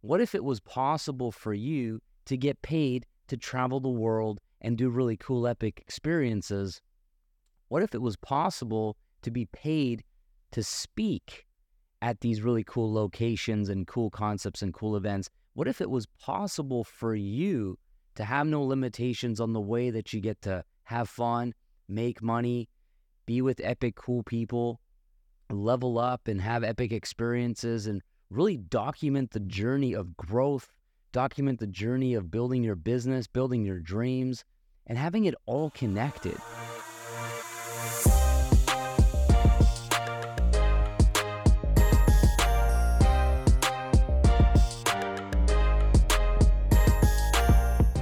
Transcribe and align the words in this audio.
what 0.00 0.20
if 0.20 0.34
it 0.34 0.44
was 0.44 0.60
possible 0.60 1.30
for 1.30 1.52
you 1.52 2.00
to 2.26 2.36
get 2.36 2.62
paid 2.62 3.06
to 3.28 3.36
travel 3.36 3.80
the 3.80 3.88
world 3.88 4.40
and 4.60 4.76
do 4.76 4.88
really 4.88 5.16
cool, 5.16 5.46
epic 5.46 5.80
experiences? 5.80 6.80
What 7.68 7.82
if 7.82 7.94
it 7.94 8.02
was 8.02 8.16
possible 8.16 8.96
to 9.22 9.30
be 9.30 9.46
paid 9.46 10.02
to 10.52 10.62
speak 10.62 11.46
at 12.02 12.20
these 12.20 12.42
really 12.42 12.64
cool 12.64 12.92
locations 12.92 13.68
and 13.68 13.86
cool 13.86 14.10
concepts 14.10 14.62
and 14.62 14.72
cool 14.72 14.96
events? 14.96 15.28
What 15.54 15.68
if 15.68 15.80
it 15.80 15.90
was 15.90 16.06
possible 16.06 16.84
for 16.84 17.14
you 17.14 17.78
to 18.14 18.24
have 18.24 18.46
no 18.46 18.62
limitations 18.62 19.40
on 19.40 19.52
the 19.52 19.60
way 19.60 19.90
that 19.90 20.12
you 20.12 20.20
get 20.20 20.40
to 20.42 20.64
have 20.84 21.08
fun, 21.08 21.54
make 21.88 22.22
money, 22.22 22.68
be 23.26 23.42
with 23.42 23.60
epic, 23.62 23.96
cool 23.96 24.22
people, 24.22 24.80
level 25.50 25.98
up 25.98 26.26
and 26.26 26.40
have 26.40 26.64
epic 26.64 26.92
experiences 26.92 27.86
and 27.86 28.02
really 28.30 28.56
document 28.56 29.32
the 29.32 29.40
journey 29.40 29.92
of 29.92 30.16
growth, 30.16 30.68
document 31.10 31.58
the 31.58 31.66
journey 31.66 32.14
of 32.14 32.30
building 32.30 32.62
your 32.62 32.76
business, 32.76 33.26
building 33.26 33.64
your 33.64 33.80
dreams, 33.80 34.44
and 34.86 34.96
having 34.96 35.24
it 35.24 35.34
all 35.46 35.70
connected. 35.70 36.38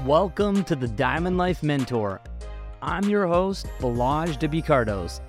Welcome 0.05 0.63
to 0.65 0.77
the 0.77 0.89
Diamond 0.95 1.39
Life 1.39 1.63
Mentor. 1.63 2.21
I'm 2.83 3.09
your 3.09 3.27
host, 3.27 3.67
Balazs 3.79 4.39
W 4.41 4.63
Kardos, 4.63 5.21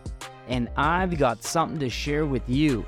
and 0.50 0.68
I've 0.76 1.18
got 1.18 1.42
something 1.42 1.80
to 1.80 1.90
share 1.90 2.26
with 2.26 2.44
you. 2.50 2.86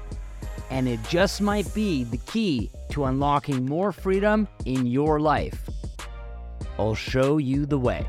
And 0.71 0.88
it 0.88 1.02
just 1.09 1.41
might 1.41 1.71
be 1.73 2.05
the 2.05 2.17
key 2.17 2.71
to 2.91 3.03
unlocking 3.03 3.66
more 3.66 3.91
freedom 3.91 4.48
in 4.66 4.88
your 4.88 5.20
life. 5.20 5.70
I'll 6.80 6.95
show 6.95 7.38
you 7.38 7.66
the 7.66 7.77
way. 7.77 8.08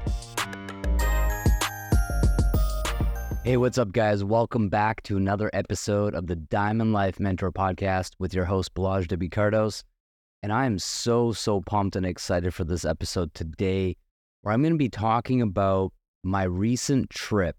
Hey, 3.44 3.56
what's 3.56 3.78
up, 3.78 3.90
guys? 3.90 4.22
Welcome 4.22 4.68
back 4.68 5.02
to 5.02 5.16
another 5.16 5.50
episode 5.52 6.14
of 6.14 6.28
the 6.28 6.36
Diamond 6.36 6.92
Life 6.92 7.18
Mentor 7.18 7.50
Podcast 7.50 8.12
with 8.20 8.33
your 8.33 8.44
host, 8.44 8.72
Balazs 8.74 9.08
W 9.08 9.28
Kardos. 9.28 9.83
And 10.40 10.52
I 10.52 10.64
am 10.64 10.78
so, 10.78 11.33
so 11.33 11.60
pumped 11.60 11.96
and 11.96 12.06
excited 12.06 12.55
for 12.55 12.62
this 12.62 12.84
episode 12.84 13.34
today, 13.34 13.96
where 14.42 14.55
I'm 14.55 14.62
going 14.62 14.74
to 14.74 14.78
be 14.78 14.88
talking 14.88 15.42
about 15.42 15.92
my 16.22 16.44
recent 16.44 17.10
trip 17.10 17.56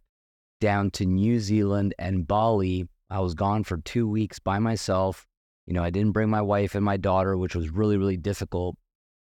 down 0.61 0.91
to 0.91 1.05
New 1.05 1.41
Zealand 1.41 1.93
and 1.99 2.25
Bali. 2.25 2.87
I 3.13 3.19
was 3.19 3.35
gone 3.35 3.63
for 3.63 3.77
two 3.77 4.07
weeks 4.07 4.39
by 4.39 4.57
myself. 4.57 5.27
You 5.67 5.73
know, 5.75 5.83
I 5.83 5.91
didn't 5.91 6.13
bring 6.13 6.31
my 6.31 6.41
wife 6.41 6.73
and 6.73 6.83
my 6.83 6.97
daughter, 6.97 7.37
which 7.37 7.53
was 7.53 7.69
really, 7.69 7.95
really 7.95 8.17
difficult. 8.17 8.75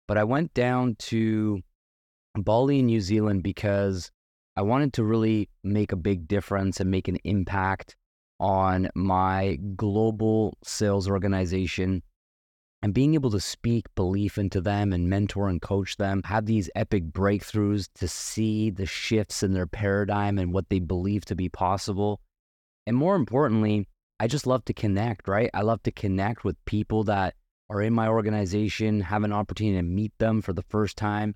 But 0.08 0.18
I 0.18 0.24
went 0.24 0.52
down 0.54 0.96
to 1.10 1.60
Bali 2.34 2.80
in 2.80 2.86
New 2.86 3.00
Zealand 3.00 3.44
because 3.44 4.10
I 4.56 4.62
wanted 4.62 4.92
to 4.94 5.04
really 5.04 5.48
make 5.62 5.92
a 5.92 5.96
big 5.96 6.26
difference 6.26 6.80
and 6.80 6.90
make 6.90 7.06
an 7.06 7.18
impact 7.22 7.94
on 8.40 8.88
my 8.96 9.56
global 9.76 10.58
sales 10.64 11.08
organization 11.08 12.02
and 12.82 12.92
being 12.92 13.14
able 13.14 13.30
to 13.30 13.40
speak 13.40 13.86
belief 13.94 14.36
into 14.36 14.60
them 14.60 14.92
and 14.92 15.08
mentor 15.08 15.48
and 15.48 15.62
coach 15.62 15.96
them, 15.96 16.22
have 16.24 16.46
these 16.46 16.68
epic 16.74 17.04
breakthroughs 17.12 17.88
to 17.94 18.08
see 18.08 18.68
the 18.70 18.84
shifts 18.84 19.44
in 19.44 19.52
their 19.52 19.66
paradigm 19.68 20.38
and 20.38 20.52
what 20.52 20.68
they 20.70 20.80
believe 20.80 21.24
to 21.26 21.36
be 21.36 21.48
possible. 21.48 22.20
And 22.86 22.96
more 22.96 23.16
importantly, 23.16 23.88
I 24.18 24.28
just 24.28 24.46
love 24.46 24.64
to 24.66 24.72
connect, 24.72 25.28
right? 25.28 25.50
I 25.52 25.62
love 25.62 25.82
to 25.82 25.92
connect 25.92 26.44
with 26.44 26.56
people 26.64 27.04
that 27.04 27.34
are 27.68 27.82
in 27.82 27.92
my 27.92 28.08
organization, 28.08 29.00
have 29.00 29.24
an 29.24 29.32
opportunity 29.32 29.76
to 29.76 29.82
meet 29.82 30.12
them 30.18 30.40
for 30.40 30.52
the 30.52 30.62
first 30.62 30.96
time, 30.96 31.34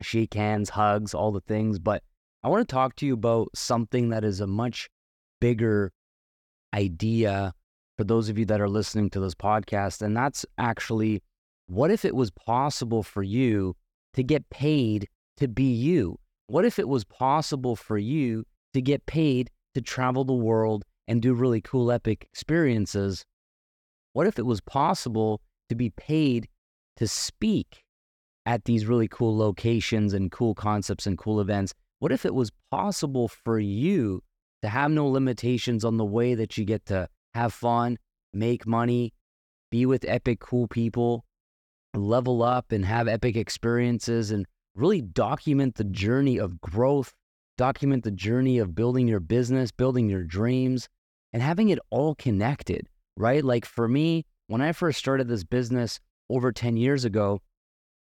shake 0.00 0.34
hands, 0.34 0.70
hugs, 0.70 1.12
all 1.12 1.32
the 1.32 1.40
things. 1.40 1.78
But 1.78 2.02
I 2.42 2.48
want 2.48 2.66
to 2.66 2.72
talk 2.72 2.94
to 2.96 3.06
you 3.06 3.14
about 3.14 3.48
something 3.54 4.10
that 4.10 4.24
is 4.24 4.40
a 4.40 4.46
much 4.46 4.88
bigger 5.40 5.92
idea 6.72 7.52
for 7.96 8.04
those 8.04 8.28
of 8.28 8.38
you 8.38 8.44
that 8.46 8.60
are 8.60 8.68
listening 8.68 9.10
to 9.10 9.20
this 9.20 9.34
podcast. 9.34 10.02
And 10.02 10.16
that's 10.16 10.46
actually 10.56 11.22
what 11.66 11.90
if 11.90 12.04
it 12.04 12.14
was 12.14 12.30
possible 12.30 13.02
for 13.02 13.22
you 13.22 13.74
to 14.14 14.22
get 14.22 14.48
paid 14.50 15.08
to 15.38 15.48
be 15.48 15.72
you? 15.72 16.18
What 16.46 16.64
if 16.64 16.78
it 16.78 16.88
was 16.88 17.04
possible 17.04 17.74
for 17.74 17.98
you 17.98 18.44
to 18.72 18.80
get 18.80 19.04
paid 19.06 19.50
to 19.76 19.82
travel 19.82 20.24
the 20.24 20.32
world 20.32 20.86
and 21.06 21.20
do 21.20 21.34
really 21.34 21.60
cool, 21.60 21.92
epic 21.92 22.26
experiences? 22.32 23.26
What 24.14 24.26
if 24.26 24.38
it 24.38 24.46
was 24.46 24.62
possible 24.62 25.42
to 25.68 25.74
be 25.74 25.90
paid 25.90 26.48
to 26.96 27.06
speak 27.06 27.84
at 28.46 28.64
these 28.64 28.86
really 28.86 29.06
cool 29.06 29.36
locations 29.36 30.14
and 30.14 30.32
cool 30.32 30.54
concepts 30.54 31.06
and 31.06 31.18
cool 31.18 31.42
events? 31.42 31.74
What 31.98 32.10
if 32.10 32.24
it 32.24 32.34
was 32.34 32.50
possible 32.70 33.28
for 33.28 33.58
you 33.58 34.22
to 34.62 34.70
have 34.70 34.90
no 34.90 35.06
limitations 35.06 35.84
on 35.84 35.98
the 35.98 36.06
way 36.06 36.34
that 36.34 36.56
you 36.56 36.64
get 36.64 36.86
to 36.86 37.06
have 37.34 37.52
fun, 37.52 37.98
make 38.32 38.66
money, 38.66 39.12
be 39.70 39.84
with 39.84 40.06
epic, 40.08 40.40
cool 40.40 40.68
people, 40.68 41.26
level 41.94 42.42
up 42.42 42.72
and 42.72 42.86
have 42.86 43.08
epic 43.08 43.36
experiences 43.36 44.30
and 44.30 44.46
really 44.74 45.02
document 45.02 45.74
the 45.74 45.84
journey 45.84 46.38
of 46.38 46.62
growth, 46.62 47.12
document 47.56 48.04
the 48.04 48.10
journey 48.10 48.58
of 48.58 48.74
building 48.74 49.08
your 49.08 49.20
business, 49.20 49.70
building 49.70 50.08
your 50.08 50.24
dreams, 50.24 50.88
and 51.32 51.42
having 51.42 51.68
it 51.68 51.78
all 51.90 52.14
connected, 52.14 52.88
right? 53.16 53.44
Like 53.44 53.64
for 53.64 53.88
me, 53.88 54.24
when 54.46 54.60
I 54.60 54.72
first 54.72 54.98
started 54.98 55.28
this 55.28 55.44
business 55.44 56.00
over 56.30 56.52
10 56.52 56.76
years 56.76 57.04
ago, 57.04 57.40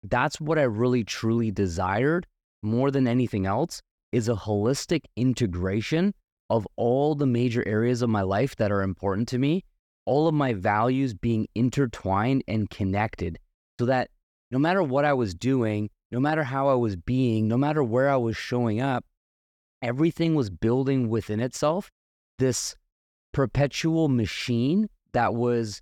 that's 0.04 0.40
what 0.40 0.60
I 0.60 0.64
really 0.64 1.04
truly 1.04 1.52
desired 1.52 2.28
more 2.64 2.92
than 2.92 3.08
anything 3.08 3.46
else 3.46 3.82
is 4.12 4.30
a 4.30 4.34
holistic 4.34 5.02
integration 5.16 6.14
of 6.50 6.68
all 6.76 7.16
the 7.16 7.26
major 7.26 7.68
areas 7.68 8.02
of 8.02 8.10
my 8.10 8.22
life 8.22 8.56
that 8.56 8.72
are 8.72 8.82
important 8.82 9.28
to 9.30 9.38
me, 9.38 9.64
all 10.06 10.28
of 10.28 10.34
my 10.34 10.54
values 10.54 11.14
being 11.14 11.48
intertwined 11.56 12.44
and 12.48 12.70
connected 12.70 13.38
so 13.80 13.86
that 13.86 14.10
no 14.52 14.60
matter 14.60 14.82
what 14.82 15.06
I 15.06 15.14
was 15.14 15.36
doing, 15.36 15.90
no 16.12 16.20
matter 16.20 16.44
how 16.44 16.70
I 16.70 16.76
was 16.76 16.96
being, 16.96 17.48
no 17.48 17.58
matter 17.58 17.84
where 17.84 18.10
I 18.10 18.16
was 18.16 18.38
showing 18.38 18.80
up, 18.80 19.04
everything 19.82 20.36
was 20.36 20.50
building 20.50 21.10
within 21.10 21.40
itself 21.40 21.90
this 22.40 22.76
perpetual 23.34 24.08
machine 24.08 24.88
that 25.14 25.34
was 25.34 25.82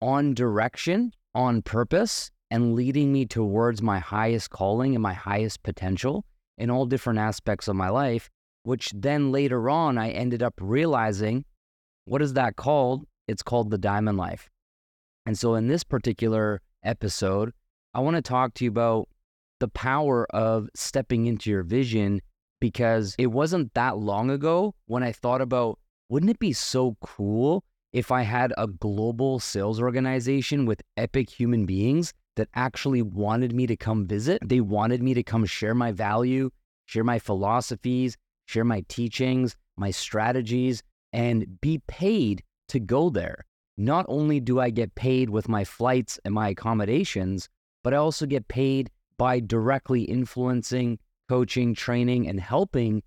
on 0.00 0.34
direction, 0.34 1.12
on 1.34 1.62
purpose, 1.62 2.30
and 2.50 2.74
leading 2.74 3.12
me 3.12 3.26
towards 3.26 3.82
my 3.82 3.98
highest 3.98 4.50
calling 4.50 4.94
and 4.94 5.02
my 5.02 5.12
highest 5.12 5.62
potential 5.62 6.24
in 6.56 6.70
all 6.70 6.86
different 6.86 7.18
aspects 7.18 7.68
of 7.68 7.76
my 7.76 7.88
life 7.88 8.30
which 8.68 8.92
then 8.94 9.32
later 9.32 9.70
on 9.70 9.96
I 9.96 10.10
ended 10.10 10.42
up 10.42 10.52
realizing 10.60 11.46
what 12.04 12.20
is 12.20 12.34
that 12.34 12.56
called? 12.56 13.06
It's 13.26 13.42
called 13.42 13.70
the 13.70 13.78
diamond 13.78 14.18
life. 14.18 14.50
And 15.24 15.38
so 15.38 15.54
in 15.54 15.68
this 15.68 15.84
particular 15.84 16.60
episode, 16.82 17.52
I 17.94 18.00
want 18.00 18.16
to 18.16 18.22
talk 18.22 18.52
to 18.54 18.64
you 18.64 18.70
about 18.70 19.08
the 19.60 19.68
power 19.68 20.26
of 20.34 20.68
stepping 20.74 21.24
into 21.24 21.48
your 21.48 21.62
vision 21.62 22.20
because 22.60 23.14
it 23.18 23.28
wasn't 23.28 23.72
that 23.74 23.98
long 23.98 24.30
ago 24.30 24.74
when 24.86 25.02
I 25.02 25.12
thought 25.12 25.40
about 25.40 25.78
wouldn't 26.08 26.30
it 26.30 26.38
be 26.38 26.52
so 26.52 26.96
cool 27.00 27.64
if 27.92 28.10
I 28.10 28.22
had 28.22 28.52
a 28.56 28.66
global 28.66 29.38
sales 29.38 29.80
organization 29.80 30.66
with 30.66 30.82
epic 30.96 31.30
human 31.30 31.66
beings 31.66 32.12
that 32.36 32.48
actually 32.54 33.02
wanted 33.02 33.54
me 33.54 33.66
to 33.66 33.76
come 33.76 34.06
visit? 34.06 34.40
They 34.44 34.60
wanted 34.60 35.02
me 35.02 35.14
to 35.14 35.22
come 35.22 35.44
share 35.44 35.74
my 35.74 35.92
value, 35.92 36.50
share 36.86 37.04
my 37.04 37.18
philosophies, 37.18 38.16
share 38.46 38.64
my 38.64 38.84
teachings, 38.88 39.56
my 39.76 39.90
strategies, 39.90 40.82
and 41.12 41.60
be 41.60 41.82
paid 41.86 42.42
to 42.68 42.80
go 42.80 43.10
there. 43.10 43.44
Not 43.76 44.06
only 44.08 44.40
do 44.40 44.58
I 44.58 44.70
get 44.70 44.94
paid 44.94 45.30
with 45.30 45.48
my 45.48 45.64
flights 45.64 46.18
and 46.24 46.34
my 46.34 46.48
accommodations, 46.48 47.48
but 47.84 47.94
I 47.94 47.98
also 47.98 48.26
get 48.26 48.48
paid 48.48 48.90
by 49.18 49.40
directly 49.40 50.02
influencing, 50.02 50.98
coaching, 51.28 51.74
training, 51.74 52.28
and 52.28 52.40
helping 52.40 53.02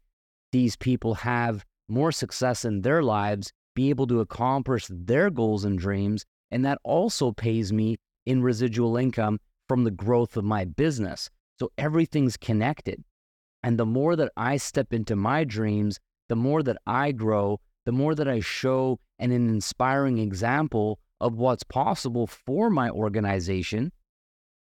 these 0.52 0.76
people 0.76 1.16
have 1.16 1.66
more 1.88 2.12
success 2.12 2.66
in 2.66 2.82
their 2.82 3.04
lives, 3.04 3.52
be 3.76 3.90
able 3.90 4.08
to 4.08 4.20
accomplish 4.20 4.88
their 4.90 5.30
goals 5.30 5.66
and 5.66 5.80
dreams. 5.80 6.26
And 6.52 6.66
that 6.66 6.80
also 6.84 7.32
pays 7.32 7.72
me 7.72 7.98
in 8.26 8.44
residual 8.44 8.98
income 8.98 9.40
from 9.68 9.84
the 9.84 9.92
growth 9.92 10.36
of 10.38 10.44
my 10.44 10.66
business. 10.66 11.30
So 11.60 11.72
everything's 11.78 12.38
connected. 12.38 13.04
And 13.64 13.78
the 13.78 13.86
more 13.86 14.16
that 14.16 14.32
I 14.36 14.58
step 14.58 14.94
into 14.94 15.16
my 15.16 15.44
dreams, 15.44 16.00
the 16.28 16.36
more 16.36 16.64
that 16.64 16.78
I 16.88 17.12
grow, 17.12 17.60
the 17.86 17.92
more 17.92 18.16
that 18.16 18.28
I 18.28 18.40
show 18.40 19.00
an, 19.20 19.32
inspiring 19.32 20.18
example 20.18 21.00
of 21.20 21.36
what's 21.36 21.64
possible 21.64 22.28
for 22.28 22.70
my 22.70 22.90
organization, 22.90 23.92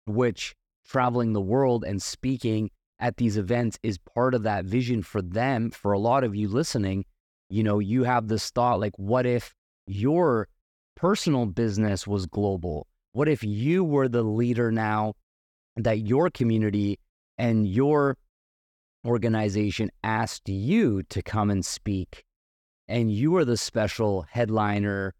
which 0.05 0.55
traveling 0.85 1.33
the 1.33 1.41
world 1.41 1.83
and 1.83 2.01
speaking 2.01 2.69
at 2.99 3.17
these 3.17 3.37
events 3.37 3.77
is 3.83 3.97
part 3.97 4.33
of 4.33 4.43
that 4.43 4.65
vision 4.65 5.01
for 5.01 5.21
them. 5.21 5.71
For 5.71 5.91
a 5.91 5.99
lot 5.99 6.23
of 6.23 6.35
you 6.35 6.47
listening, 6.47 7.05
you 7.49 7.63
know, 7.63 7.79
you 7.79 8.03
have 8.03 8.27
this 8.27 8.49
thought 8.49 8.79
like, 8.79 8.97
what 8.97 9.25
if 9.25 9.53
your 9.87 10.47
personal 10.95 11.45
business 11.45 12.07
was 12.07 12.25
global? 12.25 12.87
What 13.11 13.29
if 13.29 13.43
you 13.43 13.83
were 13.83 14.07
the 14.07 14.23
leader 14.23 14.71
now 14.71 15.13
that 15.75 15.99
your 15.99 16.29
community 16.29 16.99
and 17.37 17.67
your 17.67 18.17
organization 19.05 19.91
asked 20.03 20.47
you 20.47 21.03
to 21.03 21.21
come 21.21 21.49
and 21.49 21.65
speak, 21.65 22.23
and 22.87 23.11
you 23.11 23.31
were 23.31 23.45
the 23.45 23.57
special 23.57 24.25
headliner, 24.29 25.13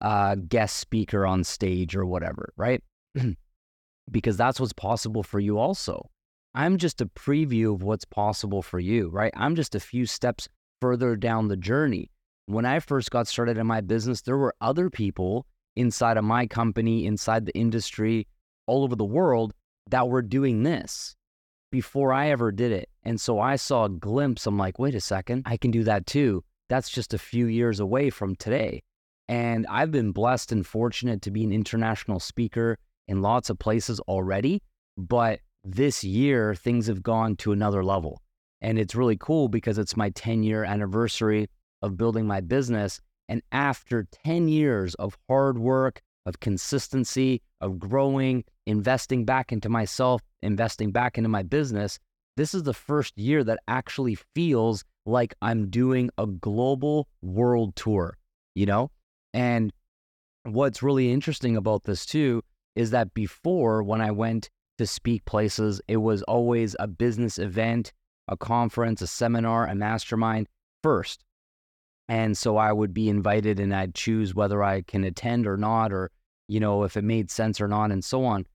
uh, 0.00 0.34
guest 0.34 0.76
speaker 0.76 1.26
on 1.26 1.44
stage 1.44 1.94
or 1.96 2.04
whatever, 2.04 2.52
right? 2.56 2.82
because 4.10 4.36
that's 4.36 4.60
what's 4.60 4.72
possible 4.72 5.22
for 5.22 5.40
you 5.40 5.58
also. 5.58 6.10
I'm 6.58 6.76
just 6.76 7.00
a 7.00 7.06
preview 7.06 7.72
of 7.72 7.84
what's 7.84 8.04
possible 8.04 8.62
for 8.62 8.80
you, 8.80 9.10
right? 9.10 9.32
I'm 9.36 9.54
just 9.54 9.76
a 9.76 9.80
few 9.80 10.06
steps 10.06 10.48
further 10.80 11.14
down 11.14 11.46
the 11.46 11.56
journey. 11.56 12.10
When 12.46 12.66
I 12.66 12.80
first 12.80 13.12
got 13.12 13.28
started 13.28 13.58
in 13.58 13.66
my 13.68 13.80
business, 13.80 14.22
there 14.22 14.36
were 14.36 14.56
other 14.60 14.90
people 14.90 15.46
inside 15.76 16.16
of 16.16 16.24
my 16.24 16.48
company, 16.48 17.06
inside 17.06 17.46
the 17.46 17.56
industry, 17.56 18.26
all 18.66 18.82
over 18.82 18.96
the 18.96 19.04
world 19.04 19.54
that 19.88 20.08
were 20.08 20.20
doing 20.20 20.64
this 20.64 21.14
before 21.70 22.12
I 22.12 22.30
ever 22.30 22.50
did 22.50 22.72
it. 22.72 22.88
And 23.04 23.20
so 23.20 23.38
I 23.38 23.54
saw 23.54 23.84
a 23.84 23.88
glimpse. 23.88 24.44
I'm 24.44 24.58
like, 24.58 24.80
wait 24.80 24.96
a 24.96 25.00
second, 25.00 25.44
I 25.46 25.58
can 25.58 25.70
do 25.70 25.84
that 25.84 26.06
too. 26.06 26.42
That's 26.68 26.90
just 26.90 27.14
a 27.14 27.18
few 27.18 27.46
years 27.46 27.78
away 27.78 28.10
from 28.10 28.34
today. 28.34 28.82
And 29.28 29.64
I've 29.70 29.92
been 29.92 30.10
blessed 30.10 30.50
and 30.50 30.66
fortunate 30.66 31.22
to 31.22 31.30
be 31.30 31.44
an 31.44 31.52
international 31.52 32.18
speaker 32.18 32.78
in 33.06 33.22
lots 33.22 33.48
of 33.48 33.60
places 33.60 34.00
already. 34.00 34.60
But 34.96 35.38
this 35.74 36.02
year, 36.02 36.54
things 36.54 36.86
have 36.86 37.02
gone 37.02 37.36
to 37.36 37.52
another 37.52 37.84
level. 37.84 38.22
And 38.60 38.78
it's 38.78 38.94
really 38.94 39.16
cool 39.18 39.48
because 39.48 39.78
it's 39.78 39.96
my 39.96 40.10
10 40.10 40.42
year 40.42 40.64
anniversary 40.64 41.48
of 41.82 41.96
building 41.96 42.26
my 42.26 42.40
business. 42.40 43.00
And 43.28 43.42
after 43.52 44.06
10 44.24 44.48
years 44.48 44.94
of 44.94 45.16
hard 45.28 45.58
work, 45.58 46.00
of 46.26 46.40
consistency, 46.40 47.42
of 47.60 47.78
growing, 47.78 48.44
investing 48.66 49.24
back 49.24 49.52
into 49.52 49.68
myself, 49.68 50.22
investing 50.42 50.90
back 50.90 51.18
into 51.18 51.28
my 51.28 51.42
business, 51.42 51.98
this 52.36 52.54
is 52.54 52.62
the 52.62 52.74
first 52.74 53.16
year 53.18 53.44
that 53.44 53.58
actually 53.68 54.16
feels 54.34 54.84
like 55.06 55.34
I'm 55.42 55.68
doing 55.68 56.10
a 56.18 56.26
global 56.26 57.08
world 57.22 57.76
tour, 57.76 58.16
you 58.54 58.66
know? 58.66 58.90
And 59.34 59.72
what's 60.44 60.82
really 60.82 61.12
interesting 61.12 61.56
about 61.56 61.84
this 61.84 62.06
too 62.06 62.42
is 62.74 62.90
that 62.90 63.12
before 63.12 63.82
when 63.82 64.00
I 64.00 64.10
went 64.10 64.50
to 64.78 64.86
speak 64.86 65.24
places, 65.24 65.80
it 65.88 65.98
was 65.98 66.22
always 66.22 66.74
a 66.78 66.86
business 66.86 67.38
event, 67.38 67.92
a 68.28 68.36
conference, 68.36 69.02
a 69.02 69.06
seminar, 69.06 69.66
a 69.66 69.74
mastermind 69.74 70.48
first. 70.82 71.24
And 72.08 72.36
so 72.36 72.56
I 72.56 72.72
would 72.72 72.94
be 72.94 73.08
invited 73.08 73.60
and 73.60 73.74
I'd 73.74 73.94
choose 73.94 74.34
whether 74.34 74.62
I 74.62 74.82
can 74.82 75.04
attend 75.04 75.46
or 75.46 75.56
not, 75.56 75.92
or, 75.92 76.10
you 76.48 76.58
know, 76.58 76.84
if 76.84 76.96
it 76.96 77.04
made 77.04 77.30
sense 77.30 77.60
or 77.60 77.68
not, 77.68 77.90
and 77.90 78.02
so 78.02 78.24
on. 78.24 78.46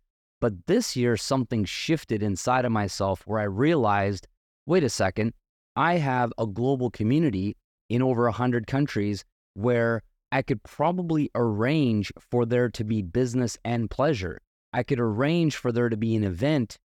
But 0.42 0.66
this 0.66 0.96
year, 0.96 1.16
something 1.16 1.64
shifted 1.64 2.24
inside 2.24 2.66
of 2.66 2.72
myself 2.72 3.22
where 3.26 3.40
I 3.40 3.44
realized 3.44 4.28
wait 4.66 4.84
a 4.84 4.90
second, 4.90 5.34
I 5.76 5.96
have 5.96 6.32
a 6.38 6.48
global 6.48 6.90
community 6.90 7.58
in 7.90 8.02
over 8.02 8.24
100 8.24 8.68
countries 8.68 9.26
where 9.54 10.02
I 10.32 10.42
could 10.42 10.64
probably 10.64 11.30
arrange 11.36 12.12
for 12.20 12.46
there 12.46 12.70
to 12.70 12.84
be 12.84 13.02
business 13.02 13.58
and 13.64 13.90
pleasure. 13.90 14.40
I 14.74 14.84
could 14.84 15.00
arrange 15.00 15.56
for 15.56 15.72
there 15.72 15.90
to 15.90 15.98
be 15.98 16.16
an 16.16 16.24
event, 16.24 16.78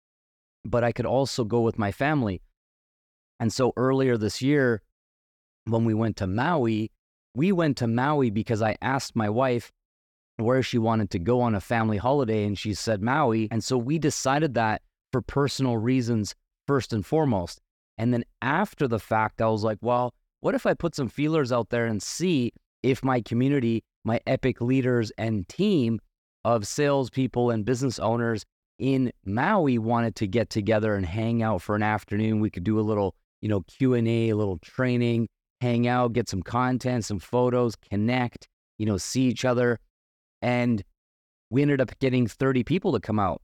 but 0.65 0.83
I 0.83 0.93
could 0.93 1.07
also 1.07 1.45
go 1.45 1.61
with 1.61 1.79
my 1.79 1.93
family. 1.93 2.43
And 3.39 3.53
so 3.53 3.73
earlier 3.77 4.17
this 4.17 4.43
year, 4.43 4.83
when 5.67 5.85
we 5.85 5.95
went 5.95 6.17
to 6.17 6.27
Maui, 6.27 6.91
we 7.35 7.53
went 7.53 7.77
to 7.79 7.87
Maui 7.87 8.31
because 8.31 8.63
I 8.63 8.77
asked 8.81 9.15
my 9.15 9.29
wife 9.29 9.71
where 10.37 10.63
she 10.63 10.79
wanted 10.79 11.11
to 11.11 11.19
go 11.19 11.41
on 11.41 11.55
a 11.55 11.61
family 11.61 11.97
holiday, 11.97 12.45
and 12.45 12.59
she 12.59 12.75
said 12.75 13.03
Maui. 13.03 13.49
And 13.51 13.63
so 13.63 13.79
we 13.79 13.99
decided 13.99 14.55
that 14.55 14.83
for 15.13 15.23
personal 15.23 15.77
reasons, 15.77 16.35
first 16.67 16.93
and 16.93 17.07
foremost. 17.07 17.61
And 17.99 18.13
then 18.13 18.25
after 18.43 18.87
the 18.89 18.99
fact, 18.99 19.41
I 19.41 19.49
was 19.49 19.65
like, 19.65 19.79
well, 19.81 20.13
what 20.41 20.55
if 20.55 20.67
I 20.67 20.75
put 20.75 20.95
some 20.95 21.09
feelers 21.09 21.53
out 21.53 21.71
there 21.71 21.87
and 21.87 22.03
see 22.03 22.53
if 22.83 23.03
my 23.03 23.21
community, 23.21 23.83
my 24.05 24.21
epic 24.27 24.61
leaders 24.61 25.11
and 25.17 25.49
team 25.49 26.01
of 26.47 26.65
salespeople 26.65 27.51
and 27.51 27.65
business 27.65 27.99
owners 27.99 28.45
in 28.79 29.11
Maui 29.25 29.79
wanted 29.79 30.15
to 30.15 30.29
get 30.29 30.49
together 30.49 30.95
and 30.95 31.05
hang 31.05 31.43
out 31.43 31.61
for 31.61 31.75
an 31.75 31.83
afternoon. 31.83 32.39
We 32.39 32.51
could 32.51 32.63
do 32.63 32.79
a 32.79 32.83
little, 32.83 33.17
you 33.41 33.49
know, 33.49 33.63
Q 33.63 33.95
and 33.95 34.07
A, 34.07 34.29
a 34.29 34.37
little 34.37 34.59
training, 34.59 35.27
hang 35.61 35.89
out, 35.89 36.13
get 36.13 36.29
some 36.29 36.43
content, 36.43 37.05
some 37.05 37.19
photos, 37.19 37.75
connect, 37.75 38.47
you 38.79 38.87
know, 38.87 38.97
see 38.97 39.23
each 39.23 39.45
other, 39.45 39.81
and 40.41 40.85
we 41.51 41.63
ended 41.63 41.81
up 41.81 41.99
getting 41.99 42.29
30 42.29 42.63
people 42.63 42.93
to 42.93 43.01
come 43.01 43.19
out, 43.19 43.43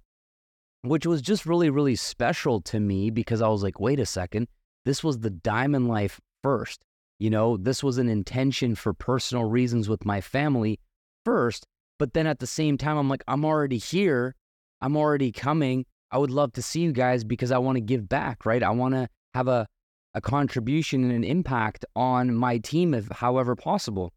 which 0.83 1.05
was 1.05 1.21
just 1.21 1.45
really, 1.45 1.71
really 1.71 1.97
special 1.97 2.61
to 2.61 2.79
me 2.79 3.11
because 3.11 3.43
I 3.43 3.49
was 3.49 3.65
like, 3.65 3.81
wait 3.81 3.99
a 3.99 4.07
second, 4.07 4.47
this 4.85 5.03
was 5.03 5.19
the 5.19 5.31
diamond 5.31 5.89
life 5.89 6.21
first. 6.45 6.85
You 7.19 7.31
know, 7.31 7.57
this 7.57 7.83
was 7.83 7.99
an 7.99 8.09
intention 8.09 8.77
for 8.77 8.95
personal 8.95 9.45
reasons 9.45 9.89
with 9.89 10.05
my 10.05 10.21
family 10.21 10.79
first. 11.25 11.67
But 12.03 12.15
then 12.15 12.27
at 12.27 12.41
the 12.41 12.49
same 12.49 12.77
time, 12.77 12.99
I'm 12.99 13.09
like, 13.09 13.23
I'm 13.29 13.45
already 13.45 13.79
here. 13.79 14.35
I'm 14.81 14.97
already 14.97 15.31
coming. 15.31 15.87
I 16.11 16.19
would 16.19 16.33
love 16.33 16.53
to 16.55 16.61
see 16.61 16.81
you 16.81 16.91
guys 16.91 17.23
because 17.23 17.53
I 17.53 17.59
want 17.59 17.77
to 17.77 17.81
give 17.81 18.09
back, 18.09 18.45
right? 18.45 18.61
I 18.61 18.71
want 18.71 18.95
to 18.95 19.09
have 19.35 19.47
a, 19.47 19.69
a 20.13 20.21
contribution 20.21 21.05
and 21.05 21.13
an 21.13 21.23
impact 21.23 21.85
on 21.95 22.35
my 22.35 22.59
team 22.59 22.93
if 22.93 23.07
however 23.13 23.55
possible. 23.55 24.13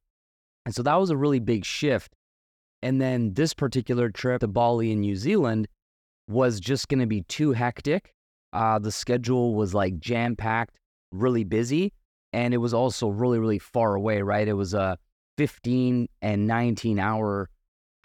And 0.65 0.73
so 0.73 0.81
that 0.81 0.95
was 0.95 1.11
a 1.11 1.15
really 1.15 1.39
big 1.39 1.63
shift. 1.63 2.15
And 2.81 2.99
then 2.99 3.35
this 3.35 3.53
particular 3.53 4.09
trip 4.09 4.39
to 4.39 4.47
Bali 4.47 4.91
in 4.91 5.01
New 5.01 5.15
Zealand 5.15 5.67
was 6.27 6.59
just 6.59 6.87
going 6.87 7.01
to 7.01 7.05
be 7.05 7.21
too 7.21 7.51
hectic. 7.51 8.15
Uh, 8.51 8.79
the 8.79 8.91
schedule 8.91 9.53
was 9.53 9.75
like 9.75 9.99
jam 9.99 10.35
packed, 10.35 10.79
really 11.11 11.43
busy 11.43 11.93
and 12.33 12.51
it 12.51 12.57
was 12.57 12.73
also 12.73 13.09
really 13.09 13.37
really 13.37 13.59
far 13.59 13.93
away 13.93 14.23
right 14.23 14.47
it 14.47 14.53
was 14.53 14.73
a 14.73 14.97
15 15.37 16.09
and 16.21 16.47
19 16.47 16.99
hour 16.99 17.47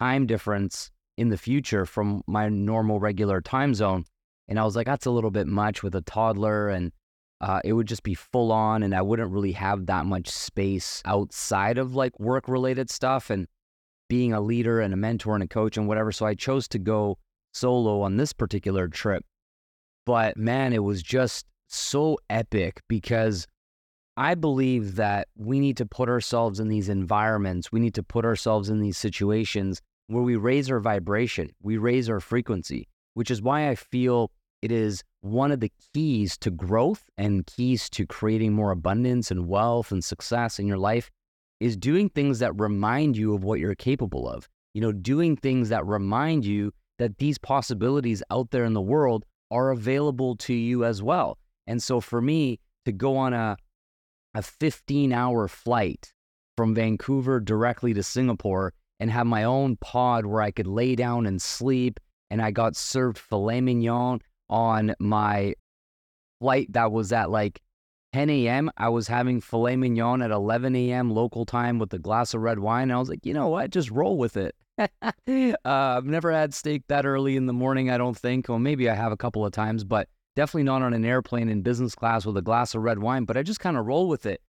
time 0.01 0.25
difference 0.25 0.89
in 1.17 1.29
the 1.29 1.37
future 1.37 1.85
from 1.85 2.23
my 2.25 2.49
normal 2.49 2.99
regular 2.99 3.39
time 3.39 3.75
zone. 3.75 4.03
And 4.47 4.59
i 4.59 4.65
was 4.65 4.75
like 4.75 4.87
that's 4.87 5.05
a 5.05 5.11
little 5.11 5.31
bit 5.31 5.47
much 5.47 5.83
with 5.83 5.95
a 5.95 6.01
toddler 6.01 6.69
and 6.69 6.91
uh, 7.39 7.59
it 7.63 7.73
would 7.73 7.87
just 7.87 8.03
be 8.03 8.13
full 8.13 8.51
on 8.51 8.83
and 8.83 8.93
i 8.93 9.01
wouldn't 9.01 9.31
really 9.31 9.53
have 9.53 9.85
that 9.85 10.05
much 10.05 10.27
space 10.27 11.01
outside 11.05 11.77
of 11.77 11.95
like 11.95 12.19
work 12.19 12.47
related 12.47 12.89
stuff 12.89 13.29
and 13.29 13.47
being 14.09 14.33
a 14.33 14.41
leader 14.41 14.81
and 14.81 14.93
a 14.93 14.97
mentor 14.97 15.35
and 15.35 15.43
a 15.43 15.47
coach 15.47 15.77
and 15.77 15.87
whatever. 15.87 16.11
So 16.11 16.25
i 16.25 16.33
chose 16.33 16.67
to 16.69 16.79
go 16.79 17.17
solo 17.53 18.01
on 18.01 18.17
this 18.17 18.33
particular 18.33 18.87
trip. 18.87 19.23
But 20.05 20.35
man 20.35 20.73
it 20.73 20.83
was 20.83 21.03
just 21.03 21.45
so 21.69 22.17
epic 22.29 22.81
because 22.89 23.47
I 24.17 24.35
believe 24.35 24.95
that 24.95 25.29
we 25.37 25.59
need 25.59 25.77
to 25.77 25.85
put 25.85 26.09
ourselves 26.09 26.59
in 26.59 26.67
these 26.67 26.89
environments, 26.89 27.71
we 27.71 27.79
need 27.79 27.93
to 27.93 28.03
put 28.03 28.25
ourselves 28.25 28.69
in 28.69 28.81
these 28.81 28.97
situations 28.97 29.81
where 30.11 30.23
we 30.23 30.35
raise 30.35 30.69
our 30.69 30.79
vibration, 30.79 31.49
we 31.61 31.77
raise 31.77 32.09
our 32.09 32.19
frequency, 32.19 32.87
which 33.13 33.31
is 33.31 33.41
why 33.41 33.69
I 33.69 33.75
feel 33.75 34.31
it 34.61 34.71
is 34.71 35.03
one 35.21 35.51
of 35.51 35.59
the 35.59 35.71
keys 35.93 36.37
to 36.39 36.51
growth 36.51 37.03
and 37.17 37.45
keys 37.45 37.89
to 37.91 38.05
creating 38.05 38.53
more 38.53 38.71
abundance 38.71 39.31
and 39.31 39.47
wealth 39.47 39.91
and 39.91 40.03
success 40.03 40.59
in 40.59 40.67
your 40.67 40.77
life 40.77 41.09
is 41.59 41.77
doing 41.77 42.09
things 42.09 42.39
that 42.39 42.59
remind 42.59 43.17
you 43.17 43.33
of 43.33 43.43
what 43.43 43.59
you're 43.59 43.75
capable 43.75 44.27
of. 44.27 44.47
You 44.73 44.81
know, 44.81 44.91
doing 44.91 45.35
things 45.35 45.69
that 45.69 45.85
remind 45.85 46.45
you 46.45 46.73
that 46.97 47.17
these 47.17 47.37
possibilities 47.37 48.23
out 48.31 48.51
there 48.51 48.65
in 48.65 48.73
the 48.73 48.81
world 48.81 49.25
are 49.49 49.71
available 49.71 50.35
to 50.37 50.53
you 50.53 50.85
as 50.85 51.03
well. 51.03 51.37
And 51.67 51.81
so 51.81 51.99
for 51.99 52.21
me 52.21 52.59
to 52.85 52.91
go 52.91 53.17
on 53.17 53.33
a 53.33 53.57
a 54.33 54.41
15 54.41 55.11
hour 55.11 55.47
flight 55.47 56.13
from 56.55 56.73
Vancouver 56.73 57.39
directly 57.39 57.93
to 57.93 58.03
Singapore 58.03 58.73
and 59.01 59.11
have 59.11 59.27
my 59.27 59.43
own 59.43 59.75
pod 59.77 60.25
where 60.25 60.41
I 60.41 60.51
could 60.51 60.67
lay 60.67 60.95
down 60.95 61.25
and 61.25 61.41
sleep. 61.41 61.99
And 62.29 62.41
I 62.41 62.51
got 62.51 62.77
served 62.77 63.17
filet 63.17 63.59
mignon 63.59 64.21
on 64.49 64.95
my 64.99 65.55
flight 66.39 66.71
that 66.71 66.93
was 66.93 67.11
at 67.11 67.29
like 67.29 67.59
10 68.13 68.29
a.m. 68.29 68.71
I 68.77 68.87
was 68.87 69.09
having 69.09 69.41
filet 69.41 69.75
mignon 69.75 70.21
at 70.21 70.31
11 70.31 70.73
a.m. 70.77 71.11
local 71.11 71.45
time 71.45 71.77
with 71.77 71.93
a 71.93 71.99
glass 71.99 72.33
of 72.33 72.41
red 72.41 72.59
wine. 72.59 72.83
And 72.83 72.93
I 72.93 72.99
was 72.99 73.09
like, 73.09 73.25
you 73.25 73.33
know 73.33 73.49
what? 73.49 73.71
Just 73.71 73.91
roll 73.91 74.17
with 74.17 74.37
it. 74.37 74.55
uh, 74.77 75.55
I've 75.65 76.05
never 76.05 76.31
had 76.31 76.53
steak 76.53 76.83
that 76.87 77.05
early 77.05 77.35
in 77.35 77.47
the 77.47 77.53
morning, 77.53 77.89
I 77.89 77.97
don't 77.97 78.17
think. 78.17 78.47
Well, 78.47 78.59
maybe 78.59 78.89
I 78.89 78.95
have 78.95 79.11
a 79.11 79.17
couple 79.17 79.45
of 79.45 79.51
times, 79.51 79.83
but 79.83 80.07
Definitely 80.35 80.63
not 80.63 80.81
on 80.81 80.93
an 80.93 81.03
airplane 81.03 81.49
in 81.49 81.61
business 81.61 81.93
class 81.93 82.25
with 82.25 82.37
a 82.37 82.41
glass 82.41 82.73
of 82.73 82.83
red 82.83 82.99
wine, 82.99 83.25
but 83.25 83.35
I 83.35 83.43
just 83.43 83.59
kind 83.59 83.75
of 83.75 83.85
roll 83.85 84.07
with 84.07 84.25
it. 84.25 84.41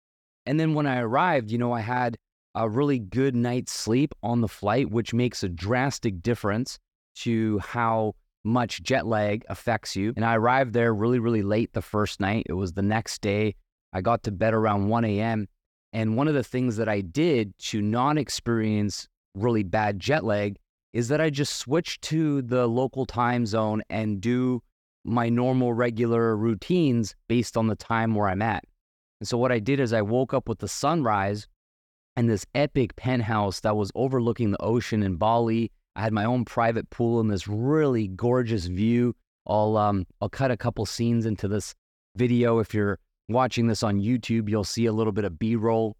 And 0.45 0.59
then 0.59 0.73
when 0.73 0.85
I 0.85 0.99
arrived, 0.99 1.49
you 1.49 1.57
know, 1.57 1.71
I 1.71 1.81
had 1.81 2.17
a 2.55 2.69
really 2.69 2.99
good 2.99 3.35
night's 3.35 3.71
sleep 3.71 4.13
on 4.23 4.41
the 4.41 4.47
flight, 4.47 4.91
which 4.91 5.13
makes 5.13 5.43
a 5.43 5.49
drastic 5.49 6.21
difference 6.21 6.79
to 7.15 7.59
how 7.59 8.15
much 8.43 8.81
jet 8.83 9.05
lag 9.05 9.45
affects 9.49 9.95
you. 9.95 10.13
And 10.15 10.25
I 10.25 10.35
arrived 10.35 10.73
there 10.73 10.93
really, 10.93 11.19
really 11.19 11.43
late 11.43 11.73
the 11.73 11.81
first 11.81 12.19
night. 12.19 12.45
It 12.49 12.53
was 12.53 12.73
the 12.73 12.81
next 12.81 13.21
day. 13.21 13.55
I 13.93 14.01
got 14.01 14.23
to 14.23 14.31
bed 14.31 14.53
around 14.53 14.87
1 14.87 15.05
a.m. 15.05 15.47
And 15.93 16.15
one 16.15 16.27
of 16.27 16.33
the 16.33 16.43
things 16.43 16.77
that 16.77 16.89
I 16.89 17.01
did 17.01 17.57
to 17.59 17.81
not 17.81 18.17
experience 18.17 19.07
really 19.35 19.63
bad 19.63 19.99
jet 19.99 20.23
lag 20.23 20.57
is 20.93 21.07
that 21.07 21.21
I 21.21 21.29
just 21.29 21.57
switched 21.57 22.01
to 22.03 22.41
the 22.41 22.67
local 22.67 23.05
time 23.05 23.45
zone 23.45 23.81
and 23.89 24.19
do 24.19 24.61
my 25.03 25.29
normal 25.29 25.73
regular 25.73 26.35
routines 26.35 27.15
based 27.27 27.57
on 27.57 27.67
the 27.67 27.75
time 27.75 28.13
where 28.13 28.27
I'm 28.27 28.41
at. 28.41 28.63
And 29.19 29.27
so 29.27 29.37
what 29.37 29.51
I 29.51 29.59
did 29.59 29.79
is 29.79 29.93
I 29.93 30.01
woke 30.01 30.33
up 30.33 30.49
with 30.49 30.59
the 30.59 30.67
sunrise 30.67 31.47
and 32.15 32.29
this 32.29 32.45
epic 32.55 32.95
penthouse 32.95 33.61
that 33.61 33.75
was 33.75 33.91
overlooking 33.95 34.51
the 34.51 34.61
ocean 34.61 35.03
in 35.03 35.15
Bali. 35.15 35.71
I 35.95 36.01
had 36.01 36.13
my 36.13 36.25
own 36.25 36.45
private 36.45 36.89
pool 36.89 37.19
and 37.19 37.29
this 37.29 37.47
really 37.47 38.07
gorgeous 38.07 38.65
view. 38.65 39.15
I'll 39.47 39.77
um 39.77 40.05
I'll 40.21 40.29
cut 40.29 40.51
a 40.51 40.57
couple 40.57 40.85
scenes 40.85 41.25
into 41.25 41.47
this 41.47 41.73
video. 42.15 42.59
If 42.59 42.73
you're 42.73 42.99
watching 43.29 43.67
this 43.67 43.83
on 43.83 43.99
YouTube, 43.99 44.49
you'll 44.49 44.63
see 44.63 44.85
a 44.85 44.93
little 44.93 45.13
bit 45.13 45.25
of 45.25 45.39
B-roll 45.39 45.95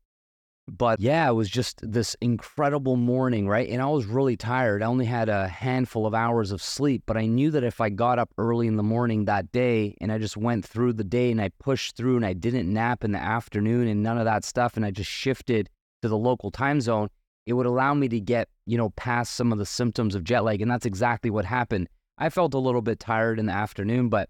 but 0.67 0.99
yeah, 0.99 1.27
it 1.27 1.33
was 1.33 1.49
just 1.49 1.79
this 1.83 2.15
incredible 2.21 2.95
morning, 2.95 3.47
right? 3.47 3.67
And 3.67 3.81
I 3.81 3.87
was 3.87 4.05
really 4.05 4.37
tired. 4.37 4.81
I 4.81 4.85
only 4.85 5.05
had 5.05 5.27
a 5.27 5.47
handful 5.47 6.05
of 6.05 6.13
hours 6.13 6.51
of 6.51 6.61
sleep, 6.61 7.03
but 7.05 7.17
I 7.17 7.25
knew 7.25 7.51
that 7.51 7.63
if 7.63 7.81
I 7.81 7.89
got 7.89 8.19
up 8.19 8.29
early 8.37 8.67
in 8.67 8.77
the 8.77 8.83
morning 8.83 9.25
that 9.25 9.51
day 9.51 9.95
and 9.99 10.11
I 10.11 10.17
just 10.17 10.37
went 10.37 10.65
through 10.65 10.93
the 10.93 11.03
day 11.03 11.31
and 11.31 11.41
I 11.41 11.49
pushed 11.59 11.97
through 11.97 12.15
and 12.15 12.25
I 12.25 12.33
didn't 12.33 12.71
nap 12.71 13.03
in 13.03 13.11
the 13.11 13.19
afternoon 13.19 13.87
and 13.87 14.01
none 14.01 14.17
of 14.17 14.25
that 14.25 14.45
stuff 14.45 14.77
and 14.77 14.85
I 14.85 14.91
just 14.91 15.09
shifted 15.09 15.69
to 16.01 16.10
the 16.10 16.17
local 16.17 16.51
time 16.51 16.81
zone, 16.81 17.10
it 17.46 17.53
would 17.53 17.65
allow 17.65 17.93
me 17.93 18.08
to 18.10 18.20
get, 18.20 18.50
you 18.65 18.77
know, 18.77 18.89
past 18.91 19.36
some 19.36 19.51
of 19.51 19.58
the 19.58 19.65
symptoms 19.65 20.15
of 20.15 20.24
jet 20.24 20.43
lag. 20.43 20.62
And 20.62 20.70
that's 20.70 20.86
exactly 20.86 21.29
what 21.29 21.46
happened. 21.46 21.88
I 22.17 22.29
felt 22.29 22.53
a 22.53 22.60
little 22.60 22.81
bit 22.81 23.00
tired 23.00 23.39
in 23.39 23.48
the 23.48 23.53
afternoon, 23.53 24.10
but 24.10 24.29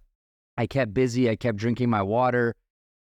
I 0.57 0.67
kept 0.67 0.93
busy. 0.93 1.29
I 1.29 1.35
kept 1.35 1.57
drinking 1.57 1.89
my 1.89 2.01
water. 2.01 2.55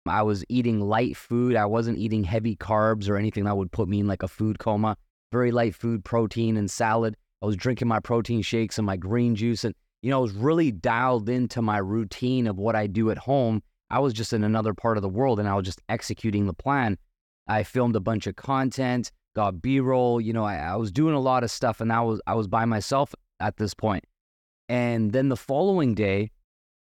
I 0.07 0.23
was 0.23 0.45
eating 0.49 0.81
light 0.81 1.17
food. 1.17 1.57
I 1.57 1.65
wasn't 1.65 1.99
eating 1.99 2.25
heavy 2.25 2.57
carbs 2.57 3.09
or 3.09 3.17
anything 3.17 3.45
that 3.45 3.57
would 3.57 3.73
put 3.73 3.89
me 3.89 4.01
in 4.01 4.07
like 4.07 4.23
a 4.23 4.29
food 4.29 4.59
coma. 4.59 4.97
Very 5.33 5.51
light 5.51 5.75
food, 5.75 6.05
protein 6.05 6.57
and 6.57 6.71
salad. 6.71 7.17
I 7.43 7.47
was 7.47 7.57
drinking 7.57 7.89
my 7.89 8.01
protein 8.01 8.43
shakes 8.43 8.79
and 8.79 8.87
my 8.87 8.97
green 8.97 9.35
juice. 9.35 9.65
And, 9.65 9.75
you 10.03 10.11
know, 10.11 10.19
I 10.19 10.23
was 10.23 10.33
really 10.33 10.71
dialed 10.71 11.29
into 11.29 11.63
my 11.63 11.79
routine 11.79 12.47
of 12.47 12.59
what 12.59 12.77
I 12.77 12.87
do 12.87 13.11
at 13.11 13.19
home. 13.19 13.63
I 13.91 14.01
was 14.01 14.13
just 14.13 14.33
in 14.33 14.45
another 14.45 14.75
part 14.75 14.99
of 14.99 15.03
the 15.03 15.09
world 15.09 15.41
and 15.41 15.49
I 15.49 15.55
was 15.55 15.65
just 15.65 15.81
executing 15.89 16.47
the 16.47 16.53
plan. 16.53 16.99
I 17.47 17.63
filmed 17.63 17.97
a 17.97 18.01
bunch 18.01 18.27
of 18.27 18.37
content, 18.37 19.13
got 19.35 19.61
B 19.61 19.81
roll. 19.81 20.21
You 20.21 20.33
know, 20.33 20.45
I, 20.45 20.57
I 20.57 20.77
was 20.77 20.91
doing 20.91 21.15
a 21.15 21.21
lot 21.21 21.45
of 21.45 21.51
stuff 21.51 21.81
and 21.81 21.93
I 21.93 22.01
was, 22.01 22.21
I 22.27 22.35
was 22.35 22.49
by 22.49 22.65
myself 22.65 23.15
at 23.41 23.57
this 23.57 23.75
point. 23.75 24.05
And 24.69 25.13
then 25.13 25.29
the 25.29 25.37
following 25.37 25.95
day, 25.95 26.31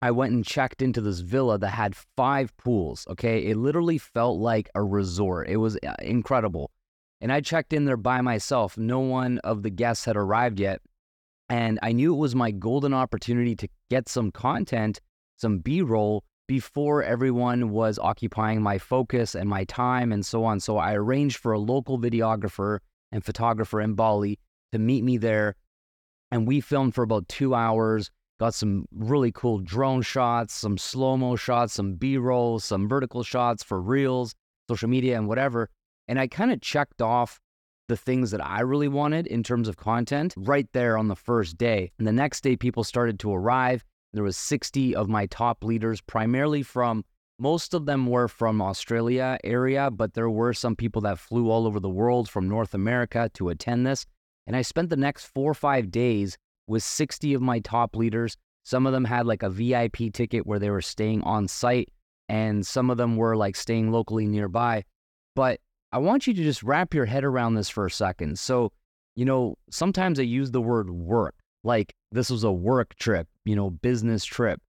I 0.02 0.10
went 0.10 0.32
and 0.32 0.44
checked 0.44 0.82
into 0.82 1.00
this 1.00 1.20
villa 1.20 1.58
that 1.58 1.68
had 1.68 1.94
five 1.96 2.56
pools. 2.58 3.06
Okay. 3.10 3.46
It 3.46 3.56
literally 3.56 3.98
felt 3.98 4.38
like 4.38 4.70
a 4.74 4.82
resort. 4.82 5.48
It 5.48 5.56
was 5.56 5.76
uh, 5.86 5.94
incredible. 6.00 6.70
And 7.20 7.32
I 7.32 7.40
checked 7.40 7.72
in 7.72 7.86
there 7.86 7.96
by 7.96 8.20
myself. 8.20 8.76
No 8.76 9.00
one 9.00 9.38
of 9.38 9.62
the 9.62 9.70
guests 9.70 10.04
had 10.04 10.16
arrived 10.16 10.60
yet. 10.60 10.80
And 11.48 11.78
I 11.82 11.92
knew 11.92 12.14
it 12.14 12.18
was 12.18 12.34
my 12.34 12.50
golden 12.50 12.92
opportunity 12.92 13.54
to 13.56 13.68
get 13.88 14.08
some 14.08 14.30
content, 14.30 15.00
some 15.36 15.58
B 15.58 15.80
roll 15.80 16.24
before 16.46 17.02
everyone 17.02 17.70
was 17.70 17.98
occupying 17.98 18.62
my 18.62 18.78
focus 18.78 19.34
and 19.34 19.48
my 19.48 19.64
time 19.64 20.12
and 20.12 20.24
so 20.24 20.44
on. 20.44 20.60
So 20.60 20.78
I 20.78 20.94
arranged 20.94 21.38
for 21.38 21.52
a 21.52 21.58
local 21.58 21.98
videographer 21.98 22.78
and 23.12 23.24
photographer 23.24 23.80
in 23.80 23.94
Bali 23.94 24.38
to 24.72 24.78
meet 24.78 25.02
me 25.04 25.16
there. 25.16 25.54
And 26.30 26.46
we 26.46 26.60
filmed 26.60 26.94
for 26.94 27.02
about 27.02 27.28
two 27.28 27.54
hours 27.54 28.10
Got 28.38 28.52
some 28.52 28.86
really 28.92 29.32
cool 29.32 29.60
drone 29.60 30.02
shots, 30.02 30.52
some 30.52 30.76
slow 30.76 31.16
mo 31.16 31.36
shots, 31.36 31.72
some 31.72 31.94
B 31.94 32.18
roll, 32.18 32.58
some 32.58 32.86
vertical 32.86 33.22
shots 33.22 33.62
for 33.62 33.80
reels, 33.80 34.34
social 34.68 34.90
media, 34.90 35.16
and 35.16 35.26
whatever. 35.26 35.70
And 36.06 36.20
I 36.20 36.26
kind 36.26 36.52
of 36.52 36.60
checked 36.60 37.00
off 37.00 37.40
the 37.88 37.96
things 37.96 38.32
that 38.32 38.44
I 38.44 38.60
really 38.60 38.88
wanted 38.88 39.26
in 39.26 39.42
terms 39.42 39.68
of 39.68 39.78
content 39.78 40.34
right 40.36 40.68
there 40.74 40.98
on 40.98 41.08
the 41.08 41.16
first 41.16 41.56
day. 41.56 41.92
And 41.98 42.06
the 42.06 42.12
next 42.12 42.42
day, 42.42 42.56
people 42.56 42.84
started 42.84 43.18
to 43.20 43.32
arrive. 43.32 43.82
There 44.16 44.24
was 44.24 44.38
60 44.38 44.96
of 44.96 45.10
my 45.10 45.26
top 45.26 45.62
leaders, 45.62 46.00
primarily 46.00 46.62
from 46.62 47.04
most 47.38 47.74
of 47.74 47.84
them 47.84 48.06
were 48.06 48.28
from 48.28 48.62
Australia 48.62 49.36
area, 49.44 49.90
but 49.90 50.14
there 50.14 50.30
were 50.30 50.54
some 50.54 50.74
people 50.74 51.02
that 51.02 51.18
flew 51.18 51.50
all 51.50 51.66
over 51.66 51.78
the 51.78 51.90
world 51.90 52.26
from 52.30 52.48
North 52.48 52.72
America 52.72 53.30
to 53.34 53.50
attend 53.50 53.86
this. 53.86 54.06
And 54.46 54.56
I 54.56 54.62
spent 54.62 54.88
the 54.88 54.96
next 54.96 55.26
four 55.26 55.50
or 55.50 55.54
five 55.54 55.90
days 55.90 56.38
with 56.66 56.82
60 56.82 57.34
of 57.34 57.42
my 57.42 57.58
top 57.58 57.94
leaders. 57.94 58.38
Some 58.64 58.86
of 58.86 58.94
them 58.94 59.04
had 59.04 59.26
like 59.26 59.42
a 59.42 59.50
VIP 59.50 60.14
ticket 60.14 60.46
where 60.46 60.58
they 60.58 60.70
were 60.70 60.80
staying 60.80 61.20
on 61.24 61.46
site, 61.46 61.92
and 62.30 62.66
some 62.66 62.88
of 62.88 62.96
them 62.96 63.18
were 63.18 63.36
like 63.36 63.54
staying 63.54 63.92
locally 63.92 64.26
nearby. 64.26 64.82
But 65.34 65.60
I 65.92 65.98
want 65.98 66.26
you 66.26 66.32
to 66.32 66.42
just 66.42 66.62
wrap 66.62 66.94
your 66.94 67.04
head 67.04 67.22
around 67.22 67.54
this 67.54 67.68
for 67.68 67.84
a 67.84 67.90
second. 67.90 68.38
So, 68.38 68.72
you 69.14 69.26
know, 69.26 69.58
sometimes 69.70 70.18
I 70.18 70.22
use 70.22 70.52
the 70.52 70.62
word 70.62 70.88
work, 70.88 71.34
like 71.66 71.94
this 72.12 72.30
was 72.30 72.44
a 72.44 72.52
work 72.52 72.94
trip, 72.96 73.28
you 73.44 73.56
know, 73.56 73.70
business 73.70 74.24
trip. 74.24 74.60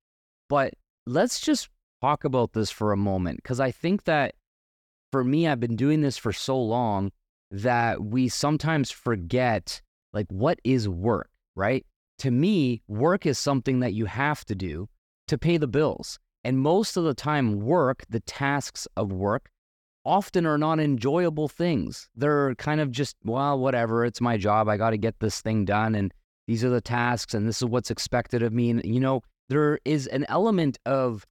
But 0.50 0.74
let's 1.06 1.40
just 1.40 1.70
talk 2.02 2.24
about 2.24 2.54
this 2.54 2.70
for 2.70 2.92
a 2.92 2.98
moment 2.98 3.38
because 3.38 3.60
I 3.60 3.72
think 3.72 4.04
that 4.04 4.36
for 5.12 5.24
me, 5.24 5.48
I've 5.48 5.60
been 5.60 5.78
doing 5.78 6.02
this 6.02 6.18
for 6.18 6.34
so 6.34 6.60
long 6.60 7.12
that 7.52 8.04
we 8.04 8.28
sometimes 8.28 8.92
forget 8.92 9.82
like 10.12 10.28
what 10.30 10.60
is 10.66 10.90
work 10.90 11.30
right? 11.58 11.86
To 12.20 12.32
me, 12.32 12.82
work 12.88 13.26
is 13.26 13.38
something 13.38 13.80
that 13.82 13.94
you 13.94 14.06
have 14.06 14.46
to 14.46 14.56
do 14.56 14.88
to 15.28 15.38
pay 15.38 15.58
the 15.58 15.68
bills. 15.68 16.20
And 16.44 16.60
most 16.60 16.96
of 16.96 17.04
the 17.04 17.14
time, 17.14 17.60
work, 17.60 18.06
the 18.10 18.22
tasks 18.22 18.88
of 18.96 19.12
work, 19.12 19.50
often 20.06 20.46
are 20.46 20.58
not 20.58 20.80
enjoyable 20.80 21.50
things. 21.50 22.08
They're 22.16 22.56
kind 22.56 22.80
of 22.80 22.92
just, 22.92 23.18
well, 23.26 23.60
whatever, 23.60 24.06
it's 24.06 24.22
my 24.22 24.38
job. 24.38 24.70
I 24.70 24.78
got 24.78 24.92
to 24.92 24.98
get 24.98 25.20
this 25.20 25.42
thing 25.42 25.66
done. 25.66 25.96
And 25.96 26.14
these 26.48 26.64
are 26.64 26.70
the 26.70 26.82
tasks, 26.82 27.34
and 27.34 27.48
this 27.48 27.62
is 27.62 27.66
what's 27.66 27.92
expected 27.92 28.42
of 28.42 28.54
me. 28.54 28.70
And, 28.70 28.84
you 28.84 29.00
know, 29.00 29.22
there 29.50 29.80
is 29.86 30.08
an 30.08 30.26
element 30.30 30.80
of 30.86 31.26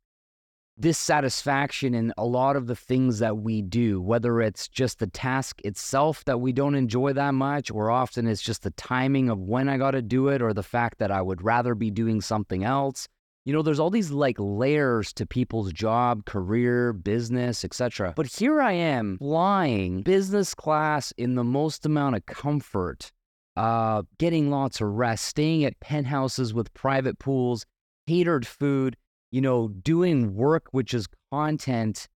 dissatisfaction 0.78 1.94
in 1.94 2.12
a 2.18 2.24
lot 2.26 2.54
of 2.54 2.66
the 2.66 2.76
things 2.76 3.18
that 3.18 3.38
we 3.38 3.62
do, 3.62 4.00
whether 4.00 4.42
it's 4.42 4.68
just 4.68 4.98
the 4.98 5.06
task 5.06 5.60
itself 5.64 6.24
that 6.26 6.38
we 6.38 6.52
don't 6.52 6.74
enjoy 6.74 7.14
that 7.14 7.32
much, 7.32 7.70
or 7.70 7.90
often 7.90 8.26
it's 8.26 8.42
just 8.42 8.62
the 8.62 8.70
timing 8.72 9.30
of 9.30 9.38
when 9.38 9.70
I 9.70 9.78
got 9.78 9.92
to 9.92 10.02
do 10.02 10.28
it, 10.28 10.42
or 10.42 10.52
the 10.52 10.62
fact 10.62 10.98
that 10.98 11.10
I 11.10 11.22
would 11.22 11.42
rather 11.42 11.74
be 11.74 11.90
doing 11.90 12.20
something 12.20 12.62
else. 12.62 13.08
You 13.46 13.52
know, 13.52 13.62
there's 13.62 13.78
all 13.78 13.90
these 13.90 14.10
like 14.10 14.36
layers 14.38 15.12
to 15.14 15.24
people's 15.24 15.72
job, 15.72 16.24
career, 16.24 16.92
business, 16.92 17.64
etc. 17.64 18.12
But 18.16 18.26
here 18.26 18.60
I 18.60 18.72
am 18.72 19.18
flying 19.18 20.02
business 20.02 20.52
class 20.52 21.12
in 21.16 21.36
the 21.36 21.44
most 21.44 21.86
amount 21.86 22.16
of 22.16 22.26
comfort, 22.26 23.12
uh, 23.56 24.02
getting 24.18 24.50
lots 24.50 24.80
of 24.80 24.88
rest, 24.88 25.24
staying 25.24 25.64
at 25.64 25.78
penthouses 25.80 26.52
with 26.52 26.72
private 26.74 27.18
pools, 27.18 27.64
catered 28.06 28.46
food 28.46 28.96
you 29.30 29.40
know, 29.40 29.68
doing 29.68 30.34
work 30.34 30.68
which 30.70 30.94
is 30.94 31.06
content 31.32 32.08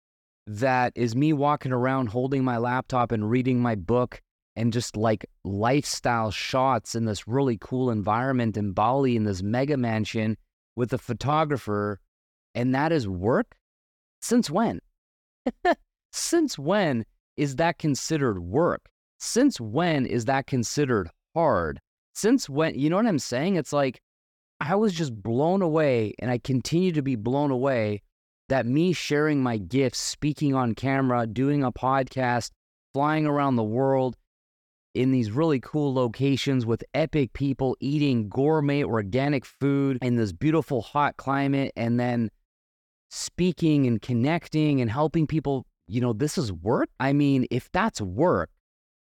that 0.46 0.92
is 0.94 1.16
me 1.16 1.32
walking 1.32 1.72
around 1.72 2.06
holding 2.06 2.44
my 2.44 2.56
laptop 2.56 3.12
and 3.12 3.28
reading 3.28 3.60
my 3.60 3.74
book 3.74 4.20
and 4.56 4.72
just 4.72 4.96
like 4.96 5.26
lifestyle 5.44 6.30
shots 6.30 6.94
in 6.94 7.04
this 7.04 7.28
really 7.28 7.58
cool 7.60 7.90
environment 7.90 8.56
in 8.56 8.72
Bali 8.72 9.16
in 9.16 9.24
this 9.24 9.42
mega 9.42 9.76
mansion 9.76 10.36
with 10.74 10.92
a 10.92 10.98
photographer. 10.98 12.00
And 12.54 12.74
that 12.74 12.92
is 12.92 13.06
work? 13.08 13.56
Since 14.20 14.50
when? 14.50 14.80
Since 16.12 16.58
when 16.58 17.04
is 17.36 17.56
that 17.56 17.78
considered 17.78 18.38
work? 18.40 18.88
Since 19.18 19.60
when 19.60 20.06
is 20.06 20.24
that 20.26 20.46
considered 20.46 21.10
hard? 21.38 21.80
Since 22.14 22.48
when, 22.48 22.76
you 22.76 22.90
know 22.90 22.96
what 22.96 23.06
I'm 23.06 23.20
saying? 23.20 23.54
It's 23.54 23.72
like, 23.72 24.00
I 24.60 24.74
was 24.74 24.92
just 24.92 25.14
blown 25.14 25.62
away, 25.62 26.14
and 26.18 26.32
I 26.32 26.38
continue 26.38 26.90
to 26.90 27.02
be 27.02 27.14
blown 27.14 27.52
away 27.52 28.02
that 28.48 28.66
me 28.66 28.92
sharing 28.92 29.40
my 29.40 29.56
gifts, 29.56 30.00
speaking 30.00 30.52
on 30.52 30.74
camera, 30.74 31.28
doing 31.28 31.62
a 31.62 31.70
podcast, 31.70 32.50
flying 32.92 33.24
around 33.24 33.54
the 33.54 33.62
world 33.62 34.16
in 34.96 35.12
these 35.12 35.30
really 35.30 35.60
cool 35.60 35.94
locations 35.94 36.66
with 36.66 36.82
epic 36.92 37.34
people 37.34 37.76
eating 37.78 38.28
gourmet 38.28 38.82
organic 38.82 39.44
food 39.44 39.98
in 40.02 40.16
this 40.16 40.32
beautiful 40.32 40.82
hot 40.82 41.16
climate, 41.18 41.70
and 41.76 42.00
then 42.00 42.30
speaking 43.10 43.86
and 43.86 44.02
connecting 44.02 44.80
and 44.80 44.90
helping 44.90 45.26
people. 45.26 45.66
You 45.86 46.00
know, 46.00 46.12
this 46.12 46.36
is 46.36 46.52
work. 46.52 46.88
I 46.98 47.12
mean, 47.12 47.46
if 47.52 47.70
that's 47.70 48.00
work 48.00 48.50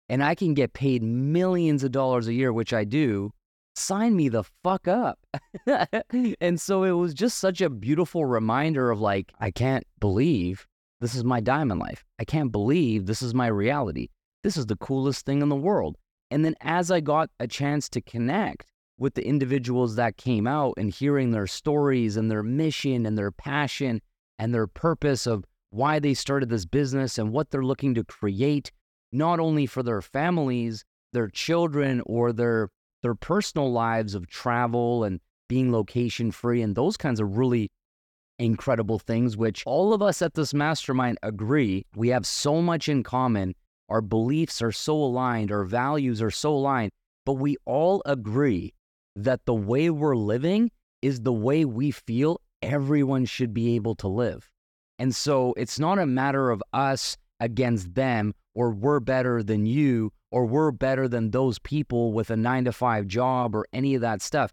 and 0.08 0.22
I 0.22 0.34
can 0.34 0.54
get 0.54 0.72
paid 0.72 1.02
millions 1.02 1.84
of 1.84 1.92
dollars 1.92 2.28
a 2.28 2.34
year, 2.34 2.52
which 2.52 2.72
I 2.72 2.84
do, 2.84 3.30
sign 3.74 4.16
me 4.16 4.28
the 4.28 4.44
fuck 4.62 4.86
up. 4.86 5.18
and 6.40 6.60
so 6.60 6.84
it 6.84 6.92
was 6.92 7.14
just 7.14 7.38
such 7.38 7.60
a 7.60 7.70
beautiful 7.70 8.24
reminder 8.24 8.90
of 8.90 9.00
like, 9.00 9.32
I 9.40 9.50
can't 9.50 9.86
believe 10.00 10.66
this 11.00 11.14
is 11.14 11.24
my 11.24 11.40
diamond 11.40 11.80
life. 11.80 12.04
I 12.18 12.24
can't 12.24 12.52
believe 12.52 13.06
this 13.06 13.22
is 13.22 13.34
my 13.34 13.46
reality. 13.46 14.08
This 14.42 14.56
is 14.56 14.66
the 14.66 14.76
coolest 14.76 15.26
thing 15.26 15.42
in 15.42 15.48
the 15.48 15.56
world. 15.56 15.96
And 16.30 16.44
then 16.44 16.54
as 16.60 16.90
I 16.90 17.00
got 17.00 17.30
a 17.40 17.46
chance 17.46 17.88
to 17.90 18.00
connect 18.00 18.66
with 18.98 19.14
the 19.14 19.26
individuals 19.26 19.96
that 19.96 20.16
came 20.16 20.46
out 20.46 20.74
and 20.76 20.90
hearing 20.90 21.30
their 21.30 21.46
stories 21.46 22.16
and 22.16 22.30
their 22.30 22.42
mission 22.42 23.06
and 23.06 23.18
their 23.18 23.32
passion 23.32 24.00
and 24.38 24.54
their 24.54 24.66
purpose 24.66 25.26
of 25.26 25.44
why 25.70 25.98
they 25.98 26.14
started 26.14 26.48
this 26.48 26.64
business 26.64 27.18
and 27.18 27.32
what 27.32 27.50
they're 27.50 27.64
looking 27.64 27.94
to 27.94 28.04
create, 28.04 28.70
not 29.14 29.40
only 29.40 29.64
for 29.66 29.82
their 29.82 30.02
families, 30.02 30.84
their 31.12 31.28
children, 31.28 32.02
or 32.04 32.32
their 32.32 32.68
their 33.02 33.14
personal 33.14 33.70
lives 33.70 34.14
of 34.14 34.26
travel 34.26 35.04
and 35.04 35.20
being 35.48 35.70
location 35.70 36.30
free 36.30 36.62
and 36.62 36.74
those 36.74 36.96
kinds 36.96 37.20
of 37.20 37.36
really 37.36 37.70
incredible 38.38 38.98
things, 38.98 39.36
which 39.36 39.62
all 39.66 39.92
of 39.92 40.02
us 40.02 40.22
at 40.22 40.34
this 40.34 40.54
mastermind 40.54 41.18
agree 41.22 41.84
we 41.94 42.08
have 42.08 42.26
so 42.26 42.60
much 42.60 42.88
in 42.88 43.02
common. 43.02 43.54
Our 43.88 44.00
beliefs 44.00 44.62
are 44.62 44.72
so 44.72 44.96
aligned, 44.96 45.52
our 45.52 45.64
values 45.64 46.22
are 46.22 46.30
so 46.30 46.54
aligned, 46.54 46.90
but 47.26 47.34
we 47.34 47.56
all 47.66 48.02
agree 48.06 48.72
that 49.14 49.44
the 49.44 49.54
way 49.54 49.90
we're 49.90 50.16
living 50.16 50.70
is 51.02 51.20
the 51.20 51.32
way 51.32 51.64
we 51.64 51.90
feel 51.90 52.40
everyone 52.62 53.26
should 53.26 53.52
be 53.52 53.76
able 53.76 53.94
to 53.96 54.08
live. 54.08 54.50
And 54.98 55.14
so 55.14 55.52
it's 55.56 55.78
not 55.78 55.98
a 55.98 56.06
matter 56.06 56.50
of 56.50 56.62
us 56.72 57.16
against 57.40 57.94
them 57.94 58.34
or 58.54 58.70
we're 58.70 59.00
better 59.00 59.42
than 59.42 59.66
you 59.66 60.12
or 60.30 60.46
we're 60.46 60.70
better 60.70 61.08
than 61.08 61.30
those 61.30 61.58
people 61.58 62.12
with 62.12 62.30
a 62.30 62.36
nine 62.36 62.64
to 62.64 62.72
five 62.72 63.06
job 63.06 63.54
or 63.54 63.66
any 63.72 63.94
of 63.94 64.00
that 64.00 64.22
stuff. 64.22 64.52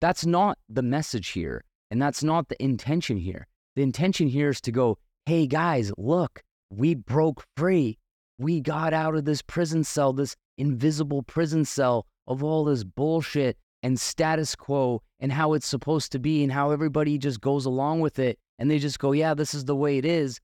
That's 0.00 0.26
not 0.26 0.58
the 0.68 0.82
message 0.82 1.28
here. 1.28 1.64
And 1.90 2.00
that's 2.00 2.24
not 2.24 2.48
the 2.48 2.62
intention 2.62 3.18
here. 3.18 3.46
The 3.76 3.82
intention 3.82 4.28
here 4.28 4.48
is 4.48 4.60
to 4.62 4.72
go, 4.72 4.98
hey 5.26 5.46
guys, 5.46 5.92
look, 5.96 6.42
we 6.70 6.94
broke 6.94 7.44
free. 7.56 7.98
We 8.38 8.60
got 8.60 8.92
out 8.92 9.14
of 9.14 9.24
this 9.24 9.42
prison 9.42 9.84
cell, 9.84 10.12
this 10.12 10.34
invisible 10.58 11.22
prison 11.22 11.64
cell 11.64 12.06
of 12.26 12.42
all 12.42 12.64
this 12.64 12.82
bullshit 12.82 13.56
and 13.82 14.00
status 14.00 14.54
quo 14.54 15.02
and 15.20 15.32
how 15.32 15.52
it's 15.52 15.66
supposed 15.66 16.12
to 16.12 16.18
be 16.18 16.42
and 16.42 16.52
how 16.52 16.70
everybody 16.70 17.18
just 17.18 17.40
goes 17.40 17.66
along 17.66 18.00
with 18.00 18.18
it. 18.18 18.38
And 18.58 18.70
they 18.70 18.78
just 18.78 18.98
go, 18.98 19.12
yeah, 19.12 19.34
this 19.34 19.54
is 19.54 19.64
the 19.64 19.76
way 19.76 19.98
it 19.98 20.04
is. 20.04 20.40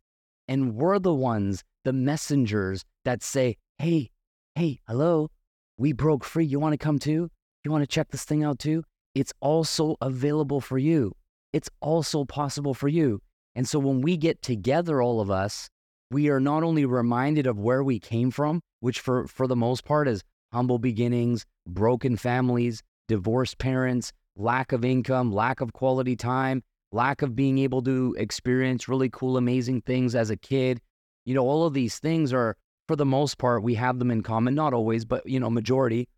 And 0.49 0.75
we're 0.75 0.99
the 0.99 1.14
ones, 1.14 1.62
the 1.88 1.92
messengers 1.92 2.85
that 3.04 3.23
say, 3.23 3.57
hey, 3.78 4.11
hey, 4.54 4.78
hello, 4.87 5.30
we 5.76 5.92
broke 5.92 6.25
free. 6.25 6.45
You 6.45 6.61
want 6.61 6.75
to 6.75 6.78
come 6.78 6.99
too? 6.99 7.30
You 7.64 7.71
want 7.71 7.83
to 7.83 7.87
check 7.87 8.11
this 8.11 8.25
thing 8.25 8.45
out 8.45 8.59
too? 8.59 8.85
It's 9.14 9.33
also 9.40 9.97
available 10.00 10.61
for 10.61 10.78
you 10.78 11.14
it's 11.52 11.71
also 11.80 12.25
possible 12.25 12.75
for 12.75 12.88
you. 12.88 13.21
And 13.54 13.66
so 13.66 13.78
when 13.78 14.00
we 14.00 14.16
get 14.16 14.42
together, 14.42 15.02
all 15.02 15.21
of 15.21 15.30
us, 15.30 15.68
we 16.11 16.28
are 16.28 16.40
not 16.40 16.62
only 16.62 16.85
reminded 16.85 17.47
of 17.47 17.59
where 17.59 17.83
we 17.83 17.99
came 17.99 18.30
from, 18.30 18.61
which 18.80 19.00
for, 19.00 19.26
for 19.26 19.47
the 19.47 19.57
most 19.57 19.85
part 19.85 20.09
is 20.09 20.23
humble 20.52 20.78
beginnings, 20.78 21.45
broken 21.66 22.16
families, 22.16 22.83
divorced 23.09 23.59
parents, 23.59 24.12
lack 24.37 24.73
of 24.73 24.85
income, 24.85 25.33
lack 25.33 25.61
of 25.61 25.73
quality 25.73 26.16
time, 26.16 26.62
lack 26.92 27.23
of 27.23 27.35
being 27.35 27.59
able 27.59 27.83
to 27.83 28.14
experience 28.18 28.88
really 28.88 29.11
cool, 29.11 29.37
amazing 29.37 29.83
things 29.83 30.14
as 30.14 30.30
a 30.30 30.37
kid. 30.37 30.80
You 31.28 31.35
know, 31.35 31.47
all 31.47 31.66
of 31.66 31.75
these 31.75 31.99
things 31.99 32.32
are, 32.32 32.56
for 32.87 32.97
the 32.97 33.04
most 33.04 33.37
part, 33.37 33.62
we 33.62 33.75
have 33.75 33.99
them 33.99 34.11
in 34.11 34.23
common, 34.23 34.54
not 34.54 34.73
always, 34.73 35.04
but, 35.04 35.28
you 35.28 35.38
know, 35.38 35.50
majority. 35.50 36.08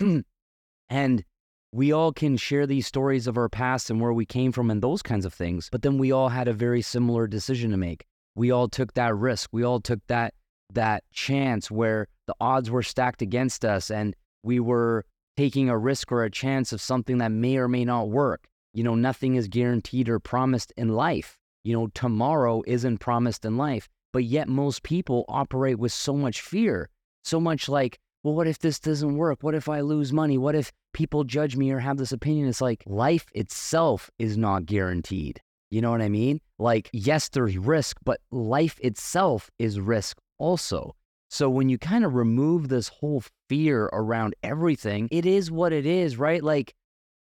and 0.90 1.24
we 1.70 1.92
all 1.92 2.12
can 2.12 2.36
share 2.36 2.66
these 2.66 2.84
stories 2.84 3.28
of 3.28 3.38
our 3.38 3.48
past 3.48 3.90
and 3.90 4.00
where 4.00 4.12
we 4.12 4.26
came 4.26 4.50
from 4.50 4.68
and 4.68 4.82
those 4.82 5.02
kinds 5.02 5.24
of 5.24 5.32
things. 5.32 5.68
But 5.70 5.82
then 5.82 5.98
we 5.98 6.10
all 6.10 6.30
had 6.30 6.48
a 6.48 6.52
very 6.52 6.82
similar 6.82 7.28
decision 7.28 7.70
to 7.70 7.76
make. 7.76 8.06
We 8.34 8.50
all 8.50 8.68
took 8.68 8.94
that 8.94 9.14
risk. 9.14 9.50
We 9.52 9.62
all 9.62 9.78
took 9.78 10.00
that 10.08 10.34
that 10.72 11.04
chance 11.12 11.70
where 11.70 12.08
the 12.26 12.34
odds 12.40 12.68
were 12.68 12.82
stacked 12.82 13.22
against 13.22 13.64
us 13.64 13.88
and 13.88 14.16
we 14.42 14.58
were 14.58 15.04
taking 15.36 15.68
a 15.68 15.78
risk 15.78 16.10
or 16.10 16.24
a 16.24 16.30
chance 16.30 16.72
of 16.72 16.80
something 16.80 17.18
that 17.18 17.30
may 17.30 17.56
or 17.56 17.68
may 17.68 17.84
not 17.84 18.10
work. 18.10 18.48
You 18.74 18.82
know, 18.82 18.96
nothing 18.96 19.36
is 19.36 19.46
guaranteed 19.46 20.08
or 20.08 20.18
promised 20.18 20.72
in 20.76 20.88
life. 20.88 21.38
You 21.62 21.74
know, 21.74 21.86
tomorrow 21.94 22.64
isn't 22.66 22.98
promised 22.98 23.44
in 23.44 23.56
life, 23.56 23.88
but 24.16 24.24
yet 24.24 24.48
most 24.48 24.82
people 24.82 25.26
operate 25.28 25.78
with 25.78 25.92
so 25.92 26.14
much 26.14 26.40
fear, 26.40 26.88
so 27.22 27.38
much 27.38 27.68
like, 27.68 27.98
well, 28.22 28.32
what 28.32 28.46
if 28.46 28.58
this 28.58 28.80
doesn't 28.80 29.18
work? 29.18 29.42
What 29.42 29.54
if 29.54 29.68
I 29.68 29.80
lose 29.82 30.10
money? 30.10 30.38
What 30.38 30.54
if 30.54 30.72
people 30.94 31.22
judge 31.22 31.54
me 31.54 31.70
or 31.70 31.80
have 31.80 31.98
this 31.98 32.12
opinion? 32.12 32.48
It's 32.48 32.62
like 32.62 32.82
life 32.86 33.26
itself 33.34 34.10
is 34.18 34.38
not 34.38 34.64
guaranteed. 34.64 35.42
You 35.70 35.82
know 35.82 35.90
what 35.90 36.00
I 36.00 36.08
mean? 36.08 36.40
Like, 36.58 36.88
yes, 36.94 37.28
there's 37.28 37.58
risk, 37.58 37.98
but 38.06 38.22
life 38.30 38.80
itself 38.80 39.50
is 39.58 39.80
risk 39.80 40.16
also. 40.38 40.94
So 41.28 41.50
when 41.50 41.68
you 41.68 41.76
kind 41.76 42.02
of 42.02 42.14
remove 42.14 42.70
this 42.70 42.88
whole 42.88 43.22
fear 43.50 43.90
around 43.92 44.34
everything, 44.42 45.08
it 45.10 45.26
is 45.26 45.50
what 45.50 45.74
it 45.74 45.84
is, 45.84 46.16
right? 46.16 46.42
Like, 46.42 46.72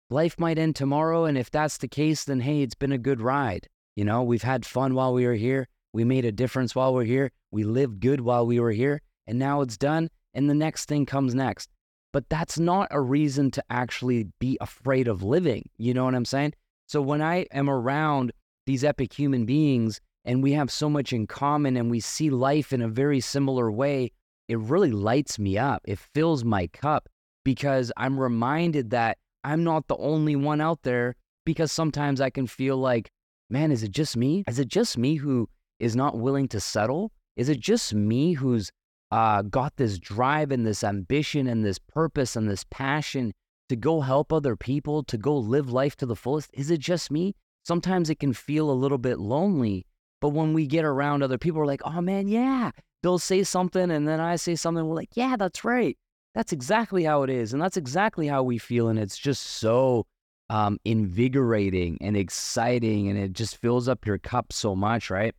life 0.09 0.39
might 0.39 0.57
end 0.57 0.77
tomorrow. 0.77 1.25
And 1.25 1.37
if 1.37 1.51
that's 1.51 1.77
the 1.77 1.89
case, 1.89 2.23
then 2.23 2.39
hey, 2.39 2.61
it's 2.61 2.73
been 2.73 2.93
a 2.93 2.97
good 2.97 3.19
ride. 3.19 3.67
You 3.97 4.05
know, 4.05 4.23
we've 4.23 4.43
had 4.43 4.65
fun 4.65 4.93
while 4.93 5.13
we 5.13 5.25
were 5.25 5.33
here. 5.33 5.67
We 5.95 6.03
made 6.03 6.25
a 6.25 6.31
difference 6.33 6.75
while 6.75 6.93
we're 6.93 7.05
here. 7.05 7.31
We 7.51 7.63
lived 7.63 8.01
good 8.01 8.19
while 8.19 8.45
we 8.45 8.59
were 8.59 8.73
here. 8.73 9.01
And 9.27 9.39
now 9.39 9.61
it's 9.61 9.77
done 9.77 10.09
and 10.33 10.49
the 10.49 10.53
next 10.53 10.89
thing 10.89 11.05
comes 11.05 11.33
next. 11.33 11.69
But 12.11 12.27
that's 12.27 12.59
not 12.59 12.89
a 12.91 12.99
reason 12.99 13.49
to 13.51 13.63
actually 13.69 14.27
be 14.37 14.57
afraid 14.59 15.07
of 15.07 15.23
living. 15.23 15.69
You 15.77 15.93
know 15.93 16.03
what 16.03 16.13
I'm 16.13 16.25
saying? 16.25 16.51
So 16.85 17.01
when 17.01 17.21
I 17.21 17.47
am 17.53 17.69
around 17.69 18.33
these 18.65 18.83
epic 18.83 19.13
human 19.13 19.45
beings 19.45 20.01
and 20.25 20.43
we 20.43 20.51
have 20.51 20.69
so 20.69 20.89
much 20.89 21.13
in 21.13 21.27
common 21.27 21.77
and 21.77 21.89
we 21.89 22.01
see 22.01 22.29
life 22.29 22.73
in 22.73 22.81
a 22.81 22.89
very 22.89 23.21
similar 23.21 23.71
way, 23.71 24.11
it 24.49 24.59
really 24.59 24.91
lights 24.91 25.39
me 25.39 25.57
up. 25.57 25.81
It 25.85 25.97
fills 25.97 26.43
my 26.43 26.67
cup 26.67 27.07
because 27.45 27.89
I'm 27.95 28.19
reminded 28.19 28.89
that 28.89 29.17
I'm 29.45 29.63
not 29.63 29.87
the 29.87 29.95
only 29.95 30.35
one 30.35 30.59
out 30.59 30.83
there 30.83 31.15
because 31.45 31.71
sometimes 31.71 32.19
I 32.19 32.31
can 32.31 32.47
feel 32.47 32.75
like, 32.75 33.09
man, 33.49 33.71
is 33.71 33.81
it 33.81 33.91
just 33.91 34.17
me? 34.17 34.43
Is 34.45 34.59
it 34.59 34.67
just 34.67 34.97
me 34.97 35.15
who 35.15 35.47
is 35.79 35.95
not 35.95 36.17
willing 36.17 36.47
to 36.49 36.59
settle? 36.59 37.11
Is 37.35 37.49
it 37.49 37.59
just 37.59 37.93
me 37.93 38.33
who's 38.33 38.71
uh, 39.11 39.41
got 39.43 39.75
this 39.77 39.99
drive 39.99 40.51
and 40.51 40.65
this 40.65 40.83
ambition 40.83 41.47
and 41.47 41.65
this 41.65 41.79
purpose 41.79 42.35
and 42.35 42.49
this 42.49 42.65
passion 42.69 43.33
to 43.69 43.75
go 43.75 44.01
help 44.01 44.31
other 44.31 44.55
people, 44.55 45.03
to 45.03 45.17
go 45.17 45.35
live 45.37 45.69
life 45.69 45.95
to 45.97 46.05
the 46.05 46.15
fullest? 46.15 46.49
Is 46.53 46.69
it 46.71 46.79
just 46.79 47.11
me? 47.11 47.35
Sometimes 47.63 48.09
it 48.09 48.19
can 48.19 48.33
feel 48.33 48.69
a 48.69 48.73
little 48.73 48.97
bit 48.97 49.19
lonely. 49.19 49.85
But 50.21 50.29
when 50.29 50.53
we 50.53 50.65
get 50.65 50.85
around 50.85 51.23
other 51.23 51.37
people, 51.37 51.59
we're 51.59 51.65
like, 51.65 51.81
oh 51.83 52.01
man, 52.01 52.27
yeah. 52.27 52.71
They'll 53.03 53.19
say 53.19 53.43
something 53.43 53.91
and 53.91 54.07
then 54.07 54.19
I 54.19 54.35
say 54.35 54.55
something. 54.55 54.87
We're 54.87 54.95
like, 54.95 55.15
yeah, 55.15 55.35
that's 55.37 55.63
right. 55.63 55.97
That's 56.33 56.51
exactly 56.51 57.03
how 57.03 57.23
it 57.23 57.29
is. 57.29 57.53
And 57.53 57.61
that's 57.61 57.77
exactly 57.77 58.27
how 58.27 58.43
we 58.43 58.57
feel. 58.57 58.87
And 58.87 58.97
it's 58.97 59.17
just 59.17 59.43
so 59.43 60.05
um, 60.49 60.79
invigorating 60.85 61.97
and 62.01 62.17
exciting. 62.17 63.09
And 63.09 63.17
it 63.17 63.33
just 63.33 63.57
fills 63.57 63.87
up 63.87 64.05
your 64.05 64.17
cup 64.17 64.51
so 64.51 64.75
much, 64.75 65.09
right? 65.09 65.35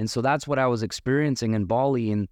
And 0.00 0.10
so 0.10 0.22
that's 0.22 0.48
what 0.48 0.58
I 0.58 0.66
was 0.66 0.82
experiencing 0.82 1.52
in 1.52 1.66
Bali. 1.66 2.10
And 2.10 2.26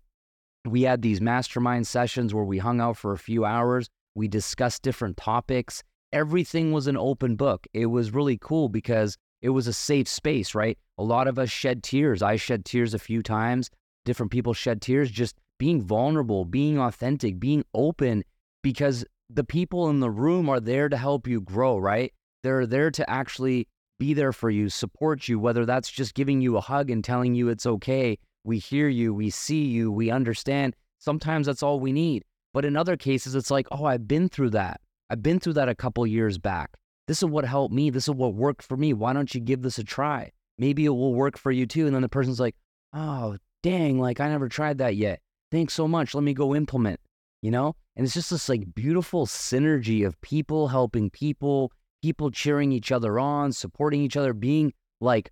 we 0.65 0.83
had 0.83 1.03
these 1.03 1.21
mastermind 1.21 1.87
sessions 1.87 2.33
where 2.33 2.47
we 2.47 2.57
hung 2.57 2.81
out 2.81 2.97
for 2.97 3.13
a 3.13 3.19
few 3.19 3.45
hours. 3.45 3.91
We 4.15 4.27
discussed 4.27 4.81
different 4.81 5.19
topics. 5.19 5.83
Everything 6.11 6.73
was 6.73 6.87
an 6.87 6.97
open 6.97 7.37
book. 7.37 7.67
It 7.75 7.87
was 7.87 8.11
really 8.11 8.39
cool 8.41 8.71
because 8.71 9.19
it 9.43 9.51
was 9.51 9.67
a 9.67 9.75
safe 9.75 10.09
space, 10.09 10.55
right? 10.55 10.79
A 10.97 11.03
lot 11.05 11.29
of 11.29 11.39
us 11.39 11.51
shed 11.51 11.83
tears. 11.83 12.23
I 12.23 12.37
shed 12.37 12.65
tears 12.65 12.95
a 12.95 12.99
few 12.99 13.23
times. 13.23 13.69
Different 14.07 14.33
people 14.33 14.55
shed 14.55 14.81
tears, 14.81 15.11
just 15.11 15.37
being 15.59 15.83
vulnerable, 15.83 16.47
being 16.47 16.79
authentic, 16.79 17.39
being 17.39 17.65
open, 17.75 18.25
because 18.63 19.05
the 19.29 19.45
people 19.45 19.91
in 19.91 20.01
the 20.01 20.11
room 20.11 20.49
are 20.49 20.59
there 20.59 20.89
to 20.89 20.97
help 20.97 21.29
you 21.29 21.43
grow, 21.43 21.77
right? 21.77 22.15
They're 22.43 22.67
there 22.67 22.91
to 22.93 23.11
actually 23.11 23.69
be 23.99 24.15
there 24.15 24.33
for 24.33 24.51
you, 24.51 24.69
support 24.69 25.29
you, 25.29 25.39
whether 25.39 25.67
that's 25.67 25.91
just 25.91 26.15
giving 26.15 26.41
you 26.41 26.57
a 26.57 26.61
hug 26.61 26.91
and 26.91 27.05
telling 27.05 27.35
you 27.35 27.49
it's 27.49 27.67
okay, 27.67 28.19
we 28.45 28.59
hear 28.59 28.89
you, 28.89 29.13
we 29.13 29.31
see 29.31 29.65
you, 29.65 29.91
we 29.91 30.11
understand. 30.11 30.75
Sometimes 30.99 31.47
that's 31.47 31.63
all 31.63 31.81
we 31.81 31.93
need. 31.93 32.25
But 32.55 32.65
in 32.65 32.77
other 32.77 32.97
cases, 32.97 33.35
it's 33.35 33.51
like, 33.51 33.67
oh, 33.71 33.85
I've 33.85 34.09
been 34.09 34.29
through 34.29 34.51
that. 34.51 34.81
I've 35.11 35.23
been 35.23 35.39
through 35.39 35.55
that 35.55 35.69
a 35.69 35.75
couple 35.75 36.07
years 36.07 36.39
back. 36.39 36.71
This 37.07 37.23
is 37.23 37.29
what 37.29 37.45
helped 37.45 37.75
me. 37.75 37.91
This 37.91 38.09
is 38.09 38.15
what 38.15 38.35
worked 38.35 38.63
for 38.63 38.77
me. 38.77 38.93
Why 38.93 39.13
don't 39.13 39.35
you 39.35 39.41
give 39.41 39.63
this 39.63 39.79
a 39.79 39.85
try? 39.85 40.31
Maybe 40.59 40.85
it 40.85 40.91
will 40.91 41.15
work 41.15 41.39
for 41.39 41.51
you 41.51 41.67
too. 41.67 41.87
And 41.87 41.95
then 41.95 42.03
the 42.03 42.09
person's 42.09 42.41
like, 42.41 42.57
oh, 42.93 43.37
dang, 43.63 43.99
like 43.99 44.21
I 44.21 44.29
never 44.29 44.49
tried 44.49 44.79
that 44.79 44.97
yet. 44.97 45.21
Thanks 45.51 45.75
so 45.75 45.89
much. 45.89 46.15
Let 46.15 46.25
me 46.25 46.35
go 46.35 46.55
implement, 46.55 47.01
you 47.43 47.51
know? 47.51 47.77
And 47.97 48.05
it's 48.05 48.15
just 48.15 48.31
this 48.31 48.49
like 48.49 48.75
beautiful 48.75 49.27
synergy 49.27 50.07
of 50.07 50.21
people 50.21 50.69
helping 50.69 51.11
people, 51.11 51.73
people 52.03 52.31
cheering 52.31 52.73
each 52.73 52.93
other 52.93 53.19
on, 53.19 53.53
supporting 53.53 54.03
each 54.03 54.17
other, 54.17 54.33
being 54.33 54.73
like, 55.01 55.31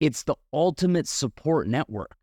it's 0.00 0.22
the 0.22 0.36
ultimate 0.52 1.06
support 1.06 1.68
network. 1.68 2.16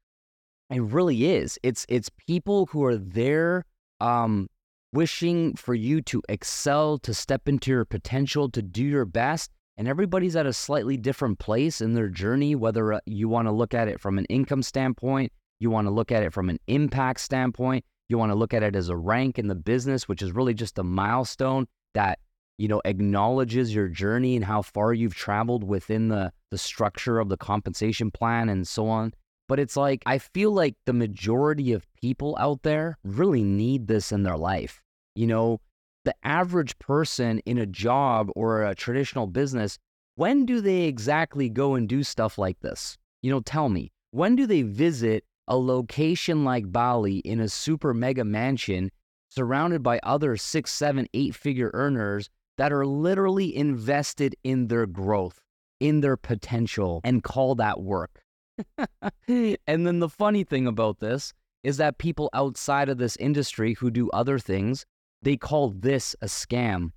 It 0.69 0.82
really 0.82 1.25
is. 1.25 1.58
It's 1.63 1.86
it's 1.88 2.10
people 2.27 2.65
who 2.67 2.84
are 2.84 2.97
there 2.97 3.63
um, 4.01 4.49
wishing 4.91 5.56
for 5.56 5.73
you 5.73 6.01
to 6.01 6.21
excel, 6.27 6.97
to 6.99 7.13
step 7.13 7.47
into 7.47 7.71
your 7.71 7.86
potential, 7.86 8.49
to 8.49 8.62
do 8.62 8.84
your 8.84 9.06
best. 9.06 9.51
And 9.77 9.88
everybody's 9.88 10.36
at 10.36 10.47
a 10.47 10.53
slightly 10.53 10.97
different 10.97 11.39
place 11.39 11.82
in 11.82 11.93
their 11.93 12.10
journey, 12.10 12.56
whether 12.56 12.93
uh, 12.93 12.99
you 13.06 13.30
want 13.30 13.47
to 13.47 13.51
look 13.51 13.75
at 13.75 13.88
it 13.88 14.01
from 14.01 14.17
an 14.17 14.25
income 14.25 14.63
standpoint, 14.63 15.32
you 15.60 15.69
want 15.69 15.86
to 15.86 15.91
look 15.91 16.12
at 16.12 16.23
it 16.23 16.34
from 16.34 16.49
an 16.49 16.60
impact 16.67 17.19
standpoint, 17.19 17.86
you 18.10 18.17
want 18.17 18.32
to 18.32 18.36
look 18.36 18.56
at 18.56 18.63
it 18.63 18.75
as 18.75 18.89
a 18.89 18.97
rank 18.97 19.38
in 19.38 19.47
the 19.47 19.56
business, 19.56 20.08
which 20.08 20.23
is 20.23 20.32
really 20.32 20.56
just 20.56 20.80
a 20.80 20.84
milestone 20.84 21.67
that 21.93 22.19
you 22.58 22.67
know 22.67 22.82
acknowledges 22.86 23.74
your 23.74 23.88
journey 23.88 24.36
and 24.36 24.46
how 24.46 24.62
far 24.62 24.93
you've 24.93 25.15
traveled 25.15 25.63
within 25.63 26.08
the 26.10 26.32
the 26.52 26.58
structure 26.58 27.20
of 27.20 27.30
the 27.30 27.38
compensation 27.38 28.12
plan 28.12 28.50
and 28.50 28.67
so 28.67 28.88
on 28.88 29.13
but 29.48 29.60
it's 29.60 29.78
like, 29.78 30.04
I 30.06 30.17
feel 30.17 30.52
like 30.52 30.76
the 30.86 30.93
majority 30.93 31.72
of 31.72 31.88
people 31.96 32.38
out 32.39 32.63
there 32.63 32.98
really 33.04 33.43
need 33.43 33.88
this 33.88 34.12
in 34.12 34.24
their 34.24 34.38
life. 34.38 34.82
You 35.15 35.28
know, 35.28 35.62
the 36.04 36.13
average 36.24 36.78
person 36.80 37.39
in 37.46 37.58
a 37.58 37.65
job 37.65 38.30
or 38.36 38.63
a 38.63 38.76
traditional 38.76 39.28
business, 39.28 39.78
when 40.15 40.46
do 40.46 40.60
they 40.60 40.84
exactly 40.84 41.50
go 41.50 41.76
and 41.76 41.88
do 41.88 42.04
stuff 42.04 42.38
like 42.38 42.60
this? 42.60 42.98
You 43.22 43.32
know, 43.32 43.39
tell 43.39 43.70
me, 43.70 43.91
when 44.12 44.36
do 44.36 44.46
they 44.46 44.63
visit 44.63 45.24
a 45.48 45.58
location 45.58 46.43
like 46.43 46.72
Bali 46.72 47.20
in 47.20 47.39
a 47.39 47.48
super 47.48 47.93
mega 47.93 48.26
mansion 48.26 48.91
surrounded 49.30 49.82
by 49.82 50.00
other 50.04 50.36
six, 50.36 50.72
seven, 50.72 51.08
eight 51.13 51.36
figure 51.36 51.72
earners 51.74 52.30
that 52.58 52.74
are 52.74 52.86
literally 52.86 53.56
invested 53.56 54.36
in 54.43 54.67
their 54.67 54.86
growth, 54.86 55.39
in 55.80 56.02
their 56.02 56.17
potential, 56.17 57.02
and 57.04 57.24
call 57.24 57.56
that 57.56 57.82
work? 57.82 58.22
and 59.28 59.58
then 59.67 60.00
the 60.00 60.10
funny 60.10 60.43
thing 60.43 60.67
about 60.67 61.00
this 61.00 61.34
is 61.63 61.78
that 61.78 61.98
people 61.98 62.30
outside 62.34 62.89
of 62.89 62.98
this 62.98 63.15
industry 63.17 63.74
who 63.74 63.91
do 63.91 64.10
other 64.12 64.39
things, 64.39 64.86
they 65.22 65.38
call 65.38 65.70
this 65.70 66.15
a 66.22 66.26
scam. 66.26 66.91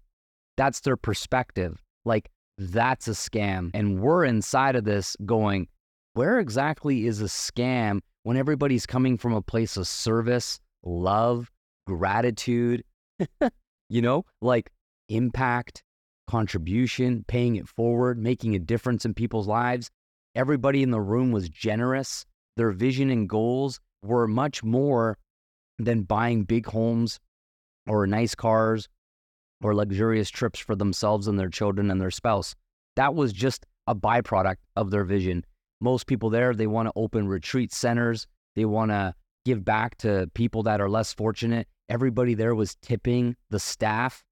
That's 0.57 0.81
their 0.81 0.96
perspective. 0.96 1.83
Like, 2.05 2.31
that's 2.59 3.09
a 3.09 3.12
scam. 3.12 3.70
And 3.75 4.01
we're 4.01 4.25
inside 4.25 4.77
of 4.77 4.85
this 4.85 5.16
going, 5.25 5.68
where 6.14 6.38
exactly 6.38 7.07
is 7.07 7.20
a 7.20 7.25
scam 7.25 8.01
when 8.23 8.37
everybody's 8.37 8.87
coming 8.87 9.16
from 9.16 9.33
a 9.33 9.42
place 9.42 9.77
of 9.77 9.87
service, 9.87 10.61
love, 10.83 11.51
gratitude, 11.87 12.85
you 13.88 14.03
know, 14.03 14.25
like 14.40 14.70
impact, 15.11 15.83
contribution, 16.27 17.25
paying 17.29 17.57
it 17.57 17.68
forward, 17.68 18.18
making 18.18 18.55
a 18.55 18.59
difference 18.59 19.05
in 19.05 19.12
people's 19.12 19.46
lives? 19.46 19.90
Everybody 20.35 20.83
in 20.83 20.90
the 20.90 21.01
room 21.01 21.33
was 21.33 21.49
generous. 21.49 22.25
Their 22.57 22.70
vision 22.70 23.11
and 23.11 23.29
goals 23.29 23.81
were 24.03 24.27
much 24.27 24.62
more 24.62 25.18
than 25.79 26.03
buying 26.03 26.44
big 26.44 26.66
homes 26.66 27.18
or 27.87 28.07
nice 28.07 28.35
cars 28.35 28.88
or 29.62 29.75
luxurious 29.75 30.31
trips 30.31 30.59
for 30.59 30.75
themselves 30.75 31.27
and 31.27 31.38
their 31.38 31.49
children 31.49 31.90
and 31.90 32.01
their 32.01 32.11
spouse. 32.11 32.55
That 32.96 33.14
was 33.14 33.33
just 33.33 33.66
a 33.87 33.94
byproduct 33.94 34.57
of 34.77 34.90
their 34.90 35.05
vision. 35.05 35.44
Most 35.81 36.07
people 36.07 36.31
there, 36.31 36.55
they 36.55 36.66
want 36.66 36.87
to 36.88 36.92
open 36.96 37.29
retreat 37.29 37.73
centers. 37.73 38.27
They 38.55 38.64
want 38.64 38.90
to 38.90 39.14
give 39.44 39.64
back 39.64 39.96
to 39.99 40.31
people 40.35 40.62
that 40.64 40.81
are 40.81 40.88
less 40.88 41.12
fortunate. 41.12 41.66
Everybody 41.88 42.35
there 42.35 42.55
was 42.55 42.77
tipping 42.77 43.37
the 43.49 43.59
staff 43.59 44.23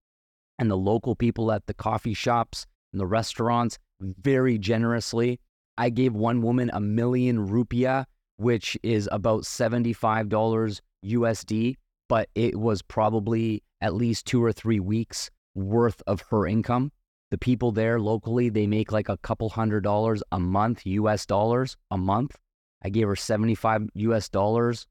and 0.59 0.71
the 0.71 0.77
local 0.77 1.14
people 1.14 1.53
at 1.53 1.66
the 1.66 1.75
coffee 1.75 2.14
shops 2.14 2.66
and 2.92 3.01
the 3.01 3.07
restaurants 3.07 3.79
very 4.01 4.59
generously. 4.59 5.40
I 5.77 5.90
gave 5.90 6.14
one 6.14 6.42
woman 6.42 6.71
a 6.73 6.81
million 6.81 7.49
rupiah, 7.49 8.05
which 8.37 8.77
is 8.83 9.09
about 9.12 9.42
$75 9.42 10.81
USD, 11.05 11.77
but 12.09 12.29
it 12.35 12.57
was 12.57 12.83
probably 12.83 13.62
at 13.81 13.94
least 13.94 14.27
two 14.27 14.42
or 14.42 14.53
three 14.53 14.81
weeks 14.81 15.31
worth 15.55 16.03
of 16.07 16.23
her 16.31 16.47
income. 16.47 16.90
The 17.31 17.38
people 17.38 17.73
there 17.73 18.01
locally, 18.01 18.49
they 18.49 18.66
make 18.66 18.90
like 18.90 19.09
a 19.09 19.18
couple 19.18 19.51
hundred 19.51 19.83
dollars 19.83 20.23
a 20.33 20.40
month, 20.40 20.87
US 20.87 21.27
dollars 21.27 21.77
a 21.90 21.99
month. 21.99 22.37
I 22.83 22.88
gave 22.88 23.07
her 23.07 23.16
75 23.16 23.88
US 23.94 24.29
dollars 24.29 24.87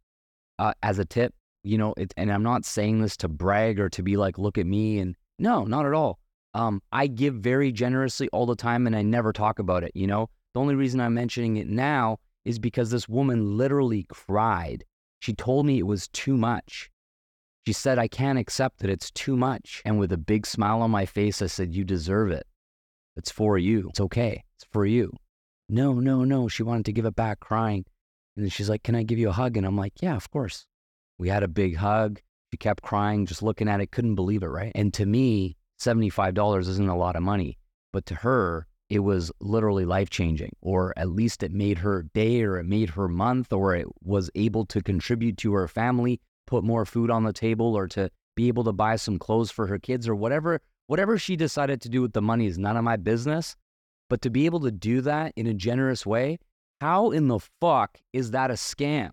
uh, 0.59 0.73
as 0.83 0.99
a 0.99 1.05
tip. 1.05 1.33
You 1.63 1.77
know, 1.77 1.93
it, 1.97 2.13
and 2.15 2.31
I'm 2.31 2.43
not 2.43 2.63
saying 2.63 3.01
this 3.01 3.17
to 3.17 3.27
brag 3.27 3.79
or 3.79 3.89
to 3.89 4.03
be 4.03 4.17
like, 4.17 4.37
look 4.37 4.57
at 4.57 4.65
me. 4.65 4.99
And 4.99 5.15
no, 5.39 5.63
not 5.63 5.85
at 5.85 5.93
all. 5.93 6.19
Um, 6.53 6.81
I 6.91 7.07
give 7.07 7.35
very 7.35 7.71
generously 7.71 8.29
all 8.29 8.45
the 8.45 8.55
time 8.55 8.87
and 8.87 8.95
I 8.95 9.01
never 9.01 9.31
talk 9.31 9.59
about 9.59 9.83
it. 9.83 9.91
You 9.93 10.07
know, 10.07 10.29
the 10.53 10.59
only 10.59 10.75
reason 10.75 10.99
I'm 10.99 11.13
mentioning 11.13 11.57
it 11.57 11.67
now 11.67 12.17
is 12.45 12.57
because 12.57 12.89
this 12.89 13.07
woman 13.07 13.57
literally 13.57 14.05
cried. 14.09 14.83
She 15.19 15.33
told 15.33 15.65
me 15.65 15.77
it 15.77 15.85
was 15.85 16.07
too 16.09 16.37
much. 16.37 16.89
She 17.67 17.73
said, 17.73 17.99
I 17.99 18.07
can't 18.07 18.39
accept 18.39 18.79
that 18.79 18.89
It's 18.89 19.11
too 19.11 19.35
much. 19.35 19.81
And 19.83 19.99
with 19.99 20.11
a 20.13 20.17
big 20.17 20.47
smile 20.47 20.81
on 20.81 20.89
my 20.89 21.05
face, 21.05 21.41
I 21.41 21.47
said, 21.47 21.75
You 21.75 21.83
deserve 21.83 22.31
it. 22.31 22.47
It's 23.17 23.29
for 23.29 23.57
you. 23.57 23.87
It's 23.89 23.99
okay. 23.99 24.43
It's 24.57 24.65
for 24.71 24.85
you. 24.85 25.11
No, 25.67 25.93
no, 25.95 26.23
no. 26.23 26.47
She 26.47 26.63
wanted 26.63 26.85
to 26.85 26.93
give 26.93 27.05
it 27.05 27.15
back 27.15 27.41
crying. 27.41 27.83
And 28.35 28.45
then 28.45 28.49
she's 28.49 28.69
like, 28.69 28.83
Can 28.83 28.95
I 28.95 29.03
give 29.03 29.19
you 29.19 29.29
a 29.29 29.33
hug? 29.33 29.57
And 29.57 29.65
I'm 29.65 29.75
like, 29.75 30.01
Yeah, 30.01 30.15
of 30.15 30.31
course. 30.31 30.65
We 31.17 31.27
had 31.27 31.43
a 31.43 31.47
big 31.49 31.75
hug. 31.75 32.21
She 32.51 32.57
kept 32.57 32.81
crying, 32.83 33.25
just 33.25 33.43
looking 33.43 33.67
at 33.67 33.81
it, 33.81 33.91
couldn't 33.91 34.15
believe 34.15 34.43
it, 34.43 34.47
right? 34.47 34.71
And 34.73 34.93
to 34.93 35.05
me, 35.05 35.57
$75 35.79 36.59
isn't 36.59 36.87
a 36.87 36.97
lot 36.97 37.15
of 37.15 37.23
money. 37.23 37.57
But 37.91 38.05
to 38.07 38.15
her, 38.15 38.67
it 38.89 38.99
was 38.99 39.31
literally 39.41 39.83
life 39.83 40.09
changing, 40.09 40.53
or 40.61 40.93
at 40.95 41.09
least 41.09 41.43
it 41.43 41.51
made 41.51 41.79
her 41.79 42.03
day, 42.13 42.41
or 42.43 42.57
it 42.57 42.65
made 42.65 42.91
her 42.91 43.09
month, 43.09 43.51
or 43.51 43.75
it 43.75 43.87
was 44.01 44.29
able 44.35 44.65
to 44.67 44.81
contribute 44.81 45.37
to 45.39 45.53
her 45.53 45.67
family, 45.67 46.21
put 46.45 46.63
more 46.63 46.85
food 46.85 47.11
on 47.11 47.23
the 47.23 47.33
table, 47.33 47.75
or 47.75 47.87
to 47.89 48.09
be 48.35 48.47
able 48.47 48.63
to 48.63 48.71
buy 48.71 48.95
some 48.95 49.19
clothes 49.19 49.51
for 49.51 49.67
her 49.67 49.77
kids, 49.79 50.07
or 50.07 50.15
whatever. 50.15 50.61
Whatever 50.87 51.17
she 51.17 51.35
decided 51.35 51.81
to 51.81 51.89
do 51.89 52.01
with 52.01 52.13
the 52.13 52.21
money 52.21 52.45
is 52.45 52.57
none 52.57 52.77
of 52.77 52.83
my 52.85 52.95
business. 52.95 53.57
But 54.09 54.21
to 54.21 54.29
be 54.29 54.45
able 54.45 54.61
to 54.61 54.71
do 54.71 55.01
that 55.01 55.33
in 55.35 55.47
a 55.47 55.53
generous 55.53 56.05
way, 56.05 56.39
how 56.79 57.11
in 57.11 57.27
the 57.27 57.39
fuck 57.59 57.99
is 58.13 58.31
that 58.31 58.51
a 58.51 58.53
scam? 58.53 59.11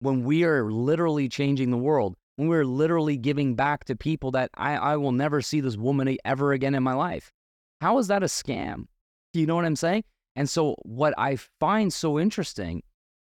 When 0.00 0.22
we 0.22 0.44
are 0.44 0.70
literally 0.70 1.30
changing 1.30 1.70
the 1.70 1.78
world, 1.78 2.14
we're 2.46 2.64
literally 2.64 3.16
giving 3.16 3.54
back 3.56 3.84
to 3.86 3.96
people 3.96 4.30
that 4.32 4.50
I, 4.54 4.76
I 4.76 4.96
will 4.96 5.12
never 5.12 5.42
see 5.42 5.60
this 5.60 5.76
woman 5.76 6.16
ever 6.24 6.52
again 6.52 6.74
in 6.74 6.82
my 6.82 6.94
life. 6.94 7.32
How 7.80 7.98
is 7.98 8.06
that 8.08 8.22
a 8.22 8.26
scam? 8.26 8.86
Do 9.32 9.40
you 9.40 9.46
know 9.46 9.56
what 9.56 9.64
I'm 9.64 9.76
saying? 9.76 10.04
And 10.36 10.48
so, 10.48 10.76
what 10.82 11.14
I 11.18 11.36
find 11.36 11.92
so 11.92 12.18
interesting 12.18 12.82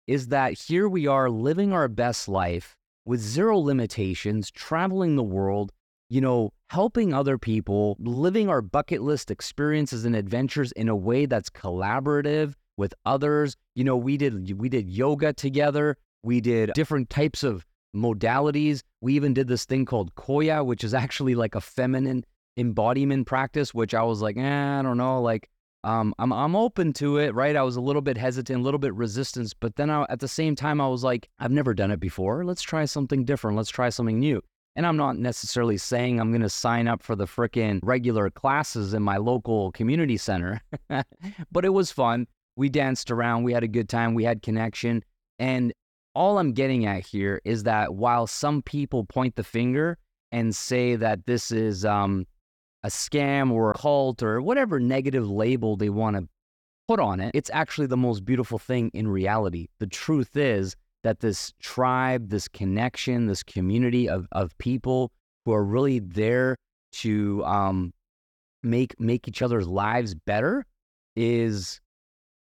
is 0.06 0.28
that 0.28 0.52
here 0.52 0.88
we 0.88 1.06
are 1.06 1.28
living 1.28 1.72
our 1.72 1.88
best 1.88 2.28
life 2.28 2.76
with 3.04 3.20
zero 3.20 3.58
limitations, 3.58 4.50
traveling 4.50 5.16
the 5.16 5.22
world, 5.22 5.72
you 6.08 6.20
know, 6.20 6.52
helping 6.68 7.12
other 7.12 7.38
people, 7.38 7.96
living 7.98 8.48
our 8.48 8.62
bucket 8.62 9.02
list 9.02 9.30
experiences 9.30 10.04
and 10.04 10.14
adventures 10.14 10.72
in 10.72 10.88
a 10.88 10.96
way 10.96 11.26
that's 11.26 11.50
collaborative 11.50 12.54
with 12.76 12.94
others. 13.04 13.56
You 13.74 13.84
know, 13.84 13.96
we 13.96 14.16
did 14.16 14.58
we 14.58 14.68
did 14.68 14.88
yoga 14.88 15.32
together. 15.32 15.96
We 16.22 16.40
did 16.40 16.72
different 16.74 17.10
types 17.10 17.42
of 17.42 17.64
modalities. 17.94 18.82
We 19.00 19.14
even 19.14 19.34
did 19.34 19.48
this 19.48 19.64
thing 19.64 19.84
called 19.84 20.14
Qoya, 20.14 20.64
which 20.64 20.84
is 20.84 20.94
actually 20.94 21.34
like 21.34 21.54
a 21.54 21.60
feminine 21.60 22.24
embodiment 22.56 23.26
practice, 23.26 23.74
which 23.74 23.94
I 23.94 24.02
was 24.02 24.20
like, 24.20 24.36
eh, 24.36 24.78
I 24.78 24.82
don't 24.82 24.98
know, 24.98 25.20
like 25.20 25.48
um, 25.82 26.14
I'm 26.18 26.32
I'm 26.32 26.54
open 26.54 26.92
to 26.94 27.16
it, 27.18 27.34
right? 27.34 27.56
I 27.56 27.62
was 27.62 27.76
a 27.76 27.80
little 27.80 28.02
bit 28.02 28.18
hesitant, 28.18 28.60
a 28.60 28.62
little 28.62 28.78
bit 28.78 28.94
resistance, 28.94 29.54
but 29.54 29.76
then 29.76 29.88
I, 29.88 30.04
at 30.10 30.20
the 30.20 30.28
same 30.28 30.54
time, 30.54 30.80
I 30.80 30.88
was 30.88 31.02
like, 31.02 31.28
I've 31.38 31.50
never 31.50 31.72
done 31.72 31.90
it 31.90 32.00
before. 32.00 32.44
Let's 32.44 32.62
try 32.62 32.84
something 32.84 33.24
different. 33.24 33.56
Let's 33.56 33.70
try 33.70 33.88
something 33.88 34.18
new. 34.18 34.42
And 34.76 34.86
I'm 34.86 34.96
not 34.96 35.18
necessarily 35.18 35.78
saying 35.78 36.20
I'm 36.20 36.30
going 36.30 36.42
to 36.42 36.50
sign 36.50 36.86
up 36.86 37.02
for 37.02 37.16
the 37.16 37.26
frickin' 37.26 37.80
regular 37.82 38.30
classes 38.30 38.94
in 38.94 39.02
my 39.02 39.16
local 39.16 39.72
community 39.72 40.16
center, 40.16 40.60
but 41.50 41.64
it 41.64 41.70
was 41.70 41.90
fun. 41.90 42.26
We 42.56 42.68
danced 42.68 43.10
around, 43.10 43.42
we 43.42 43.52
had 43.52 43.64
a 43.64 43.68
good 43.68 43.88
time, 43.88 44.14
we 44.14 44.24
had 44.24 44.42
connection. 44.42 45.02
And 45.38 45.72
all 46.14 46.38
I'm 46.38 46.52
getting 46.52 46.86
at 46.86 47.06
here 47.06 47.40
is 47.44 47.62
that 47.64 47.94
while 47.94 48.26
some 48.26 48.62
people 48.62 49.04
point 49.04 49.36
the 49.36 49.44
finger 49.44 49.98
and 50.32 50.54
say 50.54 50.96
that 50.96 51.26
this 51.26 51.50
is 51.50 51.84
um, 51.84 52.26
a 52.82 52.88
scam 52.88 53.50
or 53.50 53.70
a 53.70 53.74
cult 53.74 54.22
or 54.22 54.40
whatever 54.40 54.80
negative 54.80 55.28
label 55.28 55.76
they 55.76 55.90
want 55.90 56.16
to 56.16 56.28
put 56.88 57.00
on 57.00 57.20
it, 57.20 57.30
it's 57.34 57.50
actually 57.52 57.86
the 57.86 57.96
most 57.96 58.24
beautiful 58.24 58.58
thing 58.58 58.90
in 58.94 59.08
reality. 59.08 59.68
The 59.78 59.86
truth 59.86 60.36
is 60.36 60.76
that 61.02 61.20
this 61.20 61.52
tribe, 61.60 62.28
this 62.28 62.48
connection, 62.48 63.26
this 63.26 63.42
community 63.42 64.08
of, 64.08 64.26
of 64.32 64.56
people 64.58 65.12
who 65.44 65.52
are 65.52 65.64
really 65.64 66.00
there 66.00 66.56
to 66.92 67.44
um, 67.44 67.92
make 68.62 68.98
make 69.00 69.28
each 69.28 69.42
other's 69.42 69.66
lives 69.66 70.14
better 70.14 70.66
is 71.16 71.80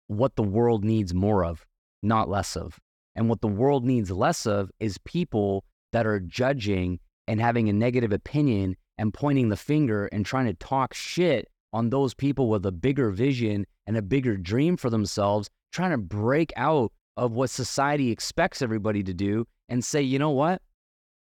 what 0.08 0.36
the 0.36 0.44
world 0.44 0.84
needs 0.84 1.14
more 1.14 1.44
of, 1.44 1.66
not 2.04 2.30
less 2.30 2.56
of. 2.56 2.80
And 3.16 3.30
what 3.30 3.42
the 3.42 3.48
world 3.48 3.86
needs 3.86 4.12
less 4.12 4.46
of 4.46 4.72
is 4.80 4.98
people 5.00 5.64
that 5.94 6.06
are 6.06 6.20
judging 6.20 7.00
and 7.28 7.40
having 7.40 7.70
a 7.70 7.74
negative 7.74 8.12
opinion 8.12 8.76
and 8.98 9.14
pointing 9.14 9.50
the 9.50 9.58
finger 9.58 10.08
and 10.08 10.26
trying 10.26 10.46
to 10.46 10.54
talk 10.54 10.94
shit 10.94 11.48
on 11.74 11.90
those 11.90 12.14
people 12.14 12.50
with 12.50 12.66
a 12.66 12.72
bigger 12.72 13.10
vision 13.12 13.66
and 13.88 13.98
a 13.98 14.02
bigger 14.02 14.38
dream 14.38 14.78
for 14.78 14.90
themselves, 14.90 15.50
trying 15.72 15.92
to 15.92 15.98
break 15.98 16.54
out 16.56 16.92
of 17.18 17.32
what 17.32 17.50
society 17.50 18.12
expects 18.12 18.62
everybody 18.62 19.04
to 19.04 19.14
do 19.14 19.46
and 19.70 19.84
say, 19.84 20.02
you 20.02 20.20
know 20.20 20.32
what? 20.32 20.62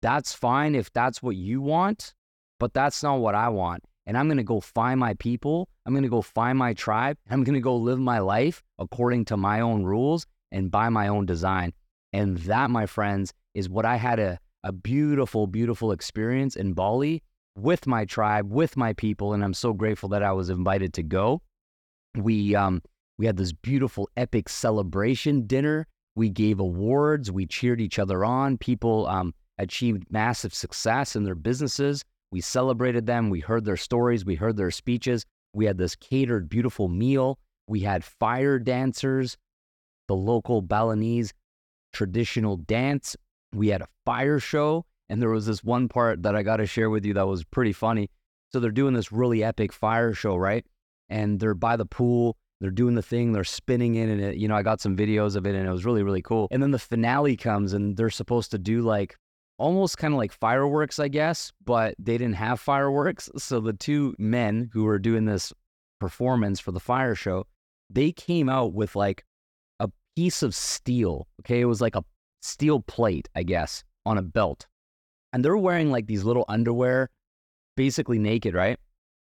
That's 0.01 0.33
fine 0.33 0.75
if 0.75 0.91
that's 0.93 1.23
what 1.23 1.35
you 1.35 1.61
want, 1.61 2.13
but 2.59 2.73
that's 2.73 3.01
not 3.03 3.19
what 3.19 3.35
I 3.35 3.49
want. 3.49 3.83
And 4.05 4.17
I'm 4.17 4.27
going 4.27 4.37
to 4.37 4.43
go 4.43 4.61
find 4.61 4.99
my 4.99 5.15
people. 5.15 5.67
I'm 5.85 5.93
going 5.93 6.03
to 6.03 6.09
go 6.09 6.21
find 6.21 6.57
my 6.57 6.73
tribe. 6.73 7.17
I'm 7.29 7.43
going 7.43 7.55
to 7.55 7.61
go 7.61 7.75
live 7.75 7.99
my 7.99 8.19
life 8.19 8.63
according 8.79 9.25
to 9.25 9.37
my 9.37 9.59
own 9.59 9.83
rules 9.83 10.25
and 10.51 10.71
by 10.71 10.89
my 10.89 11.07
own 11.07 11.25
design. 11.25 11.73
And 12.13 12.37
that, 12.39 12.69
my 12.69 12.85
friends, 12.85 13.33
is 13.53 13.69
what 13.69 13.85
I 13.85 13.97
had 13.97 14.19
a, 14.19 14.39
a 14.63 14.71
beautiful, 14.71 15.47
beautiful 15.47 15.91
experience 15.91 16.55
in 16.55 16.73
Bali 16.73 17.23
with 17.57 17.87
my 17.87 18.05
tribe, 18.05 18.51
with 18.51 18.77
my 18.77 18.93
people, 18.93 19.33
and 19.33 19.43
I'm 19.43 19.53
so 19.53 19.73
grateful 19.73 20.09
that 20.09 20.23
I 20.23 20.31
was 20.31 20.49
invited 20.49 20.93
to 20.93 21.03
go. 21.03 21.41
We 22.15 22.55
um, 22.55 22.81
we 23.17 23.25
had 23.25 23.37
this 23.37 23.51
beautiful, 23.51 24.09
epic 24.15 24.47
celebration 24.47 25.47
dinner. 25.47 25.87
We 26.15 26.29
gave 26.29 26.59
awards. 26.59 27.31
We 27.31 27.45
cheered 27.45 27.81
each 27.81 27.99
other 27.99 28.23
on. 28.23 28.57
People 28.57 29.07
um, 29.07 29.33
achieved 29.57 30.11
massive 30.11 30.53
success 30.53 31.15
in 31.15 31.23
their 31.23 31.35
businesses. 31.35 32.03
We 32.31 32.41
celebrated 32.41 33.05
them. 33.05 33.29
We 33.29 33.39
heard 33.39 33.65
their 33.65 33.77
stories. 33.77 34.25
We 34.25 34.35
heard 34.35 34.57
their 34.57 34.71
speeches. 34.71 35.25
We 35.53 35.65
had 35.65 35.77
this 35.77 35.95
catered, 35.95 36.49
beautiful 36.49 36.87
meal. 36.87 37.39
We 37.67 37.81
had 37.81 38.03
fire 38.03 38.59
dancers, 38.59 39.37
the 40.07 40.15
local 40.15 40.61
Balinese 40.61 41.33
traditional 41.93 42.57
dance. 42.57 43.15
We 43.53 43.69
had 43.69 43.81
a 43.81 43.87
fire 44.05 44.39
show. 44.39 44.85
And 45.09 45.21
there 45.21 45.29
was 45.29 45.45
this 45.45 45.63
one 45.63 45.87
part 45.87 46.23
that 46.23 46.35
I 46.35 46.43
got 46.43 46.57
to 46.57 46.65
share 46.65 46.89
with 46.89 47.05
you 47.05 47.13
that 47.13 47.27
was 47.27 47.43
pretty 47.45 47.73
funny. 47.73 48.09
So 48.51 48.59
they're 48.59 48.71
doing 48.71 48.93
this 48.93 49.11
really 49.11 49.43
epic 49.43 49.71
fire 49.71 50.13
show, 50.13 50.35
right? 50.35 50.65
And 51.09 51.39
they're 51.39 51.53
by 51.53 51.77
the 51.77 51.85
pool. 51.85 52.35
They're 52.59 52.71
doing 52.71 52.95
the 52.95 53.01
thing. 53.01 53.31
They're 53.31 53.43
spinning 53.43 53.95
in, 53.95 54.09
and 54.09 54.19
it, 54.19 54.37
you 54.37 54.47
know, 54.47 54.55
I 54.55 54.63
got 54.63 54.81
some 54.81 54.97
videos 54.97 55.35
of 55.35 55.45
it, 55.45 55.55
and 55.55 55.67
it 55.67 55.71
was 55.71 55.85
really, 55.85 56.03
really 56.03 56.21
cool. 56.21 56.47
And 56.51 56.61
then 56.61 56.71
the 56.71 56.79
finale 56.79 57.37
comes, 57.37 57.73
and 57.73 57.95
they're 57.95 58.09
supposed 58.09 58.51
to 58.51 58.57
do 58.57 58.81
like 58.81 59.15
almost 59.59 59.97
kind 59.97 60.13
of 60.13 60.17
like 60.17 60.31
fireworks, 60.31 60.99
I 60.99 61.07
guess, 61.07 61.51
but 61.63 61.95
they 61.99 62.17
didn't 62.17 62.35
have 62.35 62.59
fireworks. 62.59 63.29
So 63.37 63.59
the 63.59 63.73
two 63.73 64.15
men 64.17 64.69
who 64.73 64.83
were 64.83 64.99
doing 64.99 65.25
this 65.25 65.53
performance 65.99 66.59
for 66.59 66.71
the 66.71 66.79
fire 66.79 67.15
show, 67.15 67.45
they 67.89 68.11
came 68.11 68.49
out 68.49 68.73
with 68.73 68.95
like 68.95 69.23
piece 70.17 70.41
of 70.41 70.55
steel. 70.55 71.27
Okay. 71.41 71.61
It 71.61 71.65
was 71.65 71.79
like 71.79 71.95
a 71.95 72.03
steel 72.41 72.79
plate, 72.79 73.29
I 73.35 73.43
guess, 73.43 73.83
on 74.03 74.17
a 74.17 74.23
belt. 74.23 74.65
And 75.31 75.45
they're 75.45 75.55
wearing 75.55 75.91
like 75.91 76.07
these 76.07 76.23
little 76.23 76.45
underwear, 76.47 77.11
basically 77.75 78.17
naked, 78.17 78.55
right? 78.55 78.79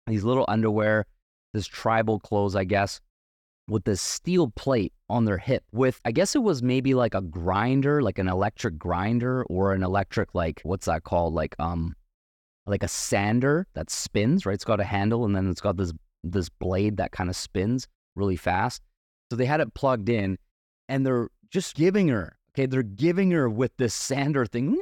These 0.06 0.24
little 0.24 0.46
underwear, 0.48 1.06
this 1.54 1.68
tribal 1.68 2.22
clothes, 2.22 2.56
I 2.56 2.64
guess, 2.64 3.02
with 3.68 3.84
this 3.84 4.02
steel 4.02 4.48
plate 4.56 4.94
on 5.10 5.26
their 5.26 5.38
hip 5.38 5.66
with 5.74 6.00
I 6.06 6.14
guess 6.14 6.36
it 6.36 6.44
was 6.44 6.64
maybe 6.64 6.94
like 6.94 7.14
a 7.14 7.22
grinder, 7.22 8.02
like 8.02 8.18
an 8.18 8.30
electric 8.30 8.78
grinder 8.78 9.44
or 9.50 9.74
an 9.74 9.84
electric 9.84 10.34
like 10.34 10.62
what's 10.64 10.86
that 10.86 11.04
called? 11.04 11.34
Like 11.34 11.54
um 11.60 11.96
like 12.66 12.84
a 12.84 12.88
sander 12.88 13.68
that 13.74 13.90
spins, 13.90 14.46
right? 14.46 14.54
It's 14.54 14.64
got 14.64 14.80
a 14.80 14.86
handle 14.86 15.26
and 15.26 15.36
then 15.36 15.50
it's 15.50 15.60
got 15.60 15.76
this 15.76 15.92
this 16.24 16.48
blade 16.48 16.96
that 16.96 17.12
kind 17.12 17.30
of 17.30 17.36
spins 17.36 17.90
really 18.16 18.38
fast. 18.38 18.82
So 19.30 19.36
they 19.36 19.46
had 19.46 19.60
it 19.60 19.74
plugged 19.74 20.08
in 20.08 20.38
and 20.90 21.06
they're 21.06 21.30
just 21.50 21.76
giving 21.76 22.08
her, 22.10 22.38
okay, 22.54 22.66
they're 22.66 22.84
giving 22.84 23.32
her 23.32 23.50
with 23.50 23.76
this 23.78 23.94
sander 23.94 24.46
thing 24.46 24.78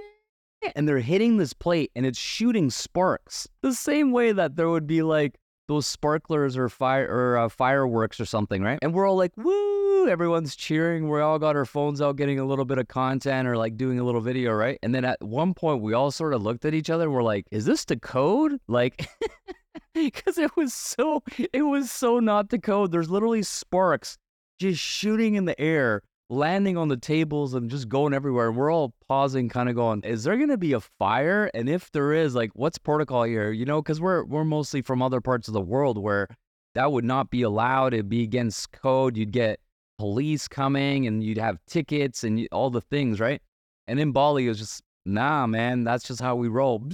and 0.76 0.88
they're 0.88 1.00
hitting 1.00 1.38
this 1.38 1.54
plate 1.54 1.92
and 1.96 2.06
it's 2.06 2.20
shooting 2.20 2.70
sparks. 2.70 3.48
The 3.62 3.74
same 3.74 4.12
way 4.12 4.32
that 4.32 4.56
there 4.56 4.70
would 4.70 4.88
be 4.88 5.04
like 5.04 5.38
those 5.68 5.88
sparklers 5.88 6.58
or 6.58 6.70
fire 6.70 7.08
or 7.10 7.38
uh, 7.38 7.50
fireworks 7.50 8.20
or 8.20 8.26
something, 8.26 8.62
right? 8.62 8.80
And 8.82 8.94
we're 8.94 9.08
all 9.08 9.18
like, 9.18 9.32
"Woo!" 9.36 10.08
Everyone's 10.08 10.56
cheering. 10.56 11.10
We 11.10 11.20
all 11.20 11.40
got 11.40 11.56
our 11.56 11.66
phones 11.66 12.02
out, 12.02 12.16
getting 12.16 12.40
a 12.40 12.46
little 12.46 12.66
bit 12.66 12.78
of 12.78 12.88
content 12.88 13.48
or 13.48 13.58
like 13.58 13.76
doing 13.78 14.00
a 14.00 14.04
little 14.04 14.22
video, 14.22 14.54
right? 14.54 14.78
And 14.84 14.94
then 14.94 15.06
at 15.06 15.22
one 15.24 15.54
point, 15.54 15.82
we 15.82 15.94
all 15.94 16.12
sort 16.12 16.34
of 16.34 16.44
looked 16.44 16.66
at 16.66 16.74
each 16.74 16.90
other 16.90 17.10
we're 17.10 17.24
like, 17.24 17.46
"Is 17.52 17.66
this 17.66 17.86
the 17.86 17.98
code?" 17.98 18.60
Like, 18.68 19.08
because 19.94 20.38
it 20.38 20.56
was 20.56 20.74
so, 20.74 21.24
it 21.52 21.64
was 21.64 21.92
so 21.92 22.20
not 22.20 22.50
the 22.50 22.60
code. 22.60 22.92
There's 22.92 23.10
literally 23.10 23.44
sparks 23.44 24.18
just 24.60 24.80
shooting 24.80 25.36
in 25.36 25.46
the 25.46 25.60
air 25.60 26.02
landing 26.30 26.78
on 26.78 26.88
the 26.88 26.98
tables 26.98 27.54
and 27.54 27.70
just 27.70 27.88
going 27.88 28.14
everywhere. 28.14 28.52
We're 28.52 28.72
all 28.72 28.94
pausing, 29.08 29.50
kind 29.50 29.70
of 29.70 29.76
going, 29.76 30.02
is 30.04 30.24
there 30.24 30.38
going 30.38 30.50
to 30.50 30.58
be 30.58 30.74
a 30.74 30.80
fire? 30.80 31.50
And 31.54 31.70
if 31.70 31.92
there 31.92 32.14
is, 32.14 32.36
like, 32.36 32.52
what's 32.54 32.78
protocol 32.78 33.24
here? 33.24 33.52
You 33.52 33.66
know, 33.66 33.82
because 33.82 34.02
we're 34.02 34.24
we're 34.26 34.44
mostly 34.44 34.82
from 34.82 35.02
other 35.02 35.22
parts 35.22 35.48
of 35.48 35.54
the 35.54 35.62
world 35.62 35.98
where 35.98 36.28
that 36.74 36.92
would 36.92 37.06
not 37.06 37.30
be 37.30 37.42
allowed. 37.42 37.94
It'd 37.94 38.10
be 38.10 38.24
against 38.24 38.72
code. 38.72 39.18
You'd 39.18 39.32
get 39.32 39.60
police 39.98 40.48
coming 40.48 41.08
and 41.08 41.24
you'd 41.24 41.38
have 41.38 41.58
tickets 41.68 42.24
and 42.24 42.48
all 42.52 42.70
the 42.70 42.82
things, 42.82 43.20
right? 43.20 43.42
And 43.88 44.00
in 44.00 44.12
Bali, 44.12 44.46
it 44.46 44.50
was 44.50 44.60
just, 44.60 44.84
nah, 45.06 45.48
man, 45.48 45.84
that's 45.84 46.06
just 46.06 46.22
how 46.22 46.36
we 46.36 46.48
roll. 46.48 46.90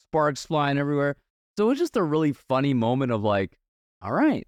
Sparks 0.00 0.46
flying 0.46 0.78
everywhere. 0.78 1.16
So 1.56 1.66
it 1.66 1.68
was 1.68 1.78
just 1.78 1.96
a 1.96 2.02
really 2.02 2.32
funny 2.32 2.74
moment 2.74 3.12
of 3.12 3.22
like, 3.22 3.56
all 4.02 4.12
right, 4.12 4.46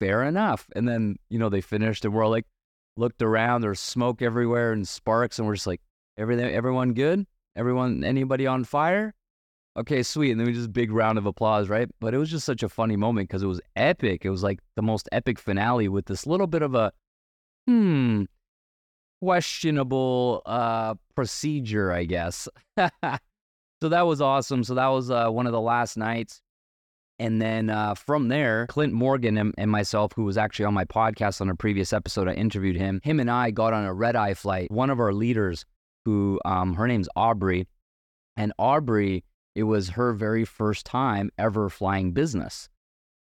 fair 0.00 0.24
enough. 0.24 0.66
And 0.74 0.88
then, 0.88 1.16
you 1.28 1.38
know, 1.38 1.48
they 1.48 1.60
finished 1.60 2.04
and 2.04 2.12
we're 2.12 2.24
all 2.24 2.30
like, 2.30 2.46
looked 2.96 3.22
around. 3.22 3.60
There's 3.60 3.80
smoke 3.80 4.22
everywhere 4.22 4.72
and 4.72 4.86
sparks, 4.86 5.38
and 5.38 5.46
we're 5.46 5.54
just 5.54 5.66
like, 5.66 5.80
everything, 6.16 6.52
everyone 6.52 6.92
good? 6.92 7.26
Everyone, 7.56 8.04
anybody 8.04 8.46
on 8.46 8.64
fire? 8.64 9.14
Okay, 9.76 10.02
sweet. 10.02 10.32
And 10.32 10.40
then 10.40 10.46
we 10.46 10.52
just 10.52 10.72
big 10.72 10.90
round 10.92 11.18
of 11.18 11.26
applause, 11.26 11.68
right? 11.68 11.88
But 12.00 12.14
it 12.14 12.18
was 12.18 12.30
just 12.30 12.44
such 12.44 12.62
a 12.62 12.68
funny 12.68 12.96
moment 12.96 13.28
because 13.28 13.42
it 13.42 13.46
was 13.46 13.60
epic. 13.76 14.24
It 14.24 14.30
was 14.30 14.42
like 14.42 14.58
the 14.76 14.82
most 14.82 15.08
epic 15.12 15.38
finale 15.38 15.88
with 15.88 16.06
this 16.06 16.26
little 16.26 16.46
bit 16.46 16.62
of 16.62 16.74
a 16.74 16.92
hmm 17.66 18.24
questionable 19.22 20.42
uh 20.46 20.94
procedure, 21.14 21.92
I 21.92 22.04
guess. 22.04 22.48
so 22.78 23.88
that 23.88 24.06
was 24.06 24.20
awesome. 24.20 24.64
So 24.64 24.74
that 24.74 24.88
was 24.88 25.10
uh, 25.10 25.28
one 25.28 25.46
of 25.46 25.52
the 25.52 25.60
last 25.60 25.96
nights. 25.96 26.40
And 27.20 27.40
then 27.40 27.68
uh, 27.68 27.94
from 27.94 28.28
there, 28.28 28.66
Clint 28.68 28.94
Morgan 28.94 29.36
and, 29.36 29.54
and, 29.58 29.70
myself, 29.70 30.10
who 30.16 30.24
was 30.24 30.38
actually 30.38 30.64
on 30.64 30.72
my 30.72 30.86
podcast 30.86 31.42
on 31.42 31.50
a 31.50 31.54
previous 31.54 31.92
episode, 31.92 32.28
I 32.28 32.32
interviewed 32.32 32.76
him. 32.76 32.98
Him 33.04 33.20
and 33.20 33.30
I 33.30 33.50
got 33.50 33.74
on 33.74 33.84
a 33.84 33.92
red 33.92 34.16
eye 34.16 34.32
flight. 34.32 34.70
One 34.70 34.88
of 34.88 34.98
our 34.98 35.12
leaders, 35.12 35.66
who 36.06 36.40
um, 36.46 36.72
her 36.76 36.88
name's 36.88 37.10
Aubrey, 37.14 37.68
and 38.38 38.54
Aubrey, 38.58 39.22
it 39.54 39.64
was 39.64 39.90
her 39.90 40.14
very 40.14 40.46
first 40.46 40.86
time 40.86 41.30
ever 41.36 41.68
flying 41.68 42.12
business. 42.12 42.70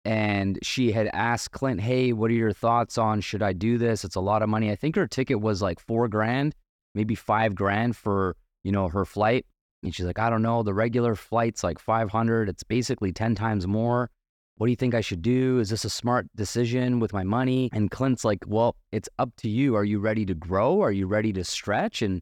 And 0.05 0.61
she 0.63 0.93
had 0.93 1.11
asked 1.13 1.51
Clint, 1.51 1.81
"Hey, 1.81 2.13
what 2.13 2.31
are 2.31 2.35
your 2.35 2.53
thoughts 2.53 2.97
on 2.97 3.21
should 3.21 3.43
I 3.43 3.53
do 3.53 3.77
this? 3.77 4.05
It's 4.05 4.15
a 4.15 4.21
lot 4.21 4.43
of 4.43 4.49
money. 4.49 4.71
I 4.71 4.77
think 4.77 4.95
her 4.95 5.09
ticket 5.09 5.41
was 5.41 5.63
like 5.63 5.81
four 5.81 6.07
grand, 6.07 6.55
maybe 6.95 7.17
five 7.17 7.57
grand 7.57 7.97
for 7.97 8.37
you 8.63 8.71
know 8.71 8.89
her 8.89 9.05
flight." 9.05 9.47
And 9.83 9.95
she's 9.95 10.07
like, 10.07 10.19
I 10.19 10.31
don't 10.31 10.43
know. 10.43 10.63
The 10.63 10.75
regular 10.75 11.15
flight's 11.15 11.65
like 11.65 11.79
500. 11.79 12.49
It's 12.49 12.63
basically 12.63 13.13
10 13.13 13.35
times 13.35 13.67
more. 13.67 14.11
What 14.57 14.67
do 14.67 14.71
you 14.71 14.77
think 14.77 14.95
I 14.95 15.01
should 15.01 15.23
do? 15.23 15.59
Is 15.59 15.71
this 15.71 15.87
a 15.87 15.91
smart 15.91 16.27
decision 16.37 17.01
with 17.01 17.15
my 17.15 17.25
money? 17.25 17.71
And 17.73 17.91
Clint's 17.91 18.25
like, 18.25 18.45
Well, 18.47 18.77
it's 18.93 19.09
up 19.19 19.31
to 19.39 19.49
you. 19.49 19.75
Are 19.75 19.85
you 19.85 20.01
ready 20.01 20.27
to 20.27 20.35
grow? 20.35 20.83
Are 20.83 20.93
you 20.93 21.07
ready 21.07 21.33
to 21.33 21.45
stretch? 21.45 22.03
And 22.03 22.21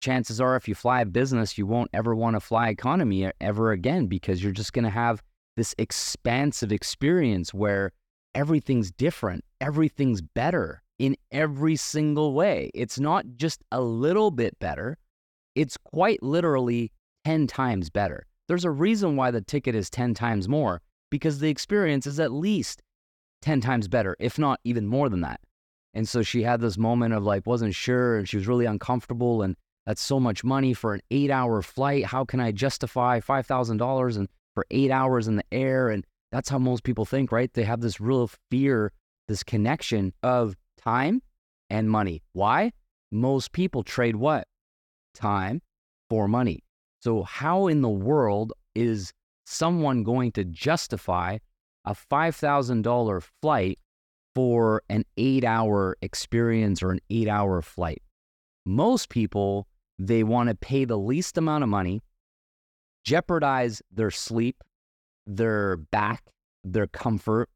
chances 0.00 0.40
are, 0.40 0.56
if 0.56 0.66
you 0.66 0.74
fly 0.74 1.04
business, 1.04 1.58
you 1.58 1.66
won't 1.66 1.90
ever 1.92 2.14
want 2.14 2.36
to 2.36 2.40
fly 2.40 2.68
economy 2.68 3.30
ever 3.40 3.72
again 3.72 4.06
because 4.06 4.42
you're 4.42 4.52
just 4.52 4.72
going 4.72 4.84
to 4.84 4.90
have 4.90 5.22
this 5.56 5.74
expansive 5.78 6.72
experience 6.72 7.52
where 7.52 7.92
everything's 8.34 8.90
different, 8.90 9.44
everything's 9.60 10.20
better 10.20 10.82
in 10.98 11.16
every 11.32 11.76
single 11.76 12.32
way. 12.34 12.70
It's 12.74 12.98
not 12.98 13.24
just 13.36 13.62
a 13.72 13.80
little 13.80 14.30
bit 14.30 14.58
better, 14.58 14.96
it's 15.54 15.76
quite 15.76 16.22
literally 16.22 16.90
10 17.24 17.46
times 17.46 17.90
better. 17.90 18.26
There's 18.48 18.64
a 18.64 18.70
reason 18.70 19.16
why 19.16 19.30
the 19.30 19.40
ticket 19.40 19.74
is 19.74 19.88
10 19.90 20.14
times 20.14 20.48
more 20.48 20.82
because 21.10 21.38
the 21.38 21.48
experience 21.48 22.06
is 22.06 22.20
at 22.20 22.32
least 22.32 22.82
10 23.42 23.60
times 23.60 23.88
better, 23.88 24.16
if 24.18 24.38
not 24.38 24.60
even 24.64 24.86
more 24.86 25.08
than 25.08 25.20
that. 25.22 25.40
And 25.94 26.08
so 26.08 26.22
she 26.22 26.42
had 26.42 26.60
this 26.60 26.76
moment 26.76 27.14
of 27.14 27.22
like, 27.22 27.46
wasn't 27.46 27.74
sure, 27.74 28.18
and 28.18 28.28
she 28.28 28.36
was 28.36 28.48
really 28.48 28.66
uncomfortable. 28.66 29.42
And 29.42 29.56
that's 29.86 30.02
so 30.02 30.18
much 30.18 30.42
money 30.42 30.74
for 30.74 30.94
an 30.94 31.00
eight 31.10 31.30
hour 31.30 31.62
flight. 31.62 32.04
How 32.04 32.24
can 32.24 32.40
I 32.40 32.52
justify 32.52 33.20
$5,000 33.20 34.16
and 34.16 34.28
for 34.54 34.66
eight 34.70 34.90
hours 34.90 35.28
in 35.28 35.36
the 35.36 35.44
air? 35.52 35.88
And 35.88 36.04
that's 36.32 36.48
how 36.48 36.58
most 36.58 36.82
people 36.82 37.04
think, 37.04 37.30
right? 37.30 37.52
They 37.52 37.64
have 37.64 37.80
this 37.80 38.00
real 38.00 38.28
fear, 38.50 38.92
this 39.28 39.42
connection 39.42 40.12
of 40.22 40.56
time 40.76 41.22
and 41.70 41.88
money. 41.88 42.22
Why? 42.32 42.72
Most 43.12 43.52
people 43.52 43.84
trade 43.84 44.16
what? 44.16 44.48
Time 45.14 45.62
for 46.10 46.28
money. 46.28 46.62
So, 47.00 47.22
how 47.22 47.66
in 47.66 47.82
the 47.82 47.88
world 47.88 48.52
is 48.74 49.12
someone 49.46 50.02
going 50.02 50.32
to 50.32 50.44
justify 50.44 51.38
a 51.84 51.94
$5,000 51.94 53.28
flight 53.42 53.78
for 54.34 54.82
an 54.88 55.04
eight 55.16 55.44
hour 55.44 55.96
experience 56.02 56.82
or 56.82 56.90
an 56.92 57.00
eight 57.10 57.28
hour 57.28 57.60
flight? 57.62 58.02
Most 58.64 59.08
people, 59.08 59.68
they 59.98 60.22
want 60.24 60.48
to 60.48 60.54
pay 60.54 60.84
the 60.84 60.98
least 60.98 61.36
amount 61.36 61.62
of 61.62 61.68
money, 61.70 62.02
jeopardize 63.04 63.82
their 63.92 64.10
sleep, 64.10 64.62
their 65.26 65.76
back, 65.76 66.24
their 66.64 66.86
comfort. 66.86 67.48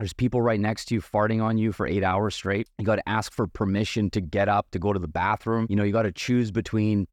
There's 0.00 0.14
people 0.14 0.40
right 0.40 0.58
next 0.58 0.86
to 0.86 0.94
you 0.94 1.02
farting 1.02 1.42
on 1.42 1.58
you 1.58 1.72
for 1.72 1.86
eight 1.86 2.02
hours 2.02 2.34
straight. 2.34 2.66
You 2.78 2.86
got 2.86 2.96
to 2.96 3.06
ask 3.06 3.34
for 3.34 3.46
permission 3.46 4.08
to 4.10 4.22
get 4.22 4.48
up 4.48 4.70
to 4.70 4.78
go 4.78 4.94
to 4.94 4.98
the 4.98 5.06
bathroom. 5.06 5.66
You 5.68 5.76
know, 5.76 5.84
you 5.84 5.92
got 5.92 6.02
to 6.02 6.12
choose 6.12 6.50
between 6.50 7.06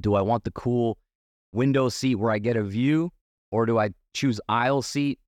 do 0.00 0.16
I 0.16 0.22
want 0.22 0.42
the 0.42 0.50
cool 0.50 0.98
window 1.52 1.88
seat 1.88 2.16
where 2.16 2.32
I 2.32 2.40
get 2.40 2.56
a 2.56 2.64
view, 2.64 3.12
or 3.52 3.66
do 3.66 3.78
I 3.78 3.90
choose 4.14 4.40
aisle 4.48 4.82
seat 4.82 5.20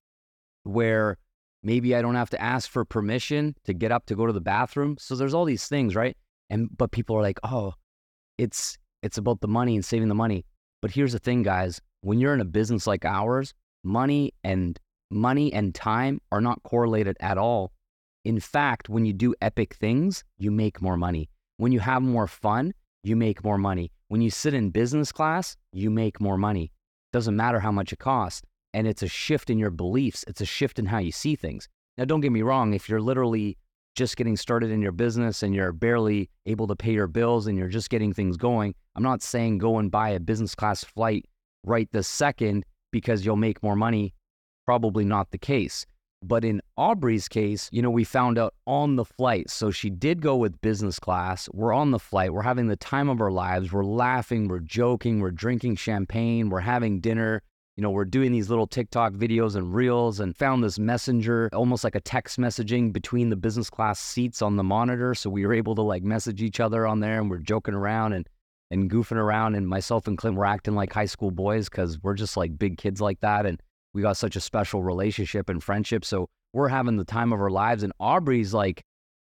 where 0.64 1.16
maybe 1.62 1.94
I 1.94 2.03
don't 2.03 2.16
have 2.16 2.31
to 2.31 2.42
ask 2.42 2.68
for 2.68 2.85
permission 2.85 3.55
to 3.66 3.72
get 3.72 3.92
up 3.92 4.07
to 4.07 4.16
go 4.16 4.26
to 4.26 4.33
the 4.33 4.40
bathroom? 4.40 4.96
So 4.98 5.14
there's 5.14 5.33
all 5.33 5.44
these 5.44 5.68
things, 5.68 5.94
right? 5.94 6.16
And 6.50 6.76
but 6.76 6.90
people 6.90 7.16
are 7.16 7.22
like, 7.22 7.38
oh, 7.44 7.74
it's 8.37 8.76
it's 9.05 9.16
about 9.16 9.42
the 9.42 9.48
money 9.48 9.76
and 9.76 9.85
saving 9.85 10.09
the 10.09 10.16
money. 10.16 10.44
But 10.83 10.90
here's 10.90 11.12
the 11.12 11.20
thing, 11.20 11.44
guys: 11.44 11.81
when 12.00 12.18
you're 12.18 12.35
in 12.35 12.40
a 12.40 12.44
business 12.44 12.88
like 12.88 13.05
ours, 13.05 13.55
money 13.85 14.33
and 14.42 14.76
money 15.11 15.53
and 15.53 15.75
time 15.75 16.20
are 16.31 16.40
not 16.40 16.62
correlated 16.62 17.16
at 17.20 17.38
all. 17.38 17.73
In 18.25 18.38
fact, 18.38 18.88
when 18.88 19.05
you 19.05 19.12
do 19.12 19.35
epic 19.40 19.75
things, 19.75 20.25
you 20.38 20.51
make 20.51 20.81
more 20.81 20.96
money. 20.96 21.29
When 21.57 21.73
you 21.73 21.81
have 21.81 22.03
more 22.03 22.27
fun, 22.27 22.73
you 23.03 23.16
make 23.16 23.44
more 23.44 23.59
money. 23.59 23.90
When 24.09 24.20
you 24.20 24.31
sit 24.31 24.55
in 24.55 24.70
business 24.70 25.12
class, 25.12 25.57
you 25.73 25.90
make 25.90 26.20
more 26.20 26.37
money. 26.37 26.73
Doesn't 27.12 27.37
matter 27.37 27.61
how 27.61 27.73
much 27.73 27.92
it 27.92 27.99
costs. 27.99 28.42
And 28.73 28.87
it's 28.87 29.03
a 29.03 29.09
shift 29.09 29.51
in 29.51 29.59
your 29.59 29.70
beliefs. 29.70 30.25
It's 30.29 30.40
a 30.40 30.46
shift 30.46 30.79
in 30.79 30.87
how 30.87 30.99
you 30.99 31.12
see 31.12 31.35
things. 31.35 31.68
Now, 31.99 32.05
don't 32.05 32.20
get 32.20 32.33
me 32.33 32.42
wrong. 32.42 32.73
If 32.73 32.88
you're 32.88 33.01
literally 33.01 33.59
just 33.96 34.16
getting 34.16 34.37
started 34.37 34.70
in 34.70 34.81
your 34.81 34.92
business 34.92 35.42
and 35.42 35.55
you're 35.55 35.73
barely 35.73 36.31
able 36.46 36.66
to 36.68 36.77
pay 36.77 36.92
your 36.92 37.09
bills 37.09 37.46
and 37.46 37.59
you're 37.59 37.68
just 37.68 37.90
getting 37.90 38.12
things 38.12 38.37
going, 38.37 38.75
I'm 38.94 39.03
not 39.03 39.23
saying 39.23 39.59
go 39.59 39.79
and 39.79 39.90
buy 39.90 40.11
a 40.11 40.20
business 40.20 40.55
class 40.55 40.85
flight 40.85 41.27
right 41.64 41.88
this 41.92 42.07
second 42.07 42.64
because 42.92 43.25
you'll 43.25 43.37
make 43.37 43.62
more 43.62 43.77
money. 43.77 44.14
Probably 44.70 45.04
not 45.04 45.33
the 45.33 45.37
case. 45.37 45.85
But 46.22 46.44
in 46.44 46.62
Aubrey's 46.76 47.26
case, 47.26 47.68
you 47.72 47.83
know, 47.83 47.90
we 47.90 48.04
found 48.04 48.38
out 48.38 48.54
on 48.68 48.94
the 48.94 49.04
flight. 49.04 49.50
So 49.50 49.72
she 49.72 49.90
did 49.90 50.22
go 50.22 50.37
with 50.37 50.61
business 50.61 51.00
class. 51.00 51.48
We're 51.52 51.72
on 51.72 51.90
the 51.90 51.98
flight. 51.98 52.33
We're 52.33 52.42
having 52.42 52.68
the 52.68 52.76
time 52.76 53.09
of 53.09 53.20
our 53.20 53.33
lives. 53.33 53.72
We're 53.72 53.85
laughing. 53.85 54.46
We're 54.46 54.61
joking. 54.61 55.18
We're 55.18 55.33
drinking 55.33 55.74
champagne. 55.74 56.50
We're 56.50 56.61
having 56.61 57.00
dinner. 57.00 57.42
You 57.76 57.83
know, 57.83 57.90
we're 57.90 58.04
doing 58.04 58.30
these 58.30 58.48
little 58.48 58.68
TikTok 58.68 59.14
videos 59.14 59.56
and 59.56 59.74
reels 59.74 60.20
and 60.20 60.37
found 60.37 60.62
this 60.62 60.78
messenger, 60.78 61.50
almost 61.52 61.83
like 61.83 61.96
a 61.96 62.00
text 62.00 62.38
messaging 62.38 62.92
between 62.92 63.30
the 63.30 63.37
business 63.37 63.70
class 63.70 63.98
seats 63.98 64.40
on 64.40 64.54
the 64.54 64.62
monitor. 64.62 65.16
So 65.16 65.30
we 65.30 65.44
were 65.44 65.54
able 65.54 65.74
to 65.74 65.83
like 65.83 66.04
message 66.04 66.42
each 66.42 66.61
other 66.61 66.87
on 66.87 67.00
there 67.00 67.20
and 67.20 67.28
we're 67.28 67.38
joking 67.38 67.74
around 67.74 68.12
and 68.12 68.28
and 68.70 68.88
goofing 68.88 69.16
around. 69.16 69.56
And 69.56 69.66
myself 69.66 70.06
and 70.06 70.16
Clint 70.16 70.37
were 70.37 70.46
acting 70.46 70.76
like 70.76 70.92
high 70.92 71.06
school 71.06 71.33
boys 71.33 71.68
because 71.68 72.00
we're 72.04 72.14
just 72.14 72.37
like 72.37 72.56
big 72.56 72.78
kids 72.78 73.00
like 73.00 73.18
that. 73.22 73.46
And 73.46 73.61
we 73.92 74.03
got 74.03 74.16
such 74.16 74.37
a 74.37 74.40
special 74.40 74.83
relationship 74.83 75.48
and 75.48 75.62
friendship. 75.62 76.05
So 76.05 76.29
we're 76.53 76.68
having 76.68 76.96
the 76.96 77.05
time 77.05 77.33
of 77.33 77.40
our 77.40 77.50
lives. 77.50 77.83
And 77.83 77.92
Aubrey's 77.98 78.55
like, 78.55 78.83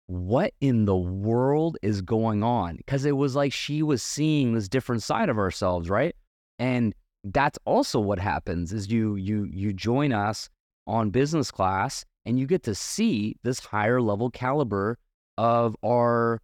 what 0.07 0.53
in 0.61 0.85
the 0.85 0.97
world 0.97 1.79
is 1.83 2.03
going 2.03 2.43
on? 2.43 2.77
Because 2.77 3.05
it 3.05 3.17
was 3.17 3.35
like 3.35 3.53
she 3.53 3.83
was 3.83 4.03
seeing 4.03 4.53
this 4.53 4.69
different 4.69 5.03
side 5.03 5.29
of 5.29 5.39
ourselves, 5.39 5.89
right? 5.89 6.15
And 6.59 6.95
that's 7.25 7.59
also 7.65 8.01
what 8.01 8.19
happens 8.19 8.73
is 8.73 8.91
you 8.91 9.15
you 9.15 9.45
you 9.45 9.73
join 9.73 10.13
us 10.13 10.49
on 10.87 11.11
business 11.11 11.51
class 11.51 12.05
and 12.25 12.39
you 12.39 12.47
get 12.47 12.65
to 12.65 12.75
see 12.75 13.37
this 13.45 13.61
higher 13.61 14.03
level 14.03 14.29
caliber 14.31 14.99
of 15.39 15.77
our 15.85 16.41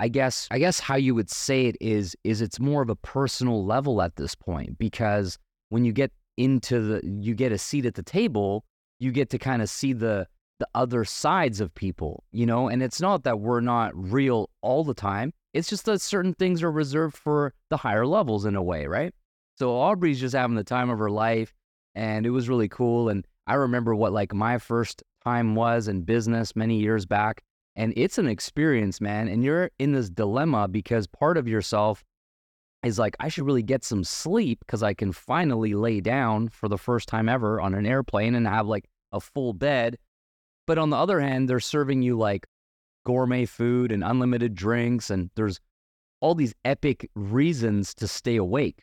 I 0.00 0.08
guess 0.08 0.48
I 0.50 0.58
guess 0.58 0.80
how 0.80 0.96
you 0.96 1.14
would 1.14 1.30
say 1.30 1.66
it 1.66 1.76
is 1.80 2.16
is 2.24 2.40
it's 2.40 2.58
more 2.58 2.82
of 2.82 2.90
a 2.90 2.96
personal 2.96 3.64
level 3.64 4.00
at 4.02 4.16
this 4.16 4.34
point 4.34 4.78
because 4.78 5.38
when 5.68 5.84
you 5.84 5.92
get 5.92 6.12
into 6.36 6.80
the 6.80 7.00
you 7.20 7.34
get 7.34 7.52
a 7.52 7.58
seat 7.58 7.86
at 7.86 7.94
the 7.94 8.02
table, 8.02 8.64
you 8.98 9.12
get 9.12 9.30
to 9.30 9.38
kind 9.38 9.62
of 9.62 9.68
see 9.68 9.92
the 9.92 10.26
the 10.58 10.68
other 10.74 11.04
sides 11.04 11.60
of 11.60 11.74
people, 11.74 12.24
you 12.32 12.46
know, 12.46 12.68
and 12.68 12.82
it's 12.82 13.00
not 13.00 13.24
that 13.24 13.40
we're 13.40 13.60
not 13.60 13.92
real 13.94 14.48
all 14.62 14.84
the 14.84 14.94
time. 14.94 15.32
It's 15.52 15.68
just 15.68 15.84
that 15.84 16.00
certain 16.00 16.34
things 16.34 16.62
are 16.62 16.70
reserved 16.70 17.16
for 17.16 17.52
the 17.68 17.76
higher 17.76 18.06
levels 18.06 18.46
in 18.46 18.56
a 18.56 18.62
way, 18.62 18.86
right? 18.86 19.12
So 19.58 19.70
Aubrey's 19.72 20.20
just 20.20 20.34
having 20.34 20.56
the 20.56 20.64
time 20.64 20.90
of 20.90 20.98
her 20.98 21.10
life 21.10 21.54
and 21.94 22.26
it 22.26 22.30
was 22.30 22.48
really 22.48 22.68
cool 22.68 23.08
and 23.08 23.26
I 23.46 23.54
remember 23.54 23.94
what 23.94 24.12
like 24.12 24.34
my 24.34 24.58
first 24.58 25.02
time 25.24 25.54
was 25.54 25.88
in 25.88 26.02
business 26.02 26.56
many 26.56 26.78
years 26.78 27.06
back 27.06 27.42
and 27.74 27.92
it's 27.96 28.16
an 28.16 28.26
experience, 28.26 29.00
man, 29.00 29.28
and 29.28 29.44
you're 29.44 29.70
in 29.78 29.92
this 29.92 30.08
dilemma 30.08 30.66
because 30.68 31.06
part 31.06 31.36
of 31.36 31.46
yourself 31.46 32.02
is 32.86 32.98
like, 32.98 33.16
I 33.20 33.28
should 33.28 33.44
really 33.44 33.62
get 33.62 33.84
some 33.84 34.04
sleep 34.04 34.60
because 34.60 34.82
I 34.82 34.94
can 34.94 35.12
finally 35.12 35.74
lay 35.74 36.00
down 36.00 36.48
for 36.48 36.68
the 36.68 36.78
first 36.78 37.08
time 37.08 37.28
ever 37.28 37.60
on 37.60 37.74
an 37.74 37.86
airplane 37.86 38.34
and 38.34 38.46
have 38.46 38.66
like 38.66 38.88
a 39.12 39.20
full 39.20 39.52
bed. 39.52 39.96
But 40.66 40.78
on 40.78 40.90
the 40.90 40.96
other 40.96 41.20
hand, 41.20 41.48
they're 41.48 41.60
serving 41.60 42.02
you 42.02 42.16
like 42.16 42.46
gourmet 43.04 43.46
food 43.46 43.92
and 43.92 44.02
unlimited 44.02 44.54
drinks, 44.54 45.10
and 45.10 45.30
there's 45.36 45.60
all 46.20 46.34
these 46.34 46.54
epic 46.64 47.08
reasons 47.14 47.94
to 47.94 48.08
stay 48.08 48.36
awake. 48.36 48.82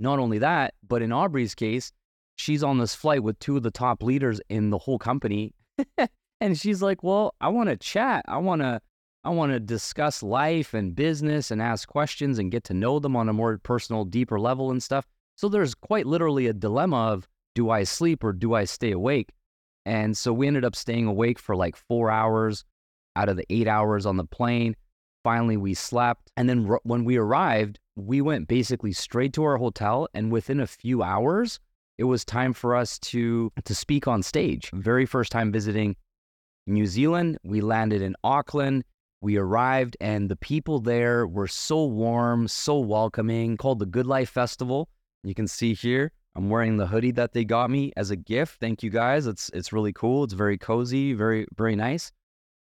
Not 0.00 0.18
only 0.18 0.38
that, 0.38 0.74
but 0.86 1.02
in 1.02 1.12
Aubrey's 1.12 1.54
case, 1.54 1.92
she's 2.36 2.62
on 2.62 2.78
this 2.78 2.94
flight 2.94 3.22
with 3.22 3.38
two 3.38 3.56
of 3.56 3.62
the 3.62 3.70
top 3.70 4.02
leaders 4.02 4.40
in 4.48 4.70
the 4.70 4.78
whole 4.78 4.98
company. 4.98 5.52
and 6.40 6.58
she's 6.58 6.82
like, 6.82 7.02
Well, 7.02 7.34
I 7.40 7.48
want 7.48 7.68
to 7.68 7.76
chat. 7.76 8.24
I 8.26 8.38
want 8.38 8.62
to 8.62 8.80
I 9.24 9.30
want 9.30 9.52
to 9.52 9.60
discuss 9.60 10.22
life 10.22 10.74
and 10.74 10.94
business 10.94 11.50
and 11.50 11.62
ask 11.62 11.88
questions 11.88 12.38
and 12.38 12.50
get 12.50 12.64
to 12.64 12.74
know 12.74 12.98
them 12.98 13.16
on 13.16 13.28
a 13.28 13.32
more 13.32 13.56
personal, 13.56 14.04
deeper 14.04 14.38
level 14.38 14.70
and 14.70 14.82
stuff. 14.82 15.06
So 15.36 15.48
there's 15.48 15.74
quite 15.74 16.06
literally 16.06 16.46
a 16.46 16.52
dilemma 16.52 17.08
of 17.08 17.26
do 17.54 17.70
I 17.70 17.84
sleep 17.84 18.22
or 18.22 18.34
do 18.34 18.54
I 18.54 18.64
stay 18.64 18.92
awake? 18.92 19.30
And 19.86 20.16
so 20.16 20.32
we 20.32 20.46
ended 20.46 20.64
up 20.64 20.76
staying 20.76 21.06
awake 21.06 21.38
for 21.38 21.56
like 21.56 21.76
four 21.76 22.10
hours 22.10 22.64
out 23.16 23.30
of 23.30 23.36
the 23.36 23.46
eight 23.48 23.66
hours 23.66 24.04
on 24.04 24.18
the 24.18 24.24
plane. 24.24 24.76
Finally, 25.22 25.56
we 25.56 25.72
slept. 25.72 26.30
And 26.36 26.48
then 26.48 26.66
r- 26.68 26.80
when 26.82 27.04
we 27.04 27.16
arrived, 27.16 27.78
we 27.96 28.20
went 28.20 28.46
basically 28.46 28.92
straight 28.92 29.32
to 29.34 29.44
our 29.44 29.56
hotel. 29.56 30.06
And 30.12 30.30
within 30.32 30.60
a 30.60 30.66
few 30.66 31.02
hours, 31.02 31.60
it 31.96 32.04
was 32.04 32.24
time 32.24 32.52
for 32.52 32.74
us 32.74 32.98
to, 32.98 33.50
to 33.64 33.74
speak 33.74 34.06
on 34.06 34.22
stage. 34.22 34.70
Very 34.74 35.06
first 35.06 35.32
time 35.32 35.50
visiting 35.50 35.96
New 36.66 36.86
Zealand. 36.86 37.38
We 37.42 37.62
landed 37.62 38.02
in 38.02 38.16
Auckland 38.22 38.84
we 39.24 39.38
arrived, 39.38 39.96
and 40.00 40.30
the 40.30 40.36
people 40.36 40.80
there 40.80 41.26
were 41.26 41.48
so 41.48 41.86
warm, 41.86 42.46
so 42.46 42.78
welcoming, 42.78 43.56
called 43.56 43.78
the 43.78 43.86
Good 43.86 44.06
Life 44.06 44.28
Festival. 44.28 44.88
You 45.22 45.34
can 45.34 45.48
see 45.48 45.72
here, 45.72 46.12
I'm 46.36 46.50
wearing 46.50 46.76
the 46.76 46.86
hoodie 46.86 47.12
that 47.12 47.32
they 47.32 47.44
got 47.44 47.70
me 47.70 47.90
as 47.96 48.10
a 48.10 48.16
gift. 48.16 48.60
Thank 48.60 48.82
you 48.82 48.90
guys. 48.90 49.26
It's 49.26 49.50
it's 49.54 49.72
really 49.72 49.92
cool. 49.92 50.24
It's 50.24 50.34
very 50.34 50.58
cozy, 50.58 51.14
very 51.14 51.46
very 51.56 51.74
nice. 51.74 52.12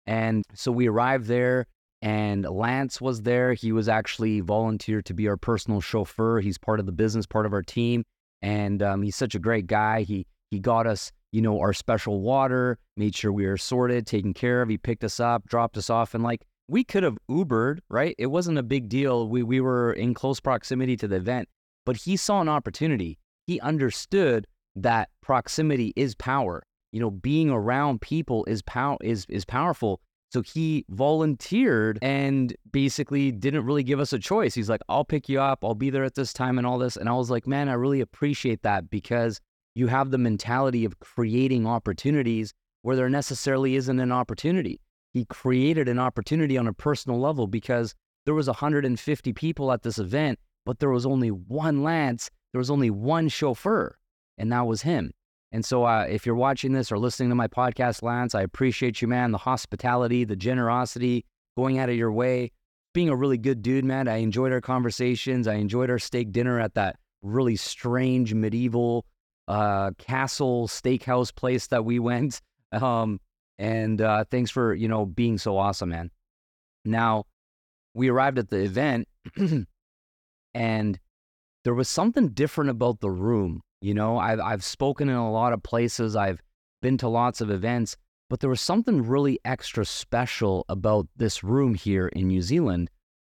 And 0.06 0.44
so 0.54 0.72
we 0.72 0.88
arrived 0.88 1.28
there 1.28 1.68
and 2.02 2.44
Lance 2.44 3.00
was 3.00 3.22
there. 3.22 3.54
He 3.54 3.72
was 3.72 3.88
actually 3.88 4.42
volunteered 4.42 5.06
to 5.06 5.14
be 5.14 5.28
our 5.28 5.38
personal 5.38 5.80
chauffeur. 5.80 6.42
He's 6.42 6.58
part 6.58 6.80
of 6.80 6.86
the 6.86 6.92
business, 6.92 7.26
part 7.28 7.46
of 7.46 7.54
our 7.54 7.62
team, 7.62 8.04
and 8.42 8.82
um, 8.82 9.04
he's 9.04 9.16
such 9.16 9.36
a 9.36 9.40
great 9.40 9.68
guy. 9.68 10.02
He 10.02 10.26
he 10.50 10.60
got 10.60 10.88
us 10.88 11.12
you 11.32 11.41
know, 11.41 11.60
our 11.60 11.74
special 11.74 12.22
water, 12.22 12.78
made 12.98 13.15
sure 13.15 13.32
we 13.32 13.46
were 13.46 13.58
sorted, 13.58 14.06
taken 14.06 14.34
care 14.34 14.62
of. 14.62 14.70
He 14.70 14.78
picked 14.78 15.04
us 15.04 15.20
up, 15.20 15.46
dropped 15.48 15.78
us 15.78 15.89
off, 15.89 16.13
and 16.13 16.24
like 16.24 16.46
we 16.67 16.84
could 16.84 17.04
have 17.04 17.17
Ubered, 17.30 17.80
right? 17.89 18.15
It 18.17 18.28
wasn't 18.28 18.58
a 18.58 18.63
big 18.63 18.89
deal. 18.89 19.28
We 19.28 19.44
we 19.44 19.62
were 19.62 19.94
in 19.94 20.13
close 20.13 20.39
proximity 20.39 20.96
to 20.98 21.08
the 21.08 21.17
event, 21.17 21.50
but 21.86 21.98
he 21.98 22.17
saw 22.17 22.41
an 22.41 22.50
opportunity. 22.50 23.17
He 23.48 23.60
understood 23.62 24.48
that 24.76 25.10
proximity 25.22 25.94
is 25.96 26.15
power. 26.15 26.63
You 26.91 27.00
know, 27.00 27.12
being 27.12 27.50
around 27.50 28.02
people 28.02 28.46
is 28.46 28.62
pow 28.62 28.98
is 29.02 29.26
is 29.30 29.46
powerful. 29.46 30.02
So 30.32 30.41
he 30.41 30.86
volunteered 30.89 32.00
and 32.02 32.56
basically 32.72 33.34
didn't 33.34 33.65
really 33.65 33.84
give 33.84 34.00
us 34.00 34.13
a 34.13 34.20
choice. 34.20 34.54
He's 34.54 34.70
like, 34.70 34.80
I'll 34.88 35.04
pick 35.04 35.28
you 35.28 35.41
up. 35.41 35.60
I'll 35.62 35.76
be 35.76 35.89
there 35.89 36.06
at 36.06 36.15
this 36.15 36.32
time 36.32 36.58
and 36.58 36.65
all 36.65 36.78
this. 36.78 36.96
And 36.96 37.10
I 37.10 37.13
was 37.13 37.30
like, 37.30 37.46
man, 37.48 37.67
I 37.67 37.74
really 37.74 38.00
appreciate 38.00 38.62
that 38.63 38.89
because 38.89 39.41
you 39.75 39.88
have 39.88 40.12
the 40.12 40.17
mentality 40.17 40.86
of 40.86 40.99
creating 40.99 41.65
opportunities 41.65 42.53
where 42.81 42.95
there 42.95 43.10
necessarily 43.10 43.75
isn't 43.75 43.99
an 43.99 44.12
opportunity. 44.12 44.79
He 45.13 45.25
created 45.25 45.88
an 45.88 45.99
opportunity 45.99 46.57
on 46.57 46.67
a 46.67 46.73
personal 46.73 47.19
level 47.19 47.47
because 47.47 47.93
there 48.25 48.34
was 48.34 48.47
150 48.47 49.34
people 49.34 49.71
at 49.71 49.84
this 49.84 49.99
event, 49.99 50.39
but 50.65 50.79
there 50.79 50.89
was 50.89 51.05
only 51.05 51.29
one 51.29 51.84
Lance, 51.84 52.29
there 52.53 52.60
was 52.60 52.69
only 52.69 52.89
one 52.89 53.29
chauffeur, 53.29 53.97
and 54.38 54.51
that 54.51 54.67
was 54.67 54.81
him. 54.81 55.12
And 55.51 55.65
so, 55.65 55.84
uh, 55.84 56.05
if 56.10 56.25
you're 56.25 56.36
watching 56.36 56.71
this 56.71 56.91
or 56.91 56.97
listening 56.97 57.29
to 57.29 57.36
my 57.36 57.47
podcast, 57.47 58.03
Lance, 58.03 58.34
I 58.36 58.41
appreciate 58.41 59.01
you, 59.01 59.07
man. 59.07 59.31
The 59.31 59.38
hospitality, 59.38 60.23
the 60.23 60.36
generosity, 60.36 61.25
going 61.57 61.77
out 61.77 61.89
of 61.89 61.95
your 61.95 62.12
way, 62.12 62.51
being 62.93 63.10
a 63.10 63.15
really 63.15 63.38
good 63.38 63.62
dude, 63.62 63.84
man. 63.84 64.07
I 64.07 64.17
enjoyed 64.17 64.53
our 64.53 64.62
conversations. 64.62 65.47
I 65.47 65.55
enjoyed 65.55 65.89
our 65.89 65.99
steak 65.99 66.31
dinner 66.31 66.60
at 66.60 66.75
that 66.75 66.97
really 67.21 67.57
strange 67.57 68.34
medieval 68.34 69.05
uh, 69.52 69.92
Castle 69.98 70.68
Steakhouse 70.68 71.36
place 71.36 71.68
that 71.68 71.86
we 71.86 72.00
went. 72.00 72.42
Um, 72.74 73.20
and 73.60 74.02
uh, 74.02 74.24
thanks 74.32 74.50
for 74.50 74.74
you 74.74 74.88
know 74.88 75.06
being 75.06 75.38
so 75.38 75.58
awesome, 75.58 75.90
man. 75.90 76.10
Now, 76.86 77.26
we 77.94 78.08
arrived 78.08 78.40
at 78.40 78.50
the 78.50 78.64
event, 78.64 79.10
and 80.54 81.00
there 81.66 81.74
was 81.74 81.89
something 81.89 82.30
different 82.30 82.70
about 82.70 83.02
the 83.02 83.12
room. 83.12 83.60
You 83.82 83.93
know, 83.93 84.18
I've 84.18 84.39
I've 84.39 84.64
spoken 84.64 85.10
in 85.10 85.16
a 85.16 85.30
lot 85.30 85.52
of 85.52 85.64
places. 85.64 86.16
I've 86.16 86.41
been 86.82 86.97
to 86.99 87.10
lots 87.10 87.41
of 87.41 87.52
events, 87.52 87.97
but 88.30 88.39
there 88.39 88.49
was 88.49 88.62
something 88.62 89.06
really 89.06 89.38
extra 89.43 89.84
special 89.84 90.64
about 90.70 91.10
this 91.18 91.43
room 91.43 91.76
here 91.76 92.08
in 92.08 92.30
New 92.30 92.41
Zealand. 92.41 92.89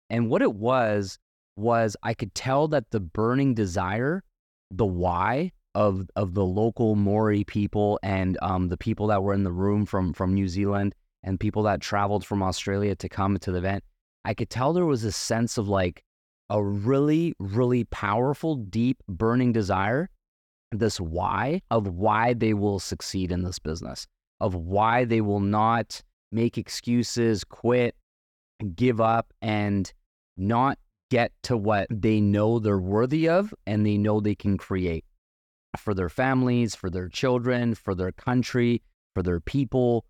And 0.09 0.31
what 0.31 0.41
it 0.41 0.55
was 0.55 1.19
was 1.57 1.95
I 2.03 2.15
could 2.15 2.35
tell 2.35 2.69
that 2.69 2.91
the 2.91 3.01
burning 3.01 3.53
desire, 3.53 4.23
the 4.71 4.87
why 4.87 5.53
of 5.77 6.09
of 6.17 6.33
the 6.33 6.45
local 6.45 6.97
Maori 6.97 7.45
people 7.45 8.01
and 8.03 8.39
um, 8.41 8.69
the 8.69 8.79
people 8.79 9.07
that 9.09 9.23
were 9.23 9.35
in 9.35 9.45
the 9.45 9.53
room 9.53 9.85
from 9.85 10.15
from 10.15 10.33
New 10.33 10.49
Zealand 10.49 10.95
and 11.23 11.39
people 11.39 11.63
that 11.65 11.83
traveled 11.83 12.25
from 12.25 12.43
Australia 12.43 12.97
to 12.97 13.09
come 13.09 13.39
to 13.39 13.53
the 13.53 13.59
event, 13.59 13.85
I 14.25 14.33
could 14.33 14.49
tell 14.49 14.73
there 14.73 14.87
was 14.87 15.05
a 15.05 15.13
sense 15.13 15.59
of 15.59 15.69
like 15.69 16.03
a 16.49 16.65
really 16.65 17.35
really 17.39 17.85
powerful, 17.85 18.57
deep, 18.57 19.03
burning 19.07 19.53
desire, 19.53 20.09
this 20.73 20.99
why 20.99 21.61
of 21.71 21.87
why 21.87 22.33
they 22.33 22.55
will 22.55 22.81
succeed 22.81 23.31
in 23.31 23.43
this 23.43 23.59
business, 23.59 24.07
of 24.41 24.55
why 24.55 25.05
they 25.05 25.21
will 25.21 25.41
not 25.41 26.03
make 26.33 26.57
excuses, 26.57 27.45
quit, 27.45 27.95
give 28.75 28.99
up, 28.99 29.31
and 29.43 29.93
not 30.39 30.79
get 31.11 31.33
to 31.43 31.57
what 31.57 31.87
they 31.91 32.19
know 32.19 32.59
they're 32.59 32.79
worthy 32.79 33.29
of 33.29 33.55
and 33.67 33.85
they 33.85 33.99
know 33.99 34.21
they 34.21 34.35
can 34.35 34.57
create 34.57 35.05
for 35.79 35.95
their 35.95 36.09
families, 36.09 36.75
for 36.75 36.91
their 36.91 37.09
children, 37.09 37.75
for 37.75 37.95
their 37.95 38.13
country, 38.13 38.83
for 39.15 39.23
their 39.23 39.41
people. 39.41 40.05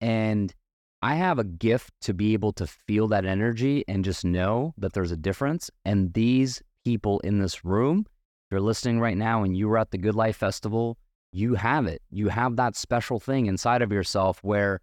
And 0.00 0.54
I 1.02 1.14
have 1.14 1.38
a 1.38 1.44
gift 1.44 1.92
to 2.02 2.14
be 2.14 2.32
able 2.32 2.52
to 2.54 2.66
feel 2.66 3.08
that 3.08 3.24
energy 3.24 3.84
and 3.86 4.04
just 4.04 4.24
know 4.24 4.74
that 4.78 4.92
there's 4.92 5.12
a 5.12 5.16
difference. 5.16 5.70
And 5.84 6.12
these 6.12 6.62
people 6.84 7.20
in 7.20 7.38
this 7.38 7.64
room, 7.64 8.04
if 8.08 8.52
you're 8.52 8.60
listening 8.60 8.98
right 8.98 9.16
now 9.16 9.42
and 9.42 9.56
you 9.56 9.68
were 9.68 9.78
at 9.78 9.90
the 9.90 9.98
Good 9.98 10.14
Life 10.14 10.36
Festival, 10.36 10.98
you 11.32 11.54
have 11.54 11.86
it. 11.86 12.02
You 12.10 12.28
have 12.28 12.56
that 12.56 12.74
special 12.76 13.20
thing 13.20 13.46
inside 13.46 13.82
of 13.82 13.92
yourself 13.92 14.40
where 14.42 14.80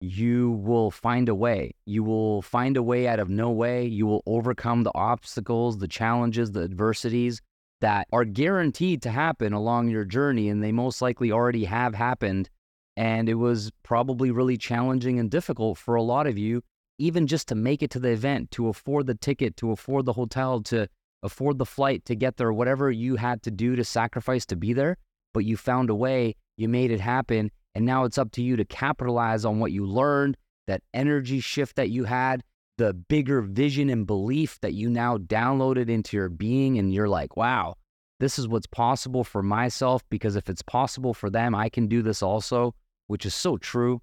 you 0.00 0.52
will 0.52 0.90
find 0.90 1.28
a 1.28 1.34
way. 1.34 1.74
You 1.84 2.04
will 2.04 2.40
find 2.42 2.76
a 2.76 2.82
way 2.82 3.08
out 3.08 3.18
of 3.18 3.28
no 3.28 3.50
way. 3.50 3.84
You 3.84 4.06
will 4.06 4.22
overcome 4.26 4.84
the 4.84 4.92
obstacles, 4.94 5.78
the 5.78 5.88
challenges, 5.88 6.52
the 6.52 6.62
adversities 6.62 7.42
that 7.80 8.08
are 8.12 8.24
guaranteed 8.24 9.02
to 9.02 9.10
happen 9.10 9.52
along 9.52 9.88
your 9.88 10.04
journey. 10.04 10.48
And 10.48 10.62
they 10.62 10.72
most 10.72 11.00
likely 11.02 11.30
already 11.32 11.64
have 11.64 11.94
happened. 11.94 12.48
And 12.96 13.28
it 13.28 13.34
was 13.34 13.70
probably 13.82 14.30
really 14.30 14.56
challenging 14.56 15.18
and 15.18 15.30
difficult 15.30 15.78
for 15.78 15.94
a 15.94 16.02
lot 16.02 16.26
of 16.26 16.36
you, 16.36 16.62
even 16.98 17.26
just 17.26 17.48
to 17.48 17.54
make 17.54 17.82
it 17.82 17.90
to 17.92 18.00
the 18.00 18.10
event, 18.10 18.50
to 18.52 18.68
afford 18.68 19.06
the 19.06 19.14
ticket, 19.14 19.56
to 19.58 19.70
afford 19.70 20.04
the 20.04 20.12
hotel, 20.12 20.60
to 20.62 20.88
afford 21.22 21.58
the 21.58 21.66
flight 21.66 22.04
to 22.06 22.16
get 22.16 22.36
there, 22.36 22.52
whatever 22.52 22.90
you 22.90 23.16
had 23.16 23.42
to 23.42 23.50
do 23.50 23.76
to 23.76 23.84
sacrifice 23.84 24.44
to 24.46 24.56
be 24.56 24.72
there. 24.72 24.96
But 25.32 25.44
you 25.44 25.56
found 25.56 25.90
a 25.90 25.94
way, 25.94 26.34
you 26.56 26.68
made 26.68 26.90
it 26.90 27.00
happen 27.00 27.50
and 27.78 27.86
now 27.86 28.02
it's 28.02 28.18
up 28.18 28.32
to 28.32 28.42
you 28.42 28.56
to 28.56 28.64
capitalize 28.64 29.44
on 29.44 29.60
what 29.60 29.70
you 29.70 29.86
learned, 29.86 30.36
that 30.66 30.82
energy 30.92 31.38
shift 31.38 31.76
that 31.76 31.90
you 31.90 32.02
had, 32.02 32.42
the 32.78 32.94
bigger 32.94 33.42
vision 33.42 33.90
and 33.90 34.06
belief 34.06 34.58
that 34.60 34.72
you 34.72 34.88
now 34.88 35.18
downloaded 35.18 35.88
into 35.88 36.16
your 36.16 36.28
being. 36.28 36.78
And 36.78 36.92
you're 36.92 37.08
like, 37.08 37.36
wow, 37.36 37.74
this 38.20 38.38
is 38.38 38.48
what's 38.48 38.66
possible 38.66 39.24
for 39.24 39.42
myself 39.42 40.02
because 40.08 40.36
if 40.36 40.48
it's 40.48 40.62
possible 40.62 41.12
for 41.12 41.28
them, 41.28 41.54
I 41.54 41.68
can 41.68 41.86
do 41.86 42.02
this 42.02 42.22
also, 42.22 42.74
which 43.08 43.26
is 43.26 43.34
so 43.34 43.58
true. 43.58 44.00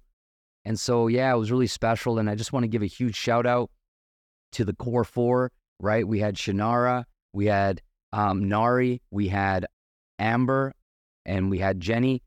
And 0.64 0.78
so, 0.78 1.08
yeah, 1.08 1.32
it 1.34 1.38
was 1.38 1.50
really 1.50 1.66
special. 1.66 2.18
And 2.18 2.30
I 2.30 2.34
just 2.34 2.52
want 2.52 2.64
to 2.64 2.68
give 2.68 2.82
a 2.82 2.86
huge 2.86 3.16
shout 3.16 3.46
out 3.46 3.70
to 4.52 4.64
the 4.64 4.74
core 4.74 5.04
four, 5.04 5.52
right? 5.80 6.06
We 6.06 6.20
had 6.20 6.36
Shannara, 6.36 7.04
we 7.32 7.46
had 7.46 7.82
um, 8.12 8.48
Nari, 8.48 9.02
we 9.10 9.28
had 9.28 9.66
Amber, 10.18 10.72
and 11.24 11.50
we 11.50 11.58
had 11.58 11.80
Jenny 11.80 12.22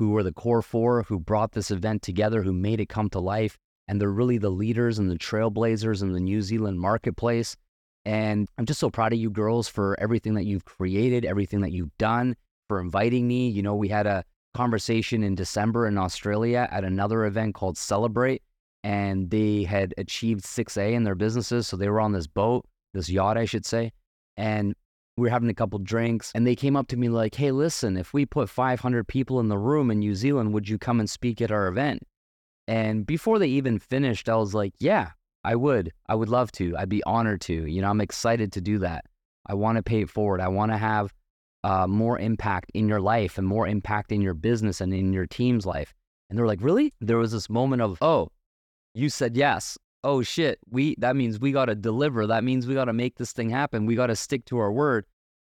who 0.00 0.08
were 0.08 0.22
the 0.22 0.32
core 0.32 0.62
four 0.62 1.02
who 1.02 1.20
brought 1.20 1.52
this 1.52 1.70
event 1.70 2.00
together, 2.00 2.42
who 2.42 2.54
made 2.54 2.80
it 2.80 2.88
come 2.88 3.10
to 3.10 3.20
life. 3.20 3.58
And 3.90 4.00
they're 4.00 4.08
really 4.08 4.38
the 4.38 4.50
leaders 4.50 5.00
and 5.00 5.10
the 5.10 5.18
trailblazers 5.18 6.00
in 6.00 6.12
the 6.12 6.20
New 6.20 6.42
Zealand 6.42 6.78
marketplace. 6.78 7.56
And 8.04 8.46
I'm 8.56 8.64
just 8.64 8.78
so 8.78 8.88
proud 8.88 9.12
of 9.12 9.18
you 9.18 9.30
girls 9.30 9.66
for 9.66 9.98
everything 9.98 10.34
that 10.34 10.44
you've 10.44 10.64
created, 10.64 11.24
everything 11.24 11.60
that 11.62 11.72
you've 11.72 11.98
done, 11.98 12.36
for 12.68 12.80
inviting 12.80 13.26
me. 13.26 13.48
You 13.48 13.62
know, 13.62 13.74
we 13.74 13.88
had 13.88 14.06
a 14.06 14.24
conversation 14.54 15.24
in 15.24 15.34
December 15.34 15.88
in 15.88 15.98
Australia 15.98 16.68
at 16.70 16.84
another 16.84 17.24
event 17.24 17.56
called 17.56 17.76
Celebrate, 17.76 18.44
and 18.84 19.28
they 19.28 19.64
had 19.64 19.92
achieved 19.98 20.44
6A 20.44 20.92
in 20.92 21.02
their 21.02 21.16
businesses. 21.16 21.66
So 21.66 21.76
they 21.76 21.88
were 21.88 22.00
on 22.00 22.12
this 22.12 22.28
boat, 22.28 22.64
this 22.94 23.10
yacht, 23.10 23.36
I 23.36 23.44
should 23.44 23.66
say. 23.66 23.90
And 24.36 24.72
we 25.16 25.22
were 25.22 25.30
having 25.30 25.50
a 25.50 25.54
couple 25.54 25.80
drinks 25.80 26.30
and 26.32 26.46
they 26.46 26.54
came 26.54 26.76
up 26.76 26.86
to 26.88 26.96
me 26.96 27.08
like, 27.08 27.34
hey, 27.34 27.50
listen, 27.50 27.96
if 27.96 28.14
we 28.14 28.24
put 28.24 28.48
500 28.48 29.08
people 29.08 29.40
in 29.40 29.48
the 29.48 29.58
room 29.58 29.90
in 29.90 29.98
New 29.98 30.14
Zealand, 30.14 30.54
would 30.54 30.68
you 30.68 30.78
come 30.78 31.00
and 31.00 31.10
speak 31.10 31.42
at 31.42 31.50
our 31.50 31.66
event? 31.66 32.06
And 32.70 33.04
before 33.04 33.40
they 33.40 33.48
even 33.48 33.78
finished, 33.80 34.28
I 34.28 34.36
was 34.36 34.54
like, 34.54 34.74
yeah, 34.78 35.10
I 35.42 35.56
would. 35.56 35.92
I 36.06 36.14
would 36.14 36.28
love 36.28 36.52
to. 36.52 36.76
I'd 36.76 36.88
be 36.88 37.02
honored 37.02 37.40
to. 37.42 37.66
You 37.66 37.82
know, 37.82 37.90
I'm 37.90 38.00
excited 38.00 38.52
to 38.52 38.60
do 38.60 38.78
that. 38.78 39.04
I 39.46 39.54
want 39.54 39.76
to 39.76 39.82
pay 39.82 40.02
it 40.02 40.10
forward. 40.10 40.40
I 40.40 40.48
want 40.48 40.70
to 40.70 40.78
have 40.78 41.12
uh, 41.64 41.88
more 41.88 42.18
impact 42.18 42.70
in 42.72 42.88
your 42.88 43.00
life 43.00 43.38
and 43.38 43.46
more 43.46 43.66
impact 43.66 44.12
in 44.12 44.20
your 44.20 44.34
business 44.34 44.80
and 44.80 44.94
in 44.94 45.12
your 45.12 45.26
team's 45.26 45.66
life. 45.66 45.92
And 46.28 46.38
they're 46.38 46.46
like, 46.46 46.62
really? 46.62 46.94
There 47.00 47.18
was 47.18 47.32
this 47.32 47.50
moment 47.50 47.82
of, 47.82 47.98
oh, 48.00 48.30
you 48.94 49.08
said 49.08 49.36
yes 49.36 49.76
oh 50.04 50.22
shit, 50.22 50.58
we 50.70 50.94
that 50.98 51.16
means 51.16 51.38
we 51.38 51.52
got 51.52 51.66
to 51.66 51.74
deliver. 51.74 52.26
That 52.26 52.44
means 52.44 52.66
we 52.66 52.74
got 52.74 52.86
to 52.86 52.92
make 52.92 53.16
this 53.16 53.32
thing 53.32 53.50
happen. 53.50 53.86
We 53.86 53.94
got 53.94 54.06
to 54.06 54.16
stick 54.16 54.44
to 54.46 54.58
our 54.58 54.72
word. 54.72 55.04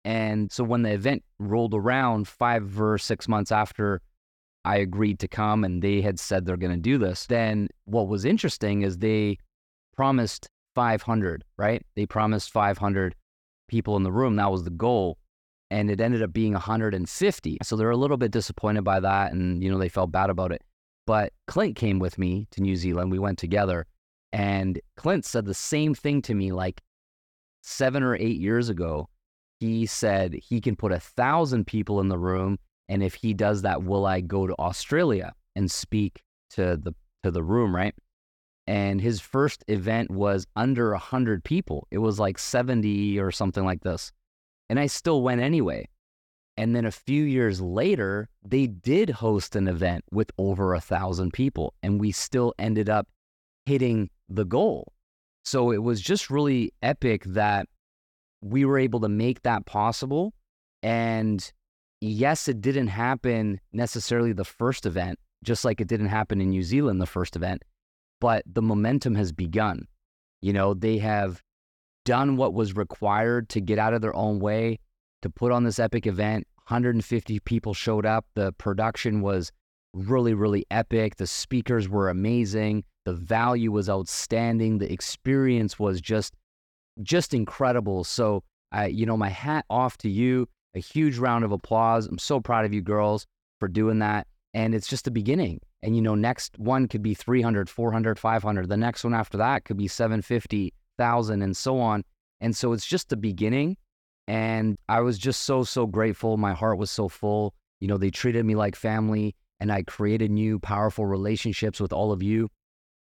And 0.05 0.53
so 0.53 0.65
when 0.65 0.83
the 0.83 0.93
event 0.93 1.25
rolled 1.39 1.75
around 1.75 2.29
5 2.29 2.81
or 2.81 2.99
6 2.99 3.29
months 3.29 3.51
after 3.51 4.03
I 4.65 4.77
agreed 4.77 5.19
to 5.21 5.29
come 5.29 5.65
and 5.65 5.83
they 5.83 6.01
had 6.01 6.19
said 6.19 6.45
they're 6.45 6.57
going 6.57 6.73
to 6.73 6.79
do 6.79 6.99
this, 6.99 7.27
then 7.27 7.69
what 7.85 8.09
was 8.09 8.25
interesting 8.25 8.83
is 8.83 8.99
they 8.99 9.39
promised 9.95 10.49
500, 10.75 11.45
right? 11.57 11.85
They 11.95 12.07
promised 12.07 12.51
500 12.51 13.15
people 13.69 13.97
in 13.97 14.03
the 14.03 14.13
room. 14.13 14.37
That 14.37 14.51
was 14.51 14.65
the 14.65 14.71
goal. 14.71 15.19
And 15.71 15.91
it 15.91 16.01
ended 16.01 16.23
up 16.23 16.33
being 16.33 16.53
150. 16.53 17.59
So 17.63 17.77
they're 17.77 17.91
a 17.91 17.97
little 17.97 18.17
bit 18.17 18.31
disappointed 18.31 18.85
by 18.85 19.01
that. 19.01 19.33
And, 19.33 19.63
you 19.63 19.71
know, 19.71 19.79
they 19.79 19.89
felt 19.89 20.13
bad 20.13 20.31
about 20.31 20.53
it. 20.53 20.63
But 21.07 21.33
Clint 21.47 21.77
came 21.77 21.99
with 21.99 22.19
me 22.19 22.47
to 22.53 22.63
New 22.63 22.77
Zealand. 22.77 23.11
We 23.11 23.19
went 23.19 23.39
together. 23.39 23.87
And 24.33 24.81
Clint 24.97 25.25
said 25.25 25.45
the 25.45 25.55
same 25.55 25.95
thing 25.95 26.23
to 26.23 26.35
me 26.35 26.53
like 26.53 26.83
seven 27.63 28.03
or 28.03 28.15
eight 28.17 28.41
years 28.41 28.69
ago. 28.69 29.09
He 29.61 29.87
said 29.87 30.35
he 30.35 30.61
can 30.61 30.77
put 30.77 30.93
a 30.93 31.01
thousand 31.01 31.67
people 31.67 32.01
in 32.01 32.09
the 32.09 32.19
room. 32.19 32.59
And 32.89 33.03
if 33.03 33.15
he 33.15 33.35
does 33.35 33.63
that, 33.63 33.83
will 33.83 34.07
I 34.07 34.21
go 34.21 34.47
to 34.47 34.55
Australia 34.59 35.35
and 35.57 35.71
speak 35.71 36.23
to 36.51 36.77
the 36.77 36.95
to 37.23 37.31
the 37.31 37.43
room, 37.43 37.75
right? 37.75 37.95
And 38.67 39.01
his 39.01 39.21
first 39.21 39.65
event 39.69 40.11
was 40.11 40.47
under 40.57 40.93
a 40.93 40.99
hundred 40.99 41.45
people. 41.45 41.87
It 41.91 41.99
was 41.99 42.19
like 42.19 42.39
70 42.39 43.19
or 43.19 43.31
something 43.31 43.65
like 43.65 43.83
this. 43.83 44.13
And 44.71 44.79
I 44.81 44.87
still 44.87 45.23
went 45.23 45.41
anyway. 45.41 45.89
And 46.57 46.75
then 46.75 46.85
a 46.85 46.91
few 46.91 47.25
years 47.25 47.61
later, 47.61 48.29
they 48.43 48.67
did 48.67 49.11
host 49.11 49.57
an 49.57 49.69
event 49.69 50.05
with 50.13 50.31
over 50.39 50.73
a 50.73 50.81
thousand 50.81 51.33
people. 51.33 51.75
And 51.83 52.01
we 52.01 52.13
still 52.13 52.55
ended 52.59 52.89
up 52.89 53.09
hitting 53.67 54.09
the 54.29 54.45
goal. 54.45 54.93
So 55.45 55.71
it 55.71 55.83
was 55.83 56.01
just 56.01 56.31
really 56.31 56.73
epic 56.83 57.25
that 57.25 57.69
we 58.41 58.65
were 58.65 58.79
able 58.79 59.01
to 59.01 59.09
make 59.09 59.43
that 59.43 59.67
possible. 59.67 60.33
And 60.83 61.53
yes, 62.05 62.49
it 62.49 62.61
didn't 62.61 62.89
happen 62.89 63.61
necessarily 63.73 64.33
the 64.33 64.45
first 64.45 64.87
event, 64.87 65.19
just 65.43 65.65
like 65.65 65.81
it 65.81 65.89
didn't 65.89 66.09
happen 66.09 66.41
in 66.41 66.51
New 66.51 66.63
Zealand, 66.63 67.01
the 67.01 67.07
first 67.07 67.37
event, 67.37 67.63
but 68.21 68.43
the 68.47 68.63
momentum 68.63 69.15
has 69.15 69.33
begun. 69.33 69.87
You 70.43 70.53
know, 70.53 70.75
they 70.75 70.99
have 70.99 71.43
done 72.05 72.37
what 72.37 72.53
was 72.53 72.77
required 72.77 73.49
to 73.51 73.61
get 73.61 73.79
out 73.79 73.95
of 73.95 74.03
their 74.03 74.15
own 74.15 74.39
way 74.39 74.79
to 75.23 75.31
put 75.31 75.53
on 75.53 75.65
this 75.65 75.79
epic 75.79 76.07
event. 76.07 76.47
150 76.67 77.41
people 77.41 77.75
showed 77.75 78.07
up. 78.07 78.27
The 78.35 78.53
production 78.53 79.21
was 79.21 79.51
really, 79.95 80.35
really 80.35 80.67
epic. 80.71 81.17
The 81.17 81.27
speakers 81.27 81.89
were 81.89 82.09
amazing. 82.09 82.85
The 83.05 83.15
value 83.15 83.73
was 83.73 83.89
outstanding. 83.89 84.79
The 84.79 84.93
experience 84.93 85.79
was 85.79 86.01
just 86.01 86.35
just 87.03 87.35
incredible. 87.35 88.05
So 88.05 88.45
I, 88.71 88.87
you 88.87 89.07
know, 89.07 89.17
my 89.17 89.29
hat 89.29 89.65
off 89.69 89.97
to 89.99 90.09
you. 90.09 90.47
A 90.75 90.81
huge 90.81 91.19
round 91.19 91.45
of 91.45 91.53
applause. 91.53 92.07
I'm 92.07 92.19
so 92.19 92.41
proud 92.41 92.65
of 92.65 92.73
you 92.73 92.83
girls 92.83 93.27
for 93.61 93.69
doing 93.69 93.99
that. 94.01 94.27
And 94.53 94.75
it's 94.75 94.89
just 94.89 95.05
the 95.05 95.11
beginning. 95.11 95.61
And 95.83 95.95
you 95.95 96.03
know, 96.03 96.15
next 96.15 96.59
one 96.59 96.89
could 96.89 97.03
be 97.03 97.15
300, 97.15 97.69
400, 97.69 98.19
500. 98.19 98.69
The 98.69 98.77
next 98.77 99.05
one 99.05 99.15
after 99.15 99.39
that 99.39 99.65
could 99.65 99.77
be 99.77 99.89
750,000 99.89 101.43
and 101.43 101.57
so 101.57 101.79
on. 101.79 102.05
And 102.41 102.57
so 102.57 102.73
it's 102.73 102.87
just 102.87 103.09
the 103.09 103.17
beginning. 103.17 103.77
And 104.27 104.77
I 104.89 105.01
was 105.01 105.19
just 105.19 105.43
so, 105.43 105.65
so 105.65 105.87
grateful. 105.87 106.37
My 106.37 106.55
heart 106.55 106.79
was 106.79 106.91
so 106.91 107.09
full. 107.09 107.55
You 107.81 107.89
know, 107.89 107.99
they 107.99 108.11
treated 108.11 108.45
me 108.47 108.55
like 108.55 108.77
family 108.77 109.35
and 109.61 109.71
I 109.71 109.83
created 109.83 110.31
new 110.31 110.59
powerful 110.59 111.07
relationships 111.07 111.81
with 111.81 111.93
all 111.93 112.13
of 112.13 112.23
you 112.23 112.49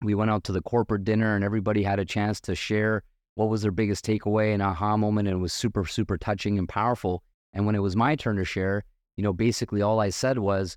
we 0.02 0.14
went 0.14 0.30
out 0.30 0.44
to 0.44 0.52
the 0.52 0.62
corporate 0.62 1.04
dinner 1.04 1.34
and 1.34 1.44
everybody 1.44 1.82
had 1.82 1.98
a 1.98 2.04
chance 2.04 2.40
to 2.42 2.54
share 2.54 3.02
what 3.34 3.48
was 3.48 3.62
their 3.62 3.72
biggest 3.72 4.04
takeaway 4.04 4.52
and 4.52 4.62
aha 4.62 4.96
moment. 4.96 5.28
And 5.28 5.38
it 5.38 5.40
was 5.40 5.52
super, 5.52 5.84
super 5.84 6.16
touching 6.16 6.58
and 6.58 6.68
powerful. 6.68 7.22
And 7.58 7.66
when 7.66 7.74
it 7.74 7.82
was 7.82 7.96
my 7.96 8.14
turn 8.14 8.36
to 8.36 8.44
share, 8.44 8.84
you 9.16 9.24
know, 9.24 9.32
basically 9.32 9.82
all 9.82 9.98
I 9.98 10.10
said 10.10 10.38
was, 10.38 10.76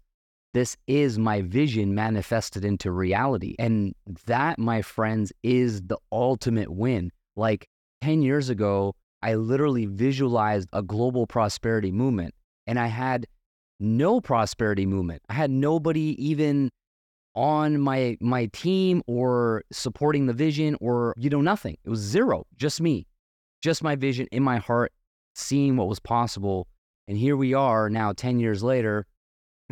this 0.56 0.76
is 0.88 1.20
my 1.20 1.44
vision 1.44 1.94
manifested 1.94 2.66
into 2.66 2.92
reality. 2.92 3.56
And 3.60 3.94
that, 4.26 4.58
my 4.58 4.82
friends, 4.82 5.32
is 5.44 5.84
the 5.84 5.98
ultimate 6.12 6.72
win. 6.72 7.12
Like 7.36 7.68
10 8.02 8.24
years 8.24 8.50
ago, 8.50 8.96
I 9.22 9.36
literally 9.36 9.86
visualized 9.86 10.70
a 10.74 10.82
global 10.82 11.28
prosperity 11.28 11.92
movement 11.92 12.34
and 12.66 12.80
I 12.80 12.88
had 12.88 13.28
no 13.80 14.20
prosperity 14.20 14.88
movement. 14.88 15.22
I 15.30 15.36
had 15.36 15.52
nobody 15.52 16.16
even 16.18 16.72
on 17.36 17.80
my 17.80 18.18
my 18.20 18.48
team 18.48 19.04
or 19.06 19.64
supporting 19.72 20.26
the 20.26 20.34
vision 20.34 20.76
or 20.82 21.14
you 21.16 21.30
know 21.30 21.42
nothing. 21.42 21.78
It 21.86 21.92
was 21.92 22.00
zero, 22.00 22.48
just 22.58 22.82
me. 22.82 23.06
Just 23.62 23.84
my 23.84 23.96
vision 23.96 24.28
in 24.32 24.42
my 24.42 24.58
heart 24.58 24.92
seeing 25.36 25.78
what 25.78 25.88
was 25.88 26.00
possible. 26.00 26.68
And 27.12 27.20
here 27.20 27.36
we 27.36 27.54
are 27.54 27.90
now 27.90 28.14
10 28.14 28.40
years 28.40 28.64
later, 28.64 29.06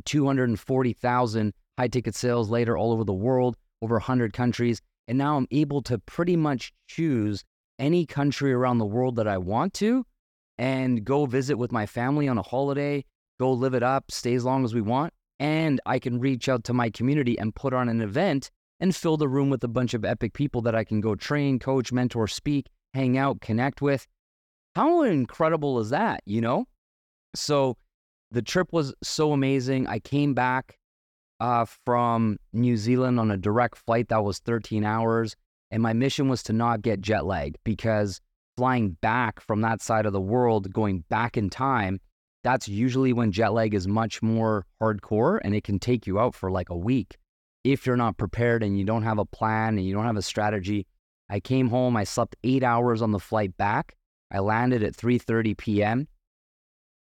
240,000 0.04 1.54
high 1.78 1.88
ticket 1.88 2.14
sales 2.14 2.50
later 2.50 2.78
all 2.78 2.92
over 2.92 3.06
the 3.06 3.14
world, 3.14 3.56
over 3.82 3.96
100 3.96 4.34
countries, 4.34 4.82
and 5.08 5.18
now 5.18 5.38
I'm 5.38 5.48
able 5.50 5.82
to 5.84 6.00
pretty 6.00 6.36
much 6.36 6.74
choose 6.90 7.46
any 7.80 8.06
country 8.06 8.52
around 8.52 8.80
the 8.80 8.86
world 8.86 9.16
that 9.16 9.28
I 9.30 9.38
want 9.38 9.74
to 9.76 10.06
and 10.58 11.06
go 11.06 11.26
visit 11.26 11.58
with 11.58 11.72
my 11.72 11.86
family 11.86 12.28
on 12.28 12.38
a 12.38 12.42
holiday, 12.42 13.06
go 13.40 13.54
live 13.54 13.74
it 13.74 13.84
up, 13.84 14.12
stay 14.12 14.34
as 14.34 14.44
long 14.44 14.66
as 14.66 14.74
we 14.74 14.82
want. 14.82 15.14
And 15.40 15.80
I 15.86 15.98
can 15.98 16.20
reach 16.20 16.50
out 16.50 16.66
to 16.66 16.74
my 16.74 16.90
community 16.90 17.40
and 17.40 17.56
put 17.56 17.74
on 17.74 17.88
an 17.88 18.02
event 18.02 18.52
and 18.82 18.94
fill 18.94 19.16
the 19.16 19.30
room 19.30 19.50
with 19.50 19.64
a 19.64 19.70
bunch 19.70 19.94
of 19.94 20.04
epic 20.04 20.34
people 20.34 20.62
that 20.64 20.76
I 20.76 20.84
can 20.84 21.00
go 21.00 21.16
train, 21.16 21.58
coach, 21.58 21.94
mentor, 21.94 22.28
speak, 22.28 22.68
hang 22.94 23.18
out, 23.18 23.40
connect 23.40 23.82
with. 23.82 24.08
How 24.76 25.04
incredible 25.04 25.80
is 25.80 25.92
that, 25.92 26.20
you 26.26 26.42
know? 26.42 26.66
So 27.36 27.78
the 28.32 28.42
trip 28.42 28.72
was 28.72 28.94
so 29.04 29.34
amazing. 29.34 29.88
I 29.88 30.00
came 30.00 30.34
back 30.34 30.78
uh, 31.40 31.66
from 31.86 32.38
New 32.54 32.78
Zealand 32.78 33.20
on 33.20 33.32
a 33.32 33.38
direct 33.38 33.78
flight 33.78 34.10
that 34.10 34.24
was 34.24 34.40
13 34.40 34.84
hours. 34.84 35.36
And 35.72 35.84
my 35.84 35.94
mission 35.94 36.30
was 36.30 36.44
to 36.44 36.54
not 36.54 36.82
get 36.82 37.02
jet 37.02 37.26
lag 37.26 37.56
because 37.64 38.20
flying 38.58 38.98
back 39.02 39.40
from 39.40 39.62
that 39.62 39.82
side 39.82 40.06
of 40.06 40.14
the 40.14 40.22
world, 40.22 40.74
going 40.74 41.04
back 41.10 41.38
in 41.38 41.50
time, 41.50 42.00
that's 42.44 42.68
usually 42.68 43.14
when 43.14 43.32
jet 43.32 43.54
lag 43.54 43.74
is 43.74 43.88
much 43.88 44.22
more 44.22 44.66
hardcore 44.82 45.40
and 45.44 45.54
it 45.54 45.64
can 45.64 45.80
take 45.80 46.08
you 46.08 46.20
out 46.20 46.34
for 46.34 46.50
like 46.50 46.70
a 46.70 46.78
week 46.78 47.18
if 47.64 47.86
you're 47.86 47.98
not 47.98 48.18
prepared 48.18 48.64
and 48.64 48.78
you 48.78 48.86
don't 48.86 49.04
have 49.04 49.20
a 49.20 49.26
plan 49.26 49.78
and 49.78 49.86
you 49.86 49.94
don't 49.94 50.06
have 50.06 50.18
a 50.18 50.22
strategy. 50.22 50.88
I 51.30 51.40
came 51.40 51.70
home, 51.70 51.96
I 51.96 52.06
slept 52.06 52.36
8 52.44 52.64
hours 52.64 53.02
on 53.02 53.12
the 53.12 53.20
flight 53.20 53.56
back. 53.58 53.96
I 54.32 54.40
landed 54.40 54.84
at 54.84 54.96
3:30 54.96 55.58
p.m. 55.58 56.08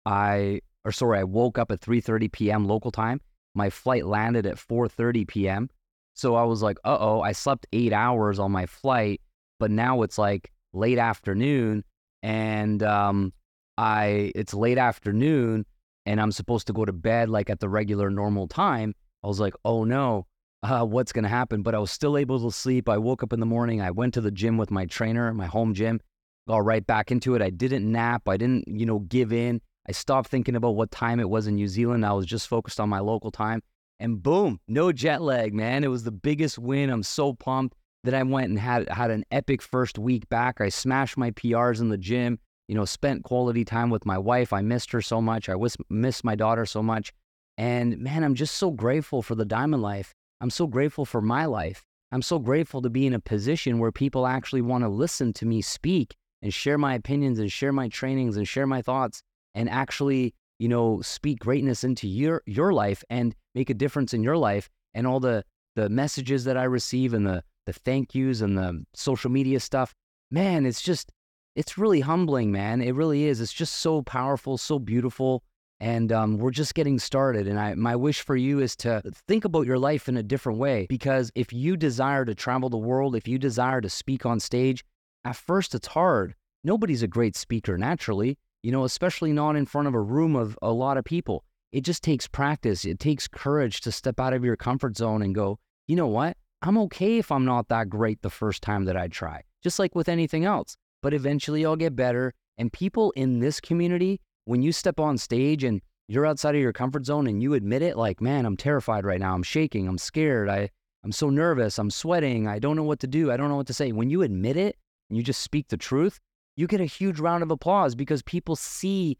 I 0.05 0.61
or 0.85 0.91
sorry, 0.91 1.19
I 1.19 1.23
woke 1.23 1.57
up 1.57 1.71
at 1.71 1.81
3:30 1.81 2.31
p.m. 2.31 2.65
local 2.65 2.91
time. 2.91 3.21
My 3.55 3.69
flight 3.69 4.05
landed 4.05 4.45
at 4.45 4.57
4:30 4.57 5.27
p.m. 5.27 5.69
So 6.13 6.35
I 6.35 6.43
was 6.43 6.61
like, 6.61 6.77
"Uh-oh, 6.83 7.21
I 7.21 7.31
slept 7.31 7.67
8 7.73 7.93
hours 7.93 8.39
on 8.39 8.51
my 8.51 8.65
flight, 8.65 9.21
but 9.59 9.71
now 9.71 10.01
it's 10.01 10.17
like 10.17 10.51
late 10.73 10.97
afternoon 10.99 11.83
and 12.21 12.83
um 12.83 13.33
I 13.77 14.31
it's 14.35 14.53
late 14.53 14.77
afternoon 14.77 15.65
and 16.05 16.21
I'm 16.21 16.31
supposed 16.31 16.67
to 16.67 16.73
go 16.73 16.85
to 16.85 16.93
bed 16.93 17.29
like 17.29 17.49
at 17.49 17.59
the 17.59 17.69
regular 17.69 18.09
normal 18.09 18.47
time." 18.47 18.95
I 19.23 19.27
was 19.27 19.39
like, 19.39 19.53
"Oh 19.65 19.83
no, 19.83 20.27
uh, 20.63 20.85
what's 20.85 21.11
going 21.11 21.23
to 21.23 21.29
happen?" 21.29 21.61
But 21.61 21.75
I 21.75 21.79
was 21.79 21.91
still 21.91 22.17
able 22.17 22.39
to 22.39 22.51
sleep. 22.51 22.87
I 22.89 22.97
woke 22.97 23.21
up 23.23 23.33
in 23.33 23.39
the 23.39 23.45
morning. 23.45 23.81
I 23.81 23.91
went 23.91 24.13
to 24.15 24.21
the 24.21 24.31
gym 24.31 24.57
with 24.57 24.71
my 24.71 24.85
trainer, 24.85 25.33
my 25.33 25.45
home 25.45 25.73
gym, 25.73 25.99
got 26.47 26.63
right 26.63 26.85
back 26.85 27.11
into 27.11 27.35
it. 27.35 27.41
I 27.41 27.49
didn't 27.49 27.89
nap. 27.91 28.29
I 28.29 28.37
didn't, 28.37 28.67
you 28.67 28.85
know, 28.85 28.99
give 28.99 29.33
in. 29.33 29.61
I 29.89 29.91
stopped 29.91 30.29
thinking 30.29 30.55
about 30.55 30.75
what 30.75 30.91
time 30.91 31.19
it 31.19 31.31
was 31.31 31.47
in 31.47 31.55
New 31.55 31.67
Zealand. 31.67 32.05
I 32.05 32.13
was 32.13 32.27
just 32.27 32.47
focused 32.47 32.79
on 32.79 32.89
my 32.89 32.99
local 32.99 33.31
time. 33.31 33.63
And 33.99 34.21
boom, 34.21 34.59
no 34.67 34.91
jet 34.91 35.19
lag, 35.19 35.51
man. 35.51 35.83
It 35.83 35.87
was 35.87 36.03
the 36.03 36.11
biggest 36.11 36.59
win. 36.59 36.91
I'm 36.91 37.01
so 37.01 37.33
pumped 37.33 37.75
that 38.03 38.13
I 38.13 38.21
went 38.21 38.49
and 38.49 38.59
had 38.59 38.87
had 38.89 39.09
an 39.09 39.25
epic 39.31 39.63
first 39.63 39.97
week 39.97 40.29
back. 40.29 40.61
I 40.61 40.69
smashed 40.69 41.17
my 41.17 41.31
PRs 41.31 41.81
in 41.81 41.89
the 41.89 41.97
gym. 41.97 42.37
You 42.67 42.75
know, 42.75 42.85
spent 42.85 43.23
quality 43.23 43.65
time 43.65 43.89
with 43.89 44.05
my 44.05 44.19
wife. 44.19 44.53
I 44.53 44.61
missed 44.61 44.91
her 44.91 45.01
so 45.01 45.23
much. 45.23 45.49
I 45.49 45.55
was, 45.55 45.75
missed 45.89 46.23
my 46.23 46.35
daughter 46.35 46.67
so 46.67 46.83
much. 46.83 47.11
And 47.57 47.97
man, 47.97 48.23
I'm 48.23 48.35
just 48.35 48.57
so 48.57 48.69
grateful 48.69 49.23
for 49.23 49.33
the 49.33 49.43
diamond 49.43 49.81
life. 49.81 50.13
I'm 50.39 50.51
so 50.51 50.67
grateful 50.67 51.03
for 51.03 51.19
my 51.19 51.45
life. 51.45 51.83
I'm 52.11 52.21
so 52.21 52.37
grateful 52.37 52.83
to 52.83 52.91
be 52.91 53.07
in 53.07 53.15
a 53.15 53.19
position 53.19 53.79
where 53.79 53.91
people 53.91 54.27
actually 54.27 54.61
want 54.61 54.83
to 54.83 54.87
listen 54.87 55.33
to 55.33 55.47
me 55.47 55.63
speak 55.63 56.15
and 56.43 56.53
share 56.53 56.77
my 56.77 56.93
opinions 56.93 57.39
and 57.39 57.51
share 57.51 57.73
my 57.73 57.87
trainings 57.87 58.37
and 58.37 58.47
share 58.47 58.67
my 58.67 58.83
thoughts 58.83 59.23
and 59.55 59.69
actually, 59.69 60.33
you 60.57 60.67
know, 60.67 61.01
speak 61.01 61.39
greatness 61.39 61.83
into 61.83 62.07
your 62.07 62.41
your 62.45 62.73
life 62.73 63.03
and 63.09 63.35
make 63.55 63.69
a 63.69 63.73
difference 63.73 64.13
in 64.13 64.23
your 64.23 64.37
life 64.37 64.69
and 64.93 65.07
all 65.07 65.19
the 65.19 65.43
the 65.75 65.89
messages 65.89 66.43
that 66.45 66.57
I 66.57 66.63
receive 66.63 67.13
and 67.13 67.25
the 67.25 67.43
the 67.65 67.73
thank 67.73 68.15
yous 68.15 68.41
and 68.41 68.57
the 68.57 68.83
social 68.93 69.29
media 69.29 69.59
stuff. 69.59 69.93
Man, 70.31 70.65
it's 70.65 70.81
just 70.81 71.11
it's 71.55 71.77
really 71.77 72.01
humbling, 72.01 72.51
man. 72.51 72.81
It 72.81 72.95
really 72.95 73.25
is. 73.25 73.41
It's 73.41 73.53
just 73.53 73.77
so 73.77 74.01
powerful, 74.01 74.57
so 74.57 74.79
beautiful. 74.79 75.43
And 75.81 76.11
um, 76.11 76.37
we're 76.37 76.51
just 76.51 76.75
getting 76.75 76.99
started. 76.99 77.47
And 77.47 77.59
I, 77.59 77.73
my 77.75 77.95
wish 77.95 78.21
for 78.21 78.35
you 78.35 78.59
is 78.59 78.75
to 78.77 79.01
think 79.27 79.45
about 79.45 79.65
your 79.65 79.79
life 79.79 80.09
in 80.09 80.17
a 80.17 80.23
different 80.23 80.59
way. 80.59 80.87
Because 80.89 81.31
if 81.35 81.53
you 81.53 81.77
desire 81.77 82.25
to 82.25 82.35
travel 82.35 82.69
the 82.69 82.77
world, 82.77 83.15
if 83.15 83.27
you 83.27 83.37
desire 83.37 83.79
to 83.81 83.89
speak 83.89 84.25
on 84.25 84.39
stage, 84.39 84.83
at 85.23 85.35
first 85.35 85.73
it's 85.73 85.87
hard. 85.87 86.35
Nobody's 86.63 87.03
a 87.03 87.07
great 87.07 87.37
speaker 87.37 87.77
naturally, 87.77 88.37
you 88.63 88.71
know, 88.71 88.83
especially 88.83 89.33
not 89.33 89.55
in 89.55 89.65
front 89.65 89.87
of 89.87 89.93
a 89.93 90.01
room 90.01 90.35
of 90.35 90.57
a 90.61 90.71
lot 90.71 90.97
of 90.97 91.05
people. 91.05 91.43
It 91.71 91.81
just 91.81 92.03
takes 92.03 92.27
practice. 92.27 92.85
It 92.85 92.99
takes 92.99 93.27
courage 93.27 93.81
to 93.81 93.91
step 93.91 94.19
out 94.19 94.33
of 94.33 94.43
your 94.43 94.55
comfort 94.55 94.97
zone 94.97 95.21
and 95.21 95.35
go, 95.35 95.59
you 95.87 95.95
know 95.95 96.07
what? 96.07 96.35
I'm 96.61 96.77
okay 96.79 97.19
if 97.19 97.31
I'm 97.31 97.45
not 97.45 97.69
that 97.69 97.89
great 97.89 98.21
the 98.21 98.29
first 98.29 98.61
time 98.61 98.85
that 98.85 98.97
I 98.97 99.07
try, 99.07 99.43
just 99.63 99.79
like 99.79 99.95
with 99.95 100.09
anything 100.09 100.45
else. 100.45 100.75
But 101.01 101.13
eventually 101.13 101.65
I'll 101.65 101.75
get 101.75 101.95
better. 101.95 102.33
And 102.57 102.73
people 102.73 103.11
in 103.11 103.39
this 103.39 103.61
community, 103.61 104.19
when 104.45 104.61
you 104.61 104.71
step 104.71 104.99
on 104.99 105.17
stage 105.17 105.63
and 105.63 105.81
you're 106.07 106.25
outside 106.25 106.55
of 106.55 106.61
your 106.61 106.73
comfort 106.73 107.05
zone 107.05 107.27
and 107.27 107.41
you 107.41 107.53
admit 107.53 107.81
it, 107.81 107.95
like, 107.95 108.19
man, 108.19 108.45
I'm 108.45 108.57
terrified 108.57 109.05
right 109.05 109.19
now. 109.19 109.33
I'm 109.33 109.43
shaking. 109.43 109.87
I'm 109.87 109.97
scared. 109.97 110.49
I, 110.49 110.69
I'm 111.05 111.11
so 111.13 111.29
nervous. 111.29 111.77
I'm 111.77 111.91
sweating. 111.91 112.47
I 112.47 112.59
don't 112.59 112.75
know 112.75 112.83
what 112.83 112.99
to 113.01 113.07
do. 113.07 113.31
I 113.31 113.37
don't 113.37 113.47
know 113.47 113.55
what 113.55 113.67
to 113.67 113.73
say. 113.73 113.91
When 113.93 114.09
you 114.09 114.23
admit 114.23 114.57
it, 114.57 114.75
and 115.09 115.17
you 115.17 115.23
just 115.23 115.41
speak 115.41 115.67
the 115.67 115.77
truth, 115.77 116.19
you 116.59 116.67
get 116.67 116.81
a 116.81 116.85
huge 116.85 117.21
round 117.21 117.41
of 117.41 117.51
applause 117.51 117.95
because 117.95 118.21
people 118.23 118.53
see 118.53 119.17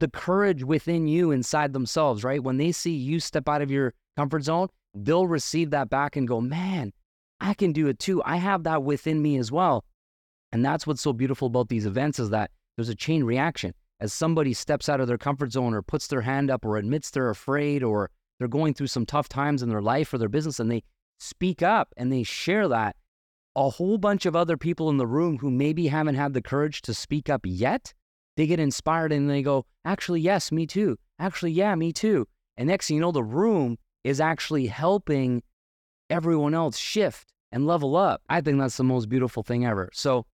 the 0.00 0.08
courage 0.08 0.62
within 0.62 1.08
you 1.08 1.30
inside 1.30 1.72
themselves, 1.72 2.22
right? 2.22 2.42
When 2.42 2.58
they 2.58 2.72
see 2.72 2.92
you 2.92 3.20
step 3.20 3.48
out 3.48 3.62
of 3.62 3.70
your 3.70 3.94
comfort 4.18 4.44
zone, 4.44 4.68
they'll 4.94 5.26
receive 5.26 5.70
that 5.70 5.88
back 5.88 6.14
and 6.14 6.28
go, 6.28 6.42
man, 6.42 6.92
I 7.40 7.54
can 7.54 7.72
do 7.72 7.86
it 7.86 7.98
too. 7.98 8.22
I 8.22 8.36
have 8.36 8.64
that 8.64 8.82
within 8.82 9.22
me 9.22 9.38
as 9.38 9.50
well. 9.50 9.86
And 10.52 10.62
that's 10.62 10.86
what's 10.86 11.00
so 11.00 11.14
beautiful 11.14 11.46
about 11.46 11.70
these 11.70 11.86
events 11.86 12.18
is 12.18 12.28
that 12.30 12.50
there's 12.76 12.90
a 12.90 12.94
chain 12.94 13.24
reaction. 13.24 13.72
As 14.00 14.12
somebody 14.12 14.52
steps 14.52 14.90
out 14.90 15.00
of 15.00 15.08
their 15.08 15.18
comfort 15.18 15.52
zone 15.52 15.72
or 15.72 15.80
puts 15.80 16.06
their 16.06 16.20
hand 16.20 16.50
up 16.50 16.66
or 16.66 16.76
admits 16.76 17.10
they're 17.10 17.30
afraid 17.30 17.82
or 17.82 18.10
they're 18.38 18.46
going 18.46 18.74
through 18.74 18.86
some 18.88 19.06
tough 19.06 19.28
times 19.28 19.62
in 19.62 19.70
their 19.70 19.82
life 19.82 20.12
or 20.12 20.18
their 20.18 20.28
business 20.28 20.60
and 20.60 20.70
they 20.70 20.82
speak 21.18 21.62
up 21.62 21.94
and 21.96 22.12
they 22.12 22.22
share 22.22 22.68
that, 22.68 22.94
a 23.58 23.70
whole 23.70 23.98
bunch 23.98 24.24
of 24.24 24.36
other 24.36 24.56
people 24.56 24.88
in 24.88 24.98
the 24.98 25.06
room 25.06 25.36
who 25.36 25.50
maybe 25.50 25.88
haven't 25.88 26.14
had 26.14 26.32
the 26.32 26.40
courage 26.40 26.80
to 26.80 26.94
speak 26.94 27.28
up 27.28 27.40
yet, 27.44 27.92
they 28.36 28.46
get 28.46 28.60
inspired 28.60 29.10
and 29.10 29.28
they 29.28 29.42
go, 29.42 29.66
actually, 29.84 30.20
yes, 30.20 30.52
me 30.52 30.64
too. 30.64 30.96
Actually, 31.18 31.50
yeah, 31.50 31.74
me 31.74 31.92
too. 31.92 32.24
And 32.56 32.68
next 32.68 32.86
thing 32.86 32.94
you 32.94 33.00
know, 33.00 33.10
the 33.10 33.24
room 33.24 33.76
is 34.04 34.20
actually 34.20 34.66
helping 34.66 35.42
everyone 36.08 36.54
else 36.54 36.78
shift 36.78 37.32
and 37.50 37.66
level 37.66 37.96
up. 37.96 38.22
I 38.28 38.40
think 38.40 38.60
that's 38.60 38.76
the 38.76 38.84
most 38.84 39.08
beautiful 39.08 39.42
thing 39.42 39.66
ever. 39.66 39.90
So, 39.92 40.24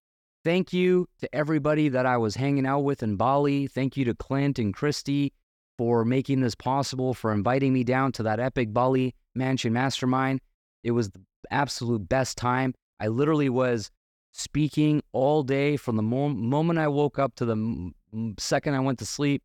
thank 0.45 0.75
you 0.75 1.09
to 1.21 1.35
everybody 1.35 1.89
that 1.89 2.05
I 2.05 2.19
was 2.19 2.35
hanging 2.35 2.67
out 2.67 2.81
with 2.81 3.03
in 3.03 3.17
Bali. 3.17 3.69
Thank 3.69 3.97
you 3.97 4.05
to 4.05 4.15
Clint 4.15 4.59
and 4.59 4.75
Christy 4.75 5.33
for 5.79 6.05
making 6.05 6.43
this 6.43 6.55
possible, 6.55 7.15
for 7.15 7.33
inviting 7.33 7.73
me 7.73 7.85
down 7.85 8.13
to 8.13 8.23
that 8.25 8.39
epic 8.39 8.75
Bali 8.75 9.15
Mansion 9.35 9.73
Mastermind. 9.73 10.43
It 10.83 10.91
was 10.91 11.09
the 11.09 11.23
absolute 11.51 12.07
best 12.07 12.37
time. 12.37 12.75
I 13.05 13.09
literally 13.09 13.51
was 13.51 13.91
speaking 14.33 15.03
all 15.13 15.43
day 15.43 15.77
from 15.77 15.97
the 15.97 16.03
mo- 16.03 16.31
moment 16.31 16.79
I 16.79 16.89
woke 16.89 17.19
up 17.19 17.35
to 17.35 17.45
the 17.45 17.53
m- 17.53 17.95
second 18.39 18.73
I 18.73 18.81
went 18.81 18.99
to 19.01 19.05
sleep, 19.05 19.43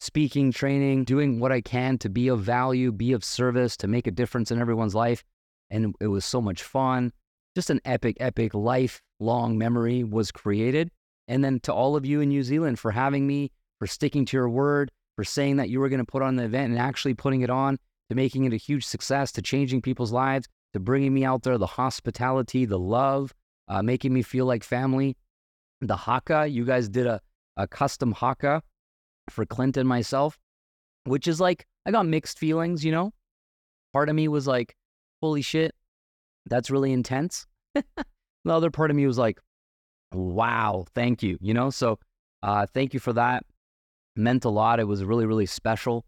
speaking, 0.00 0.50
training, 0.50 1.04
doing 1.04 1.38
what 1.38 1.52
I 1.52 1.60
can 1.60 1.98
to 1.98 2.08
be 2.08 2.26
of 2.26 2.40
value, 2.40 2.90
be 2.90 3.12
of 3.12 3.22
service, 3.22 3.76
to 3.76 3.86
make 3.86 4.08
a 4.08 4.10
difference 4.10 4.50
in 4.50 4.60
everyone's 4.60 4.96
life. 4.96 5.22
And 5.70 5.94
it 6.00 6.08
was 6.08 6.24
so 6.24 6.40
much 6.40 6.64
fun. 6.64 7.12
Just 7.54 7.70
an 7.70 7.80
epic, 7.84 8.16
epic 8.18 8.52
lifelong 8.52 9.56
memory 9.56 10.02
was 10.02 10.32
created. 10.32 10.90
And 11.28 11.44
then 11.44 11.60
to 11.60 11.72
all 11.72 11.94
of 11.94 12.04
you 12.04 12.20
in 12.20 12.30
New 12.30 12.42
Zealand 12.42 12.80
for 12.80 12.90
having 12.90 13.28
me, 13.28 13.52
for 13.78 13.86
sticking 13.86 14.24
to 14.24 14.36
your 14.36 14.48
word, 14.48 14.90
for 15.14 15.22
saying 15.22 15.58
that 15.58 15.70
you 15.70 15.78
were 15.78 15.88
going 15.88 16.04
to 16.04 16.12
put 16.12 16.22
on 16.22 16.34
the 16.34 16.44
event 16.46 16.72
and 16.72 16.80
actually 16.80 17.14
putting 17.14 17.42
it 17.42 17.50
on, 17.50 17.78
to 18.08 18.16
making 18.16 18.42
it 18.42 18.52
a 18.52 18.56
huge 18.56 18.84
success, 18.84 19.30
to 19.32 19.42
changing 19.42 19.82
people's 19.82 20.10
lives 20.10 20.48
to 20.72 20.80
bringing 20.80 21.14
me 21.14 21.24
out 21.24 21.42
there, 21.42 21.58
the 21.58 21.66
hospitality, 21.66 22.64
the 22.64 22.78
love, 22.78 23.34
uh, 23.68 23.82
making 23.82 24.12
me 24.12 24.22
feel 24.22 24.46
like 24.46 24.62
family. 24.62 25.16
The 25.80 25.96
haka, 25.96 26.46
you 26.46 26.64
guys 26.64 26.88
did 26.88 27.06
a, 27.06 27.20
a 27.56 27.66
custom 27.66 28.12
haka 28.12 28.62
for 29.30 29.46
Clint 29.46 29.76
and 29.76 29.88
myself, 29.88 30.38
which 31.04 31.28
is 31.28 31.40
like, 31.40 31.66
I 31.86 31.90
got 31.90 32.06
mixed 32.06 32.38
feelings, 32.38 32.84
you 32.84 32.92
know? 32.92 33.12
Part 33.92 34.08
of 34.08 34.16
me 34.16 34.28
was 34.28 34.46
like, 34.46 34.74
holy 35.22 35.42
shit, 35.42 35.74
that's 36.46 36.70
really 36.70 36.92
intense. 36.92 37.46
the 37.74 37.84
other 38.46 38.70
part 38.70 38.90
of 38.90 38.96
me 38.96 39.06
was 39.06 39.18
like, 39.18 39.40
wow, 40.12 40.84
thank 40.94 41.22
you, 41.22 41.38
you 41.40 41.54
know? 41.54 41.70
So 41.70 41.98
uh, 42.42 42.66
thank 42.66 42.94
you 42.94 43.00
for 43.00 43.12
that. 43.14 43.44
Meant 44.16 44.44
a 44.44 44.50
lot. 44.50 44.80
It 44.80 44.84
was 44.84 45.04
really, 45.04 45.26
really 45.26 45.46
special. 45.46 46.04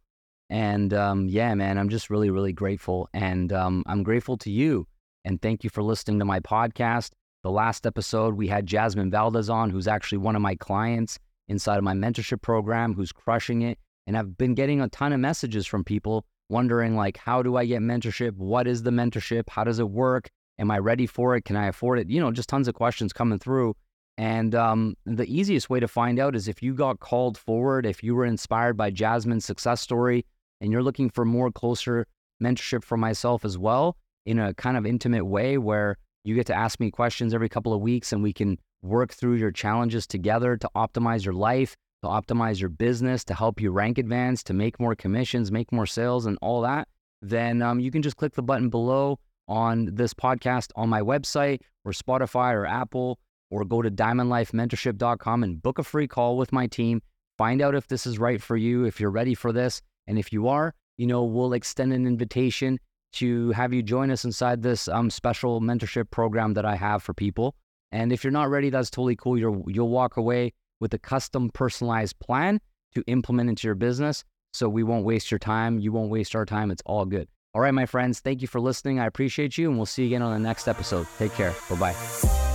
And 0.51 0.93
um, 0.93 1.29
yeah, 1.29 1.55
man, 1.55 1.79
I'm 1.79 1.89
just 1.89 2.11
really, 2.11 2.29
really 2.29 2.53
grateful. 2.53 3.09
And 3.15 3.53
um, 3.53 3.85
I'm 3.87 4.03
grateful 4.03 4.37
to 4.39 4.51
you. 4.51 4.87
And 5.25 5.41
thank 5.41 5.63
you 5.63 5.71
for 5.71 5.83
listening 5.83 6.19
to 6.19 6.25
my 6.25 6.41
podcast. 6.41 7.11
The 7.43 7.51
last 7.51 7.87
episode, 7.87 8.35
we 8.35 8.49
had 8.49 8.67
Jasmine 8.67 9.11
Valdez 9.11 9.49
on, 9.49 9.71
who's 9.71 9.89
actually 9.89 10.19
one 10.19 10.37
of 10.37 10.43
my 10.43 10.57
clients 10.57 11.19
inside 11.49 11.79
of 11.79 11.85
my 11.85 11.95
mentorship 11.95 12.43
program, 12.43 12.95
who's 12.95 13.13
crushing 13.13 13.63
it. 13.63 13.79
And 14.07 14.19
I've 14.19 14.37
been 14.37 14.55
getting 14.55 14.81
a 14.81 14.89
ton 14.89 15.13
of 15.13 15.21
messages 15.21 15.67
from 15.67 15.85
people 15.85 16.27
wondering, 16.49 16.97
like, 16.97 17.17
how 17.17 17.43
do 17.43 17.57
I 17.57 17.65
get 17.65 17.81
mentorship? 17.81 18.37
What 18.37 18.67
is 18.67 18.83
the 18.83 18.91
mentorship? 18.91 19.45
How 19.49 19.63
does 19.65 19.79
it 19.79 19.89
work? 19.89 20.29
Am 20.59 20.71
I 20.71 20.79
ready 20.79 21.07
for 21.07 21.37
it? 21.37 21.45
Can 21.45 21.57
I 21.57 21.69
afford 21.69 22.01
it? 22.01 22.11
You 22.11 22.21
know, 22.21 22.33
just 22.33 22.49
tons 22.49 22.67
of 22.67 22.75
questions 22.75 23.13
coming 23.13 23.39
through. 23.39 23.75
And 24.19 24.55
um, 24.55 24.97
the 25.07 25.25
easiest 25.25 25.71
way 25.71 25.81
to 25.81 25.89
find 25.89 26.19
out 26.19 26.35
is 26.35 26.49
if 26.49 26.63
you 26.63 26.75
got 26.75 27.01
called 27.01 27.39
forward, 27.39 27.87
if 27.87 28.03
you 28.03 28.15
were 28.15 28.27
inspired 28.27 28.77
by 28.77 28.91
Jasmine's 28.91 29.45
success 29.45 29.81
story, 29.81 30.27
and 30.61 30.73
you're 30.73 30.83
looking 30.83 31.11
for 31.11 31.25
more 31.25 31.51
closer 31.51 32.07
mentorship 32.43 32.85
for 32.85 32.97
myself 32.97 33.45
as 33.45 33.59
well 33.59 33.97
in 34.27 34.39
a 34.39 34.55
kind 34.55 34.77
of 34.77 34.87
intimate 34.87 35.25
way 35.25 35.59
where 35.59 35.97
you 36.25 36.35
get 36.35 36.47
to 36.47 36.55
ask 36.55 36.81
me 36.81 36.91
questions 36.91 37.33
every 37.33 37.49
couple 37.49 37.73
of 37.73 37.81
weeks 37.81 38.13
and 38.13 38.23
we 38.23 38.33
can 38.33 38.59
work 38.83 39.13
through 39.13 39.35
your 39.35 39.51
challenges 39.51 40.07
together 40.07 40.57
to 40.57 40.69
optimize 40.75 41.25
your 41.25 41.35
life, 41.35 41.77
to 42.03 42.09
optimize 42.09 42.61
your 42.61 42.71
business, 42.71 43.25
to 43.25 43.35
help 43.35 43.61
you 43.61 43.71
rank 43.71 43.99
advance, 43.99 44.43
to 44.43 44.55
make 44.55 44.81
more 44.81 44.95
commissions, 44.95 45.51
make 45.51 45.73
more 45.73 45.87
sales, 45.87 46.27
and 46.27 46.39
all 46.41 46.63
that, 46.63 46.89
then 47.23 47.63
um, 47.63 47.81
you 47.81 47.91
can 47.91 48.03
just 48.03 48.17
click 48.17 48.35
the 48.35 48.43
button 48.43 48.69
below 48.69 49.19
on 49.49 49.87
this 49.93 50.15
podcast 50.15 50.71
on 50.77 50.89
my 50.89 51.01
website 51.01 51.61
or 51.85 51.93
Spotify 51.93 52.53
or 52.53 52.67
Apple, 52.67 53.19
or 53.51 53.65
go 53.65 53.83
to 53.83 53.91
diamondlifementorship.com 53.91 55.43
and 55.43 55.63
book 55.63 55.79
a 55.79 55.83
free 55.83 56.07
call 56.07 56.37
with 56.37 56.53
my 56.53 56.67
team. 56.67 57.03
Find 57.37 57.61
out 57.61 57.75
if 57.75 57.89
this 57.89 58.07
is 58.07 58.19
right 58.19 58.41
for 58.41 58.57
you, 58.57 58.85
if 58.85 59.01
you're 59.01 59.11
ready 59.11 59.35
for 59.35 59.53
this. 59.53 59.83
And 60.07 60.19
if 60.19 60.33
you 60.33 60.49
are, 60.49 60.75
you 60.97 61.07
know, 61.07 61.25
we'll 61.25 61.53
extend 61.53 61.93
an 61.93 62.07
invitation 62.07 62.79
to 63.13 63.51
have 63.53 63.73
you 63.73 63.83
join 63.83 64.11
us 64.11 64.25
inside 64.25 64.63
this 64.63 64.89
um, 64.89 65.11
special 65.11 65.61
mentorship 65.61 66.11
program 66.11 66.55
that 66.55 66.65
I 66.65 66.77
have 66.77 67.03
for 67.03 67.15
people. 67.15 67.55
And 67.93 68.13
if 68.13 68.23
you're 68.23 68.31
not 68.31 68.51
ready, 68.51 68.71
that's 68.71 68.91
totally 68.91 69.17
cool. 69.17 69.39
You're, 69.39 69.63
you'll 69.67 69.89
walk 69.89 70.17
away 70.17 70.53
with 70.81 70.95
a 70.95 70.99
custom 70.99 71.51
personalized 71.51 72.19
plan 72.21 72.61
to 72.95 73.03
implement 73.07 73.49
into 73.49 73.67
your 73.67 73.75
business. 73.75 74.25
So 74.53 74.69
we 74.69 74.83
won't 74.83 75.05
waste 75.05 75.31
your 75.31 75.39
time. 75.39 75.79
You 75.79 75.93
won't 75.93 76.11
waste 76.11 76.35
our 76.35 76.45
time. 76.45 76.71
It's 76.71 76.83
all 76.87 77.05
good. 77.05 77.29
All 77.53 77.61
right, 77.61 77.75
my 77.75 77.87
friends, 77.87 78.21
thank 78.21 78.43
you 78.43 78.49
for 78.49 78.61
listening. 78.61 79.01
I 79.01 79.07
appreciate 79.07 79.59
you, 79.59 79.69
and 79.69 79.77
we'll 79.77 79.87
see 79.87 80.03
you 80.03 80.09
again 80.09 80.23
on 80.23 80.33
the 80.33 80.49
next 80.49 80.69
episode. 80.69 81.07
Take 81.19 81.35
care. 81.35 81.55
Bye 81.69 81.77
bye. 81.77 82.50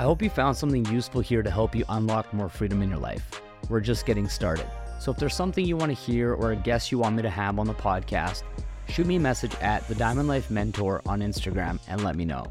I 0.00 0.04
hope 0.04 0.22
you 0.22 0.30
found 0.30 0.56
something 0.56 0.86
useful 0.86 1.20
here 1.20 1.42
to 1.42 1.50
help 1.50 1.76
you 1.76 1.84
unlock 1.90 2.32
more 2.32 2.48
freedom 2.48 2.80
in 2.80 2.88
your 2.88 2.98
life. 2.98 3.42
We're 3.68 3.80
just 3.80 4.06
getting 4.06 4.30
started. 4.30 4.64
So 4.98 5.10
if 5.10 5.18
there's 5.18 5.34
something 5.34 5.62
you 5.62 5.76
want 5.76 5.90
to 5.90 5.94
hear 5.94 6.32
or 6.32 6.52
a 6.52 6.56
guest 6.56 6.90
you 6.90 6.96
want 6.96 7.16
me 7.16 7.22
to 7.22 7.28
have 7.28 7.58
on 7.58 7.66
the 7.66 7.74
podcast, 7.74 8.44
shoot 8.88 9.06
me 9.06 9.16
a 9.16 9.20
message 9.20 9.54
at 9.56 9.86
the 9.88 9.94
Diamond 9.94 10.26
Life 10.26 10.50
Mentor 10.50 11.02
on 11.04 11.20
Instagram 11.20 11.78
and 11.86 12.02
let 12.02 12.16
me 12.16 12.24
know. 12.24 12.46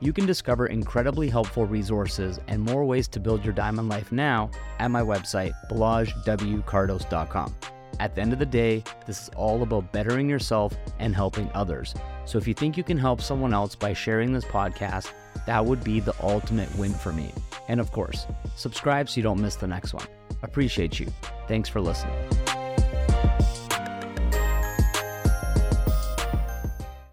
You 0.00 0.12
can 0.12 0.26
discover 0.26 0.66
incredibly 0.66 1.28
helpful 1.28 1.66
resources 1.66 2.40
and 2.48 2.60
more 2.60 2.84
ways 2.84 3.06
to 3.08 3.20
build 3.20 3.44
your 3.44 3.54
diamond 3.54 3.88
life 3.88 4.10
now 4.10 4.50
at 4.80 4.90
my 4.90 5.02
website, 5.02 5.52
balazswkardos.com. 5.70 7.54
At 8.00 8.16
the 8.16 8.20
end 8.20 8.32
of 8.32 8.40
the 8.40 8.46
day, 8.46 8.82
this 9.06 9.22
is 9.22 9.28
all 9.36 9.62
about 9.62 9.92
bettering 9.92 10.28
yourself 10.28 10.76
and 10.98 11.14
helping 11.14 11.48
others. 11.54 11.94
So 12.24 12.38
if 12.38 12.48
you 12.48 12.54
think 12.54 12.76
you 12.76 12.82
can 12.82 12.98
help 12.98 13.20
someone 13.20 13.54
else 13.54 13.76
by 13.76 13.92
sharing 13.92 14.32
this 14.32 14.44
podcast, 14.44 15.12
that 15.48 15.64
would 15.64 15.82
be 15.82 15.98
the 15.98 16.14
ultimate 16.22 16.68
win 16.76 16.92
for 16.92 17.10
me. 17.10 17.32
And 17.68 17.80
of 17.80 17.90
course, 17.90 18.26
subscribe 18.54 19.08
so 19.08 19.16
you 19.16 19.22
don't 19.22 19.40
miss 19.40 19.56
the 19.56 19.66
next 19.66 19.94
one. 19.94 20.06
Appreciate 20.42 21.00
you. 21.00 21.06
Thanks 21.48 21.70
for 21.70 21.80
listening. 21.80 22.14